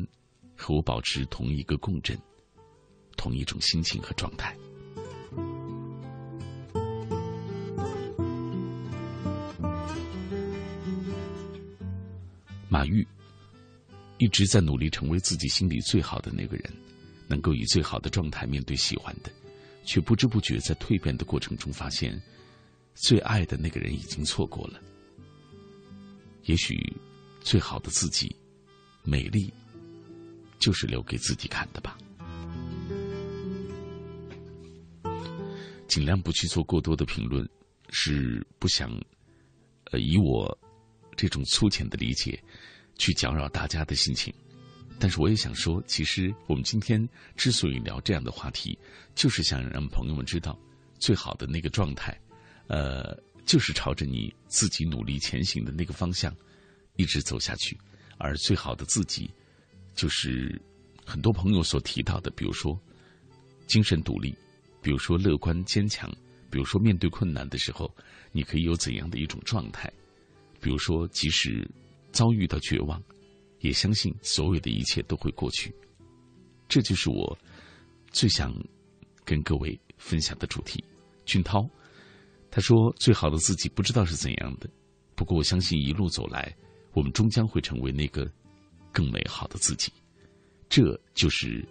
[0.56, 2.18] 和我保持同一个共振，
[3.16, 4.56] 同一种心情和状态。
[12.70, 13.06] 马玉
[14.18, 16.72] 一直在努力成为自己心里最好的那个人，
[17.28, 19.32] 能够以最好的状态面对喜欢的，
[19.84, 22.22] 却不知不觉在蜕变的过程中发现，
[23.00, 24.82] 最爱的那个人已经错过了。
[26.44, 26.76] 也许，
[27.42, 28.36] 最好的自己，
[29.04, 29.54] 美丽，
[30.60, 31.98] 就是留给自己看的吧。
[35.88, 37.48] 尽量不去做过多的评论，
[37.90, 38.92] 是不想，
[39.92, 40.58] 呃，以我。
[41.16, 42.40] 这种粗浅的理解，
[42.96, 44.32] 去搅扰大家的心情。
[45.00, 48.78] 但是我也想说，其实我们今天之所以聊这样的话题，
[49.16, 50.56] 就是想让朋友们知道，
[51.00, 52.16] 最好的那个状态，
[52.68, 56.36] 呃，就是朝着你自己努力前行的那个方向
[56.96, 57.78] 一直走下去。
[58.18, 59.30] 而最好的自己，
[59.94, 60.60] 就是
[61.06, 62.80] 很多朋友所提到的，比如说
[63.68, 64.36] 精神独立，
[64.82, 66.12] 比如说乐观坚强，
[66.50, 67.94] 比如说面对困难的时候，
[68.32, 69.92] 你可以有怎样的一种状态。
[70.60, 71.70] 比如说，即使
[72.12, 73.00] 遭遇到绝望，
[73.60, 75.72] 也相信所有的一切都会过去。
[76.68, 77.38] 这就是我
[78.12, 78.52] 最想
[79.24, 80.84] 跟各位分享的主题。
[81.26, 81.70] 俊涛
[82.58, 84.68] 他说：“最好的自己不知道是怎样的，
[85.14, 86.52] 不过我相信一路走来，
[86.92, 88.28] 我们终将会成为那个
[88.92, 89.94] 更美好的自己。
[90.68, 91.64] 这就是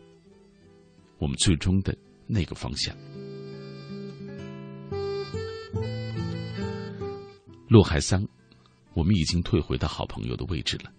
[1.19, 1.93] 我们最终的
[2.29, 2.97] 那个方向。”
[7.67, 8.25] 洛海桑。
[8.95, 10.93] 我们已经退回到好朋友的位置了，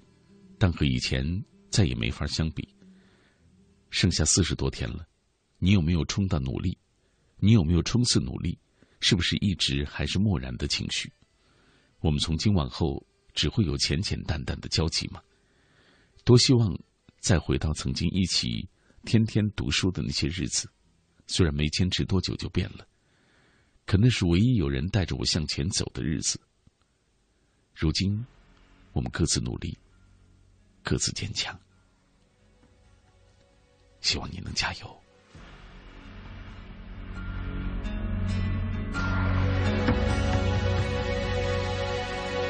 [0.58, 1.24] 但和以前
[1.70, 2.68] 再也没法相比。
[3.90, 5.08] 剩下四十多天了，
[5.60, 6.78] 你有没有冲到努力？
[7.38, 8.60] 你有没有冲刺努力？
[9.00, 11.12] 是不是一直还是漠然的情绪？
[12.00, 15.22] 我们从今往后只会有浅浅淡淡的交集吗？
[16.24, 16.78] 多希望
[17.20, 18.68] 再回到曾经一起
[19.04, 20.70] 天天读书的那些日子，
[21.26, 22.88] 虽然没坚持多久就变了，
[23.86, 26.40] 可那是唯一有人带着我向前走的日子。
[27.74, 28.26] 如今，
[28.92, 29.78] 我们各自努力，
[30.84, 31.58] 各自坚强。
[34.02, 35.07] 希望你能加油。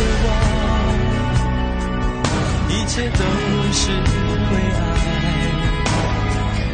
[0.00, 0.28] 渴望，
[2.68, 3.18] 一切都
[3.72, 4.80] 是为爱，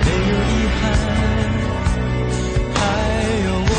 [0.05, 0.81] 没有遗憾，
[2.74, 2.78] 还
[3.47, 3.74] 有我，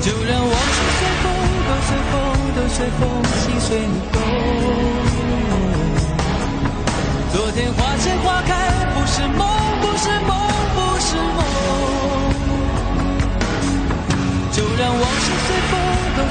[0.00, 1.26] 就让往事随风，
[1.68, 1.70] 都。
[1.88, 2.14] 随风，
[2.56, 3.00] 都随风，
[3.40, 3.94] 心随你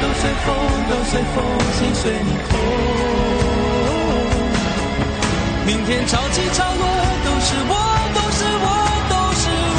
[0.00, 0.54] 都随风，
[0.90, 1.36] 都随风，
[1.72, 2.58] 心随你痛。
[5.66, 6.84] 明天潮起潮落，
[7.24, 7.72] 都是我，
[8.14, 8.64] 都是我，
[9.08, 9.76] 都是我。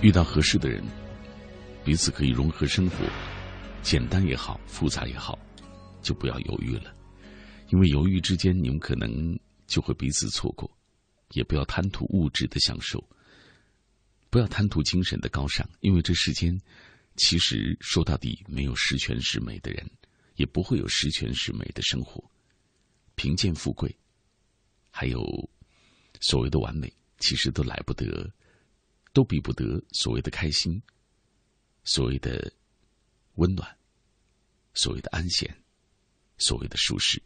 [0.00, 0.82] 遇到合适的人，
[1.84, 2.96] 彼此可以融合生活，
[3.88, 5.38] 简单也好，复杂也好，
[6.02, 6.94] 就不要犹豫了，
[7.70, 9.38] 因为犹豫之间，你们可能。
[9.66, 10.78] 就会彼此错过，
[11.32, 13.06] 也不要贪图物质的享受，
[14.30, 16.58] 不要贪图精神的高尚，因为这世间
[17.16, 19.86] 其实说到底没有十全十美的人，
[20.36, 22.24] 也不会有十全十美的生活。
[23.14, 23.94] 贫贱富贵，
[24.90, 25.22] 还有
[26.18, 28.32] 所谓的完美，其实都来不得，
[29.12, 30.82] 都比不得所谓的开心，
[31.84, 32.50] 所谓的
[33.34, 33.77] 温暖，
[34.78, 35.52] 所谓的安闲，
[36.36, 37.20] 所谓的舒适。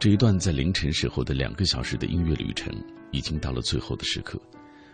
[0.00, 2.74] 这一段在凌晨时候的两个小时的音乐旅程，
[3.12, 4.36] 已经到了最后的时刻。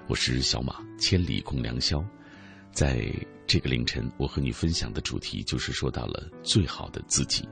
[0.07, 2.05] 我是小马，千里共良宵。
[2.73, 3.11] 在
[3.47, 7.49] 这个凌晨，我和你分享的主题就是说到了最好的自己。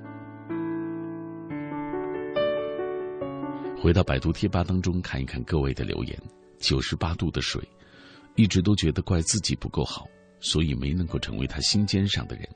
[3.80, 6.20] 回到百度贴吧当中看一看各位的留言。
[6.58, 7.62] 九十八度的水，
[8.34, 10.04] 一直都觉得怪自己不够好，
[10.40, 12.48] 所以没能够成为他心尖上的人，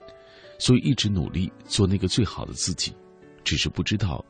[0.58, 2.92] 所以一直努力做那个最好的自己，
[3.44, 4.24] 只是不知道。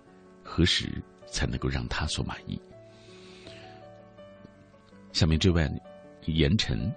[0.45, 2.61] 何时才能够让他所满意？
[5.13, 5.67] 下面这位
[6.27, 6.93] 言晨，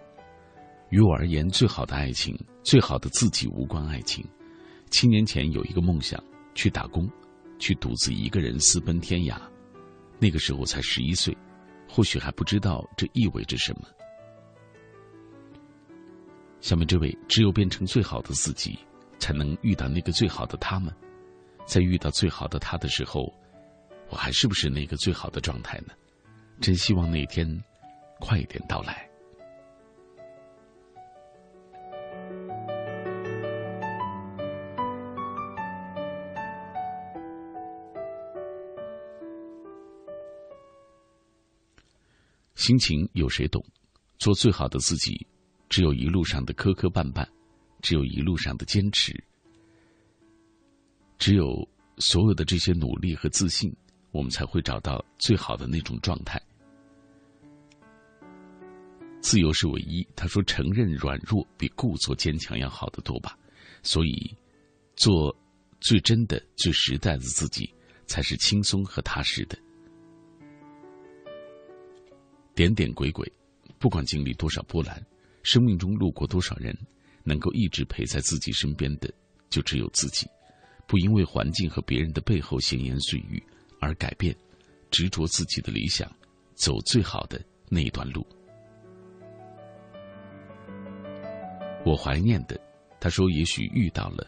[0.89, 4.26] 于我而言，最好的爱情，最好的自己无关爱情。
[4.91, 6.22] 七年前有一个梦想，
[6.53, 7.09] 去打工，
[7.59, 9.39] 去独自一个人私奔天涯。
[10.20, 11.38] 那个时候才十一岁，
[11.88, 13.82] 或许还不知道这意味着什么。
[16.62, 18.80] 下面这位，只有变成最好的自己，
[19.20, 20.94] 才能遇到那个最好的他们。
[21.66, 23.34] 在遇到最好的他的时候。
[24.08, 25.88] 我还是不是那个最好的状态呢？
[26.62, 27.44] 真希望那一天
[28.20, 29.10] 快一点到来。
[42.66, 43.64] 心情有谁懂？
[44.18, 45.28] 做最好的自己，
[45.70, 47.24] 只有一路上的磕磕绊绊，
[47.80, 49.14] 只有一路上的坚持，
[51.20, 51.46] 只有
[52.00, 53.72] 所有的这些努力和自信。
[54.10, 56.42] 我们才会找到最好的那种状态。
[59.22, 60.08] 自由是唯一。
[60.16, 63.38] 他说：“承认软弱比故作坚强要好得多吧。”
[63.84, 64.36] 所以，
[64.96, 65.36] 做
[65.82, 67.72] 最真的、最实在的自己，
[68.08, 69.56] 才是轻松和踏实的。
[72.56, 73.32] 点点轨轨，
[73.77, 75.06] 不管经历多少波澜，
[75.44, 76.76] 生命中路过多少人，
[77.23, 79.14] 能够一直陪在自己身边的，
[79.49, 80.26] 就只有自己。
[80.88, 83.44] 不因为环境和别人的背后闲言碎语。
[83.82, 84.36] 而改变，
[84.90, 86.10] 执着自己的理想，
[86.56, 88.26] 走最好的那一段路。
[91.86, 92.60] 我怀念的，
[92.99, 94.26] 他说，也许遇到了，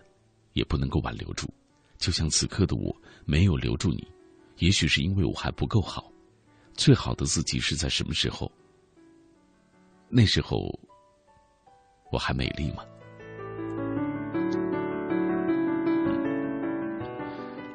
[0.54, 1.52] 也不能够挽留住。
[1.98, 2.96] 就像此刻的我，
[3.26, 4.06] 没有留住你，
[4.58, 6.12] 也许是因为我还不够好。
[6.78, 8.50] 最好的自己是在什么时候？
[10.08, 10.80] 那时候
[12.12, 12.86] 我还美丽吗？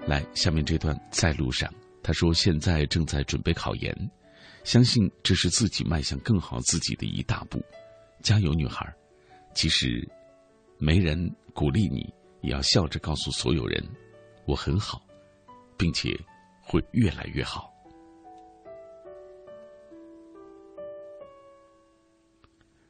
[0.07, 1.71] 来下面这段在路上。
[2.03, 4.11] 他说现在正在准备考研。
[4.65, 7.61] 相信这是自己迈向更好自己的一大步。
[8.23, 8.87] 加油女孩
[9.53, 10.09] 即使
[10.79, 11.19] 没人
[11.53, 13.85] 鼓励你也要笑着告诉所有人
[14.47, 15.05] 我很好
[15.77, 16.17] 并且
[16.63, 17.72] 会越来越好。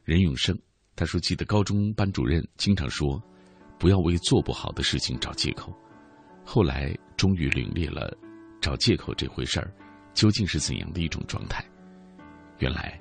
[0.03, 0.57] 任永生，
[0.95, 3.21] 他说：“记得高中班主任经常说，
[3.79, 5.73] 不要为做不好的事情找借口。
[6.43, 8.13] 后来终于领略了，
[8.59, 9.73] 找借口这回事儿，
[10.13, 11.65] 究竟是怎样的一种状态。
[12.59, 12.99] 原来，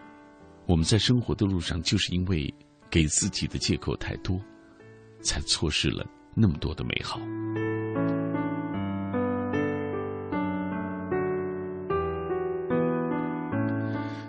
[0.67, 2.53] 我们在生活的路上，就是因为
[2.89, 4.41] 给自己的借口太多，
[5.23, 6.07] 才错失了
[6.37, 7.21] 那么多的美好。”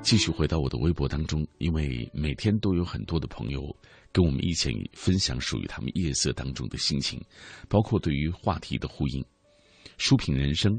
[0.03, 3.73] 继续回到我的微博当中，因为每天都有很多的朋友
[4.11, 7.23] 跟我们一起分享属于他们夜色当中的心情，
[7.69, 9.23] 包括对于话题的呼应。
[9.97, 10.77] 书品人生，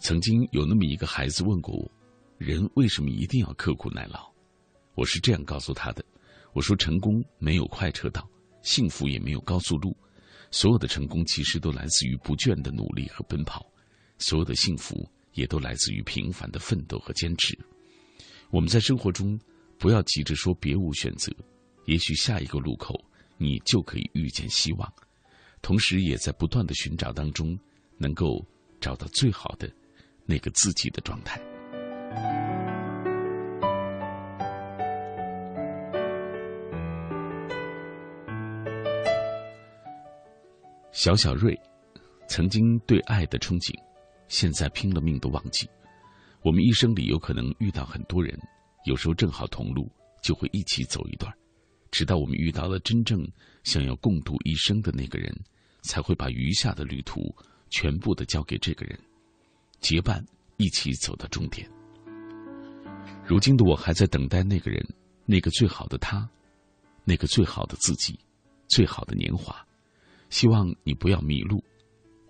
[0.00, 1.90] 曾经有那么一个孩子问过我：
[2.38, 4.32] 人为什么一定要刻苦耐劳？
[4.94, 6.04] 我是这样告诉他的：
[6.52, 8.26] 我说，成功没有快车道，
[8.62, 9.94] 幸福也没有高速路，
[10.52, 13.66] 所有的成功其实都来自于不倦的努力和奔跑，
[14.18, 17.58] 所有的幸福也都来自于平凡的奋斗和坚持。
[18.52, 19.40] 我们在生活中，
[19.78, 21.32] 不要急着说别无选择，
[21.86, 23.02] 也许下一个路口
[23.38, 24.92] 你就可以遇见希望，
[25.62, 27.58] 同时也在不断的寻找当中，
[27.96, 28.46] 能够
[28.78, 29.72] 找到最好的
[30.26, 31.40] 那个自己的状态。
[40.92, 41.58] 小小瑞，
[42.28, 43.74] 曾经对爱的憧憬，
[44.28, 45.66] 现在拼了命的忘记。
[46.42, 48.38] 我们一生里有可能遇到很多人，
[48.84, 49.90] 有时候正好同路，
[50.22, 51.32] 就会一起走一段，
[51.90, 53.24] 直到我们遇到了真正
[53.62, 55.32] 想要共度一生的那个人，
[55.82, 57.34] 才会把余下的旅途
[57.70, 58.98] 全部的交给这个人，
[59.80, 60.24] 结伴
[60.56, 61.70] 一起走到终点。
[63.24, 64.84] 如今的我还在等待那个人，
[65.24, 66.28] 那个最好的他，
[67.04, 68.18] 那个最好的自己，
[68.66, 69.64] 最好的年华。
[70.28, 71.62] 希望你不要迷路，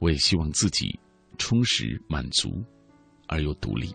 [0.00, 0.98] 我也希望自己
[1.38, 2.62] 充实满足。
[3.32, 3.94] 而又独立。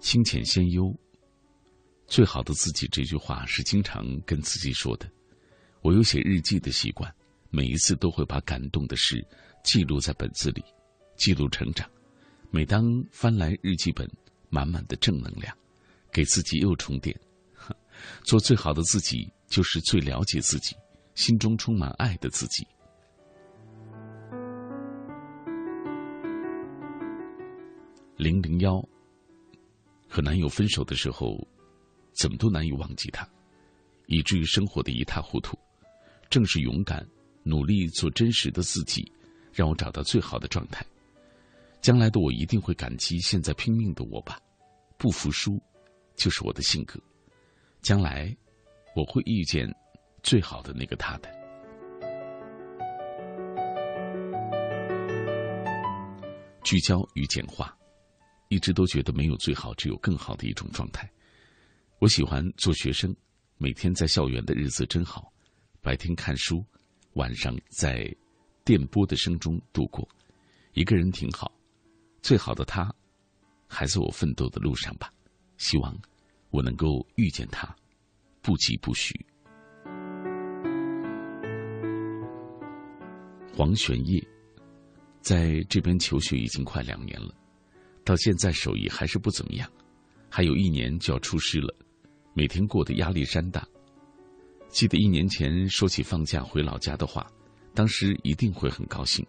[0.00, 0.96] 清浅先忧，
[2.06, 5.06] 最好的自己这句话是经常跟自己说的。
[5.82, 7.14] 我有写日记的习惯，
[7.50, 9.22] 每一次都会把感动的事
[9.62, 10.64] 记录在本子里，
[11.16, 11.86] 记录成长。
[12.50, 14.10] 每当翻来日记本，
[14.48, 15.54] 满满的正能量，
[16.10, 17.14] 给自己又充电。
[18.24, 20.74] 做最好的自己，就是最了解自己，
[21.14, 22.66] 心中充满爱的自己。
[28.18, 28.84] 零零幺
[30.08, 31.38] 和男友分手的时候，
[32.12, 33.24] 怎么都难以忘记他，
[34.06, 35.56] 以至于生活的一塌糊涂。
[36.28, 37.08] 正是勇敢、
[37.44, 39.10] 努力做真实的自己，
[39.52, 40.84] 让我找到最好的状态。
[41.80, 44.36] 将来的我一定会感激现在拼命的我吧，
[44.98, 45.62] 不服输
[46.16, 46.98] 就是我的性格。
[47.82, 48.36] 将来
[48.96, 49.72] 我会遇见
[50.24, 51.30] 最好的那个他的。
[56.64, 57.77] 聚焦与简化。
[58.48, 61.10] 一直都觉得没有最好，只有更好的一种状态。
[61.98, 63.14] 我喜欢做学生，
[63.56, 65.32] 每天在校园的日子真好，
[65.80, 66.64] 白天看书，
[67.14, 68.14] 晚上在
[68.64, 70.08] 电波的声中度过。
[70.74, 71.52] 一个人挺好，
[72.22, 72.94] 最好的他
[73.66, 75.12] 还在我奋斗的路上吧。
[75.56, 75.94] 希望
[76.50, 77.74] 我能够遇见他，
[78.40, 79.12] 不急不徐。
[83.52, 84.24] 黄玄烨
[85.20, 87.34] 在这边求学已经快两年了。
[88.08, 89.70] 到现在手艺还是不怎么样，
[90.30, 91.74] 还有一年就要出师了，
[92.32, 93.62] 每天过得压力山大。
[94.70, 97.30] 记得一年前说起放假回老家的话，
[97.74, 99.22] 当时一定会很高兴，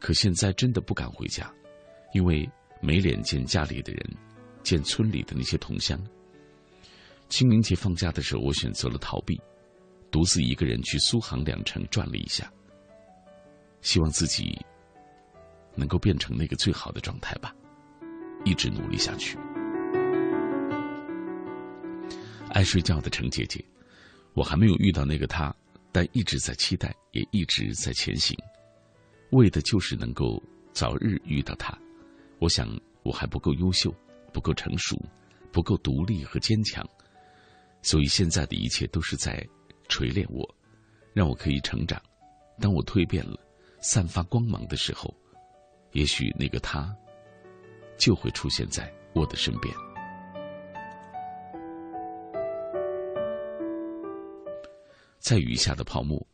[0.00, 1.54] 可现在真的不敢回家，
[2.12, 2.50] 因为
[2.82, 4.16] 没脸见家里的人，
[4.64, 5.96] 见村里的那些同乡。
[7.28, 9.40] 清明节放假的时候，我选择了逃避，
[10.10, 12.52] 独自一个人去苏杭两城转了一下，
[13.82, 14.58] 希望自己
[15.76, 17.54] 能够变成那个最好的状态吧。
[18.44, 19.38] 一直努力下去。
[22.50, 23.64] 爱睡觉的程姐姐，
[24.34, 25.54] 我还没有遇到那个他，
[25.92, 28.36] 但一直在期待，也一直在前行，
[29.30, 30.42] 为的就是能够
[30.72, 31.78] 早日遇到他。
[32.38, 32.68] 我想
[33.02, 33.94] 我还不够优秀，
[34.32, 35.00] 不够成熟，
[35.52, 36.84] 不够独立和坚强，
[37.82, 39.46] 所以现在的一切都是在
[39.88, 40.48] 锤炼我，
[41.12, 42.00] 让我可以成长。
[42.58, 43.38] 当我蜕变了，
[43.80, 45.14] 散发光芒的时候，
[45.92, 46.92] 也许那个他。
[48.00, 49.72] 就会出现在我的身边。
[55.18, 56.26] 在雨下的泡沫，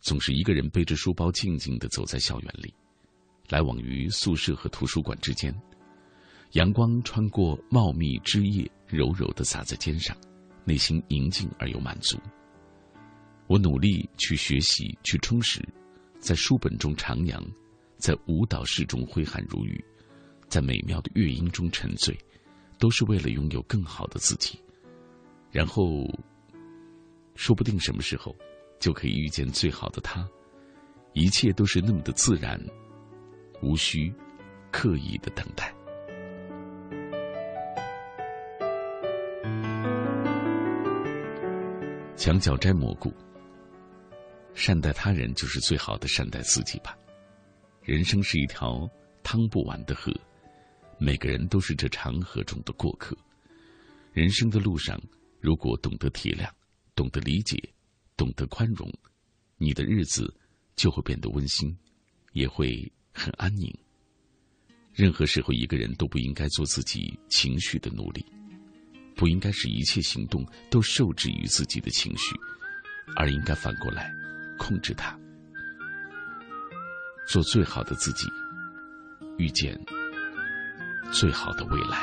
[0.00, 2.72] 总是一个人背着书包静静的走在校园里，
[3.48, 5.52] 来往于宿舍和图书馆之间。
[6.52, 10.16] 阳光穿过茂密枝叶，柔柔的洒在肩上，
[10.64, 12.16] 内心宁静而又满足。
[13.48, 15.60] 我努力去学习，去充实，
[16.20, 17.44] 在书本中徜徉，
[17.98, 19.84] 在舞蹈室中挥汗如雨，
[20.54, 22.16] 在美妙的乐音中沉醉，
[22.78, 24.56] 都是为了拥有更好的自己。
[25.50, 26.06] 然后，
[27.34, 28.32] 说不定什么时候
[28.78, 30.24] 就可以遇见最好的他。
[31.12, 32.56] 一切都是那么的自然，
[33.62, 34.14] 无需
[34.70, 35.74] 刻意的等待。
[42.14, 43.12] 墙角摘蘑菇。
[44.54, 46.96] 善待他人就是最好的善待自己吧。
[47.82, 48.88] 人生是一条
[49.24, 50.14] 趟不完的河，
[51.04, 53.14] 每个人都是这长河中的过客。
[54.14, 54.98] 人生的路上，
[55.38, 56.48] 如果懂得体谅、
[56.94, 57.62] 懂得理解、
[58.16, 58.90] 懂得宽容，
[59.58, 60.34] 你的日子
[60.76, 61.76] 就会变得温馨，
[62.32, 63.70] 也会很安宁。
[64.94, 68.24] 任何时候，一个人都不应该做自己情绪的奴隶，
[69.14, 72.34] 不应该使一切行动都受制于自己的情绪，
[73.14, 74.10] 而应该反过来。
[74.56, 75.18] 控制它，
[77.28, 78.26] 做最好的自己，
[79.36, 79.78] 遇见
[81.12, 81.98] 最好的未来。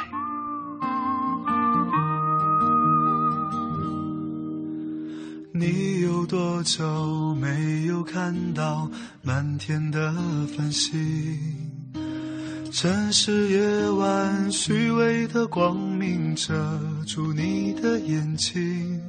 [5.53, 8.89] 你有多久没有看到
[9.21, 10.13] 满天的
[10.57, 10.91] 繁星？
[12.71, 16.53] 城市夜晚，虚伪的光明遮
[17.05, 18.99] 住你的眼睛。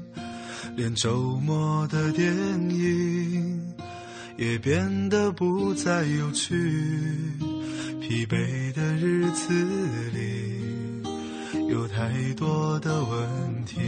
[0.75, 2.35] 连周末的电
[2.71, 3.75] 影
[4.37, 6.55] 也变得不再有趣，
[8.03, 9.55] 疲惫的日子
[10.13, 13.79] 里有太多的问题。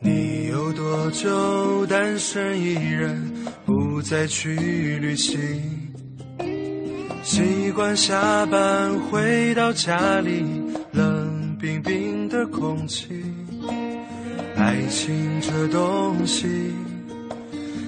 [0.00, 3.32] 你有多久单身一人，
[3.64, 5.38] 不再去旅行？
[7.22, 10.44] 习惯下班回到家里，
[10.90, 13.24] 冷冰冰的空气。
[14.56, 16.48] 爱情这东西，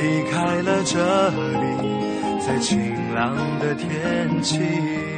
[0.00, 1.66] 离开了这里，
[2.40, 5.17] 在晴朗的天气。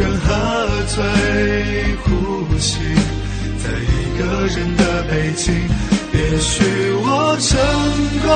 [0.00, 0.28] 人喝
[0.86, 0.96] 醉
[2.02, 2.08] 呼
[2.58, 2.78] 吸，
[3.58, 5.52] 在一个人的北京，
[6.14, 6.64] 也许
[7.02, 7.50] 我成
[8.24, 8.28] 功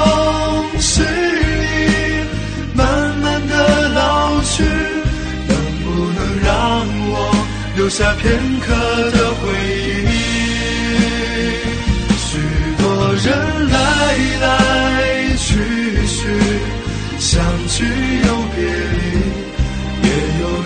[0.79, 2.85] 是你慢
[3.19, 4.63] 慢的老去，
[5.49, 7.13] 能不能让我
[7.77, 8.23] 留下片
[8.61, 8.67] 刻
[9.13, 9.43] 的回
[10.05, 10.13] 忆？
[12.19, 12.29] 许
[12.77, 12.85] 多
[13.25, 13.27] 人
[13.71, 13.75] 来
[14.43, 14.47] 来
[15.39, 15.49] 去
[16.07, 16.29] 去，
[17.19, 17.87] 相聚
[18.27, 18.44] 又。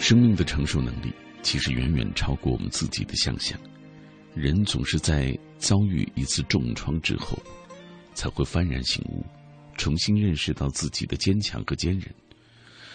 [0.00, 1.12] 生命的承受能力
[1.42, 3.60] 其实远远超过我们自己的想象。
[4.34, 7.38] 人总是在遭遇一次重创之后，
[8.14, 9.22] 才会幡然醒悟，
[9.76, 12.12] 重新认识到自己的坚强和坚韧。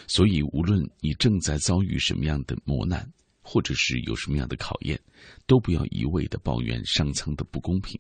[0.07, 3.07] 所以，无论你正在遭遇什么样的磨难，
[3.44, 4.99] 或者是有什么样的考验，
[5.45, 7.99] 都不要一味的抱怨上苍的不公平，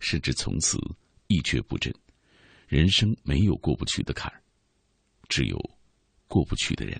[0.00, 0.78] 甚至从此
[1.26, 1.94] 一蹶不振。
[2.68, 4.40] 人生没有过不去的坎儿，
[5.28, 5.58] 只有
[6.26, 6.98] 过不去的人。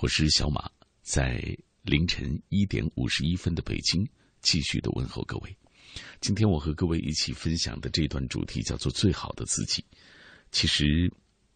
[0.00, 0.70] 我是小马，
[1.02, 1.42] 在
[1.82, 4.08] 凌晨一点五十一分的北京，
[4.40, 5.56] 继续的问候各位。
[6.20, 9.84] 今天我和各位一起分享的这段主题叫做“最好的自己”。
[10.52, 11.12] 其实，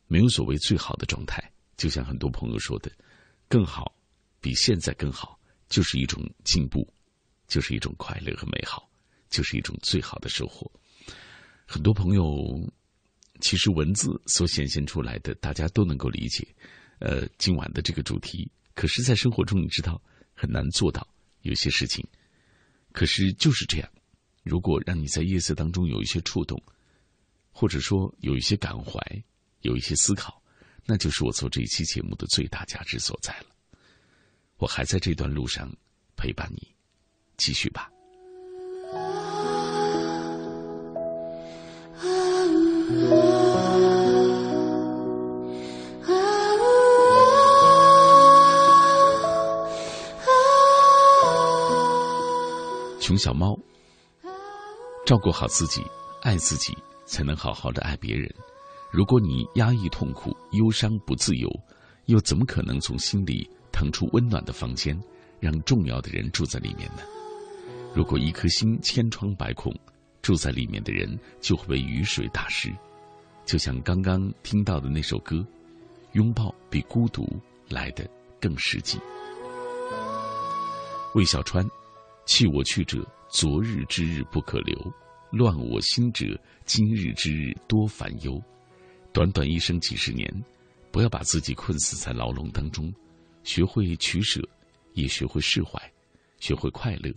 [0.09, 1.41] 没有所谓最好的状态，
[1.77, 2.91] 就像很多朋友说的，
[3.47, 3.95] 更好，
[4.41, 5.39] 比现在更好，
[5.69, 6.93] 就是一种进步，
[7.47, 8.91] 就是一种快乐和美好，
[9.31, 10.69] 就是一种最好的收获。
[11.65, 12.69] 很多朋友，
[13.41, 16.45] 其实文字所显现出来的，大家都能够理解。
[17.03, 20.01] 呃，今晚的这个主题，可是，在生活中你知道
[20.35, 21.05] 很难做到
[21.41, 22.07] 有些事情。
[22.93, 23.91] 可是就是这样，
[24.45, 26.63] 如果让你在夜色当中有一些触动，
[27.51, 29.01] 或者说有一些感怀，
[29.63, 30.41] 有一些思考，
[30.87, 33.47] 那就是我做这一期节目的最大价值所在了。
[34.59, 35.69] 我还在这段路上
[36.15, 36.69] 陪伴你，
[37.37, 37.91] 继续吧。
[53.13, 53.55] 熊小猫，
[55.05, 55.85] 照顾好自己，
[56.23, 56.75] 爱自己，
[57.05, 58.35] 才能好好的爱别人。
[58.91, 61.51] 如果你压抑痛苦、忧伤不自由，
[62.07, 64.99] 又怎么可能从心里腾出温暖的房间，
[65.41, 67.03] 让重要的人住在里面呢？
[67.95, 69.71] 如果一颗心千疮百孔，
[70.23, 72.75] 住在里面的人就会被雨水打湿。
[73.45, 75.47] 就像刚刚听到的那首歌，
[76.13, 77.29] 拥抱比孤独
[77.69, 78.09] 来的
[78.41, 78.99] 更实际。
[81.15, 81.63] 魏小川。
[82.25, 84.77] 弃我去者，昨日之日不可留；
[85.33, 88.41] 乱我心者，今日之日多烦忧。
[89.13, 90.33] 短短一生几十年，
[90.91, 92.93] 不要把自己困死在牢笼当中，
[93.43, 94.41] 学会取舍，
[94.95, 95.81] 也学会释怀，
[96.39, 97.13] 学会快乐。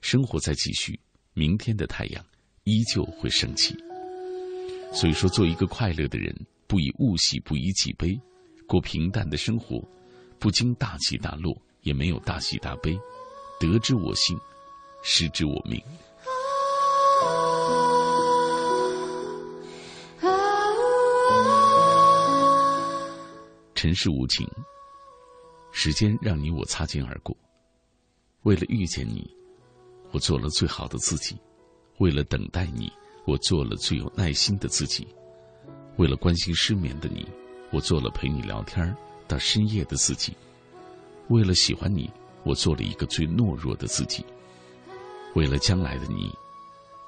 [0.00, 0.98] 生活在继续，
[1.32, 2.24] 明天的太阳
[2.64, 3.76] 依旧会升起。
[4.92, 6.34] 所以说，做一个快乐的人，
[6.66, 8.20] 不以物喜，不以己悲，
[8.66, 9.80] 过平淡的生活，
[10.38, 12.98] 不经大起大落，也没有大喜大悲。
[13.60, 14.40] 得之我幸，
[15.02, 15.78] 失之我命。
[23.74, 24.48] 尘世无情，
[25.72, 27.36] 时间让你我擦肩而过。
[28.44, 29.30] 为了遇见你，
[30.10, 31.36] 我做了最好的自己；
[31.98, 32.90] 为了等待你，
[33.26, 35.04] 我做了最有耐心的自己；
[35.98, 37.28] 为了关心失眠的你，
[37.70, 38.96] 我做了陪你聊天
[39.28, 40.32] 到深夜的自己；
[41.28, 42.10] 为了喜欢你。
[42.44, 44.24] 我做了一个最懦弱的自己，
[45.34, 46.32] 为了将来的你，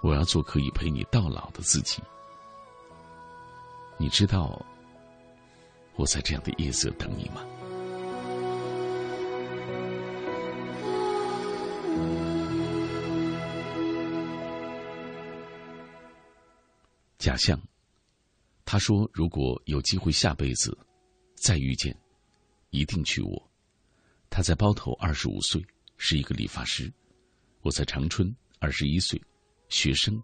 [0.02, 2.02] 我要做可以陪你到老的自己。
[3.98, 4.60] 你知道
[5.96, 7.44] 我在这样的夜色等你吗？
[17.18, 17.60] 假象，
[18.64, 20.76] 他说：“如果有机会下辈子
[21.36, 21.96] 再遇见，
[22.70, 23.42] 一定娶我。”
[24.34, 25.62] 他在包头二十五岁，
[25.98, 26.90] 是一个理发师；
[27.60, 29.20] 我在长春二十一岁，
[29.68, 30.18] 学生。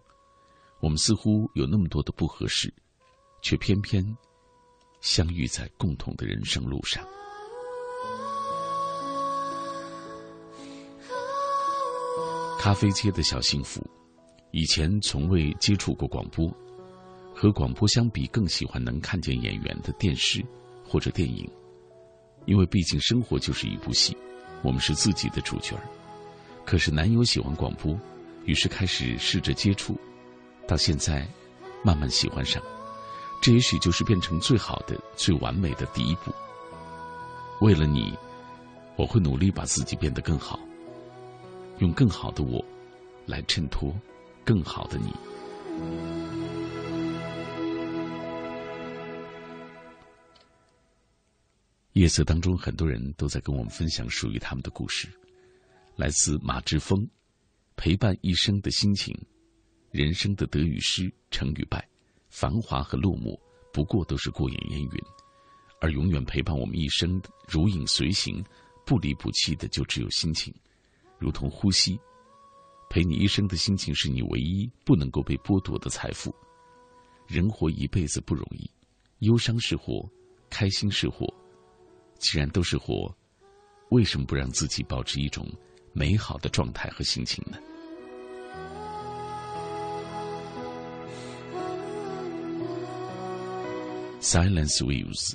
[0.80, 2.72] 我们似乎有那么多的不合适，
[3.43, 4.02] 却偏偏
[5.02, 7.06] 相遇在共同的人生路上。
[12.59, 13.86] 咖啡街的小幸福，
[14.52, 16.51] 以前从未接触过广播，
[17.35, 20.43] 和广播相比，更喜欢能看见演员的电视
[20.82, 21.47] 或者电影，
[22.48, 24.16] 因为毕竟生活就是一部戏，
[24.62, 25.76] 我们是自己的主角。
[26.64, 27.94] 可是男友喜欢广播，
[28.46, 29.94] 于是开始试着接触，
[30.66, 31.28] 到现在
[31.84, 32.62] 慢慢喜欢上，
[33.42, 36.32] 这也许就是变成最好的、最完美的第一步。
[37.60, 38.16] 为了你，
[38.96, 40.58] 我会努力把自己变得更好，
[41.80, 42.64] 用更好的我
[43.26, 43.94] 来衬托
[44.42, 45.12] 更好的你。
[51.98, 55.08] 夜色当中，很多人都在跟我们分享属于他们的故事。
[55.96, 57.04] 来自马志峰，
[57.74, 59.12] 陪伴一生的心情，
[59.90, 61.84] 人生的得与失，成与败，
[62.28, 63.36] 繁华和落寞，
[63.72, 64.90] 不过都是过眼烟云。
[65.80, 68.44] 而永远陪伴我们一生、如影随形、
[68.86, 70.54] 不离不弃的，就只有心情，
[71.18, 71.98] 如同呼吸。
[72.88, 76.32] 陪你一生的心情，是你唯一不能够被剥夺的财富。
[77.26, 78.70] 人活一辈子不容易，
[79.26, 80.08] 忧伤是祸，
[80.48, 81.26] 开心是祸。
[82.19, 83.15] 既然都是活，
[83.90, 85.47] 为什么不让自己保持一种
[85.93, 87.59] 美好的状态和心情呢
[94.20, 95.32] ？Silence waves。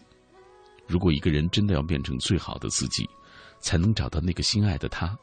[0.85, 3.09] 如果一个人真的要变成最好的自己，
[3.61, 5.17] 才能找到那个心爱的他，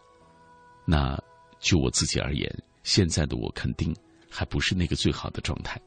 [0.87, 1.17] 那
[1.61, 2.51] 就我自己而言，
[2.83, 3.95] 现在的我肯定
[4.31, 5.79] 还不是那个最好的状态，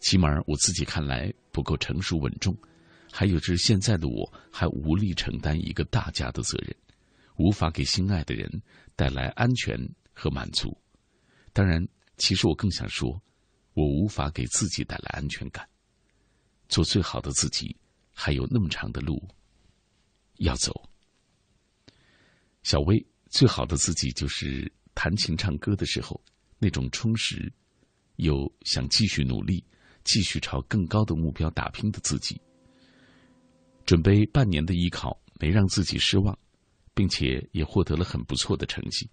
[0.00, 2.54] 起码我自己看来不够成熟稳重。
[3.10, 6.76] 还有，就是现在的我还无力承担一个大家的责任，
[7.36, 8.50] 无法给心爱的人
[8.94, 9.78] 带来安全
[10.12, 10.76] 和满足。
[11.52, 11.86] 当然，
[12.16, 13.20] 其实我更想说，
[13.74, 15.68] 我无法给自己带来安全感。
[16.68, 17.74] 做最好的自己，
[18.12, 19.26] 还有那么长的路
[20.36, 20.88] 要走。
[22.62, 26.20] 小薇，最好的自己就是弹琴唱歌的时候
[26.58, 27.50] 那种充实，
[28.16, 29.64] 又想继续努力、
[30.04, 32.38] 继续朝更高的目标打拼的自己。
[33.88, 36.38] 准备半年的艺考没让自己失望，
[36.92, 39.08] 并且也获得了很不错的成绩，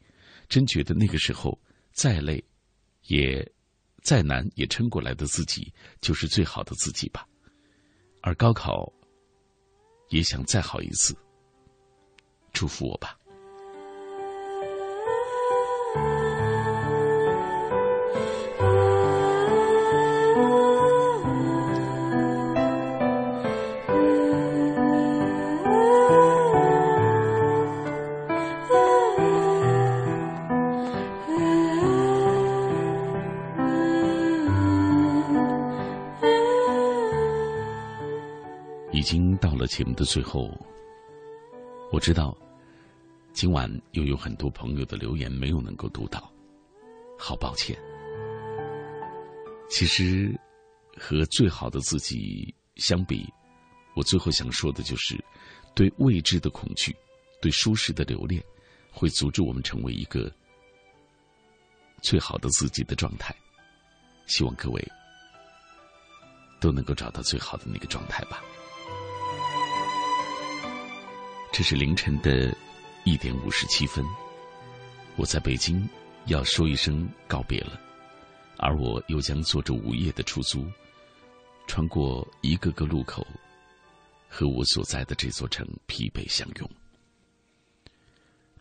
[0.50, 1.58] 真觉得那个时候
[1.94, 2.44] 再累，
[3.04, 3.50] 也
[4.04, 7.26] 再难也撑过来的自己就是最好的自己吧。
[8.20, 8.92] 而高考
[10.10, 11.16] 也想再好一次，
[12.52, 13.18] 祝福我吧。
[39.68, 40.50] 节目的最后，
[41.92, 42.38] 我知道
[43.34, 46.32] 今晚又有很多朋友的留言没有能够读到，
[47.18, 47.78] 好抱歉。
[49.70, 50.34] 其实
[50.98, 53.28] 和最好的自己相比，
[53.96, 55.22] 我最后想说的就是，
[55.74, 56.96] 对未知的恐惧，
[57.42, 58.44] 对舒适的留恋，
[58.92, 60.32] 会阻止我们成为一个
[62.02, 63.36] 最好的自己的状态。
[64.28, 64.92] 希望各位
[66.60, 68.42] 都能够找到最好的那个状态吧。
[71.58, 72.54] 这是凌晨的
[73.06, 74.04] 一点五十七分，
[75.16, 75.88] 我在北京
[76.26, 77.80] 要说一声告别了，
[78.58, 80.70] 而我又将坐着午夜的出租，
[81.66, 83.26] 穿过一个个路口，
[84.28, 86.70] 和我所在的这座城疲惫相拥。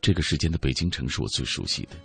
[0.01, 1.97] 这个时间的北京城是我最熟悉的，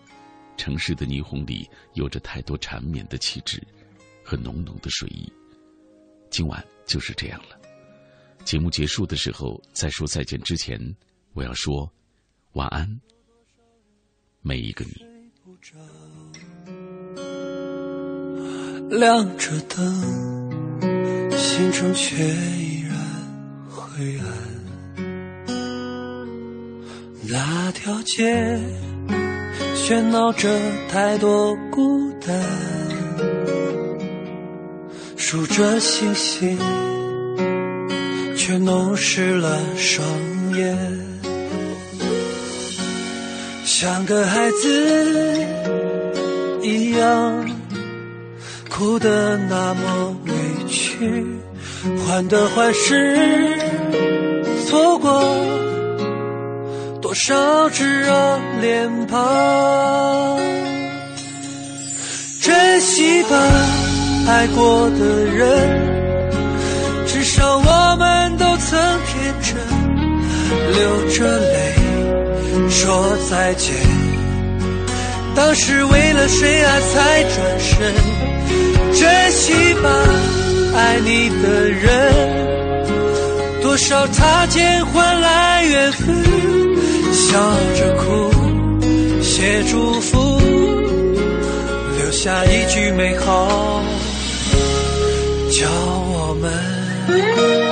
[0.57, 3.61] 城市的霓虹里有着太多缠绵的气质
[4.23, 5.31] 和浓浓的睡意。
[6.31, 7.58] 今晚就是这样了。
[8.49, 10.75] 节目结束的时候，在说再见之前，
[11.33, 11.87] 我要说
[12.53, 12.99] 晚安，
[14.41, 14.93] 每一个你。
[18.89, 19.77] 亮着灯，
[21.37, 22.97] 心中却依然
[23.69, 24.25] 灰暗。
[27.27, 28.59] 那条街
[29.75, 30.49] 喧闹着
[30.89, 32.43] 太多孤单，
[35.15, 36.57] 数着星星。
[38.49, 40.03] 却弄湿了双
[40.55, 40.75] 眼，
[43.63, 45.45] 像个孩子
[46.63, 47.47] 一样，
[48.67, 50.31] 哭得那么委
[50.67, 51.23] 屈，
[52.07, 53.55] 患得患失，
[54.65, 55.23] 错过
[56.99, 60.39] 多少炙热脸庞，
[62.41, 63.37] 珍惜吧，
[64.27, 65.87] 爱过的人。
[67.11, 68.28] 至少我们，
[70.73, 71.73] 流着泪
[72.69, 73.73] 说再见。
[75.35, 77.93] 当时为了谁啊才转身？
[78.91, 79.89] 珍惜吧，
[80.75, 82.49] 爱你的人。
[83.61, 86.07] 多少擦肩换来缘分，
[87.13, 87.39] 笑
[87.75, 88.31] 着哭，
[89.21, 90.39] 写祝福，
[91.97, 93.81] 留下一句美好，
[95.51, 97.68] 叫我们。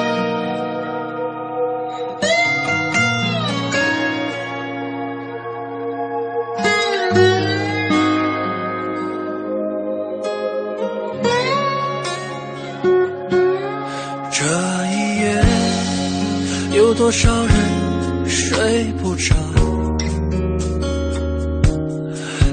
[17.08, 19.34] 多少人睡不着，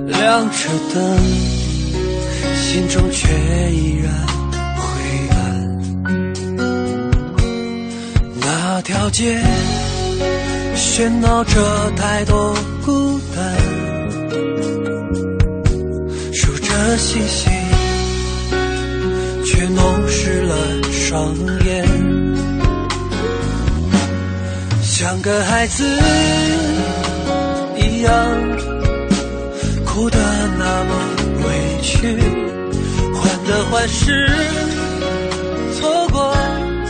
[0.06, 1.18] 亮着灯，
[2.54, 3.26] 心中却
[3.72, 4.14] 依然
[4.76, 4.80] 灰
[5.30, 5.34] 暗。
[8.40, 9.42] 那条街
[10.76, 12.54] 喧闹着太多
[12.86, 13.56] 孤单，
[16.32, 17.52] 数着星星，
[25.04, 25.84] 像个孩子
[27.76, 28.10] 一样，
[29.84, 30.18] 哭得
[30.58, 30.92] 那么
[31.44, 32.16] 委屈，
[33.12, 34.26] 患得患失。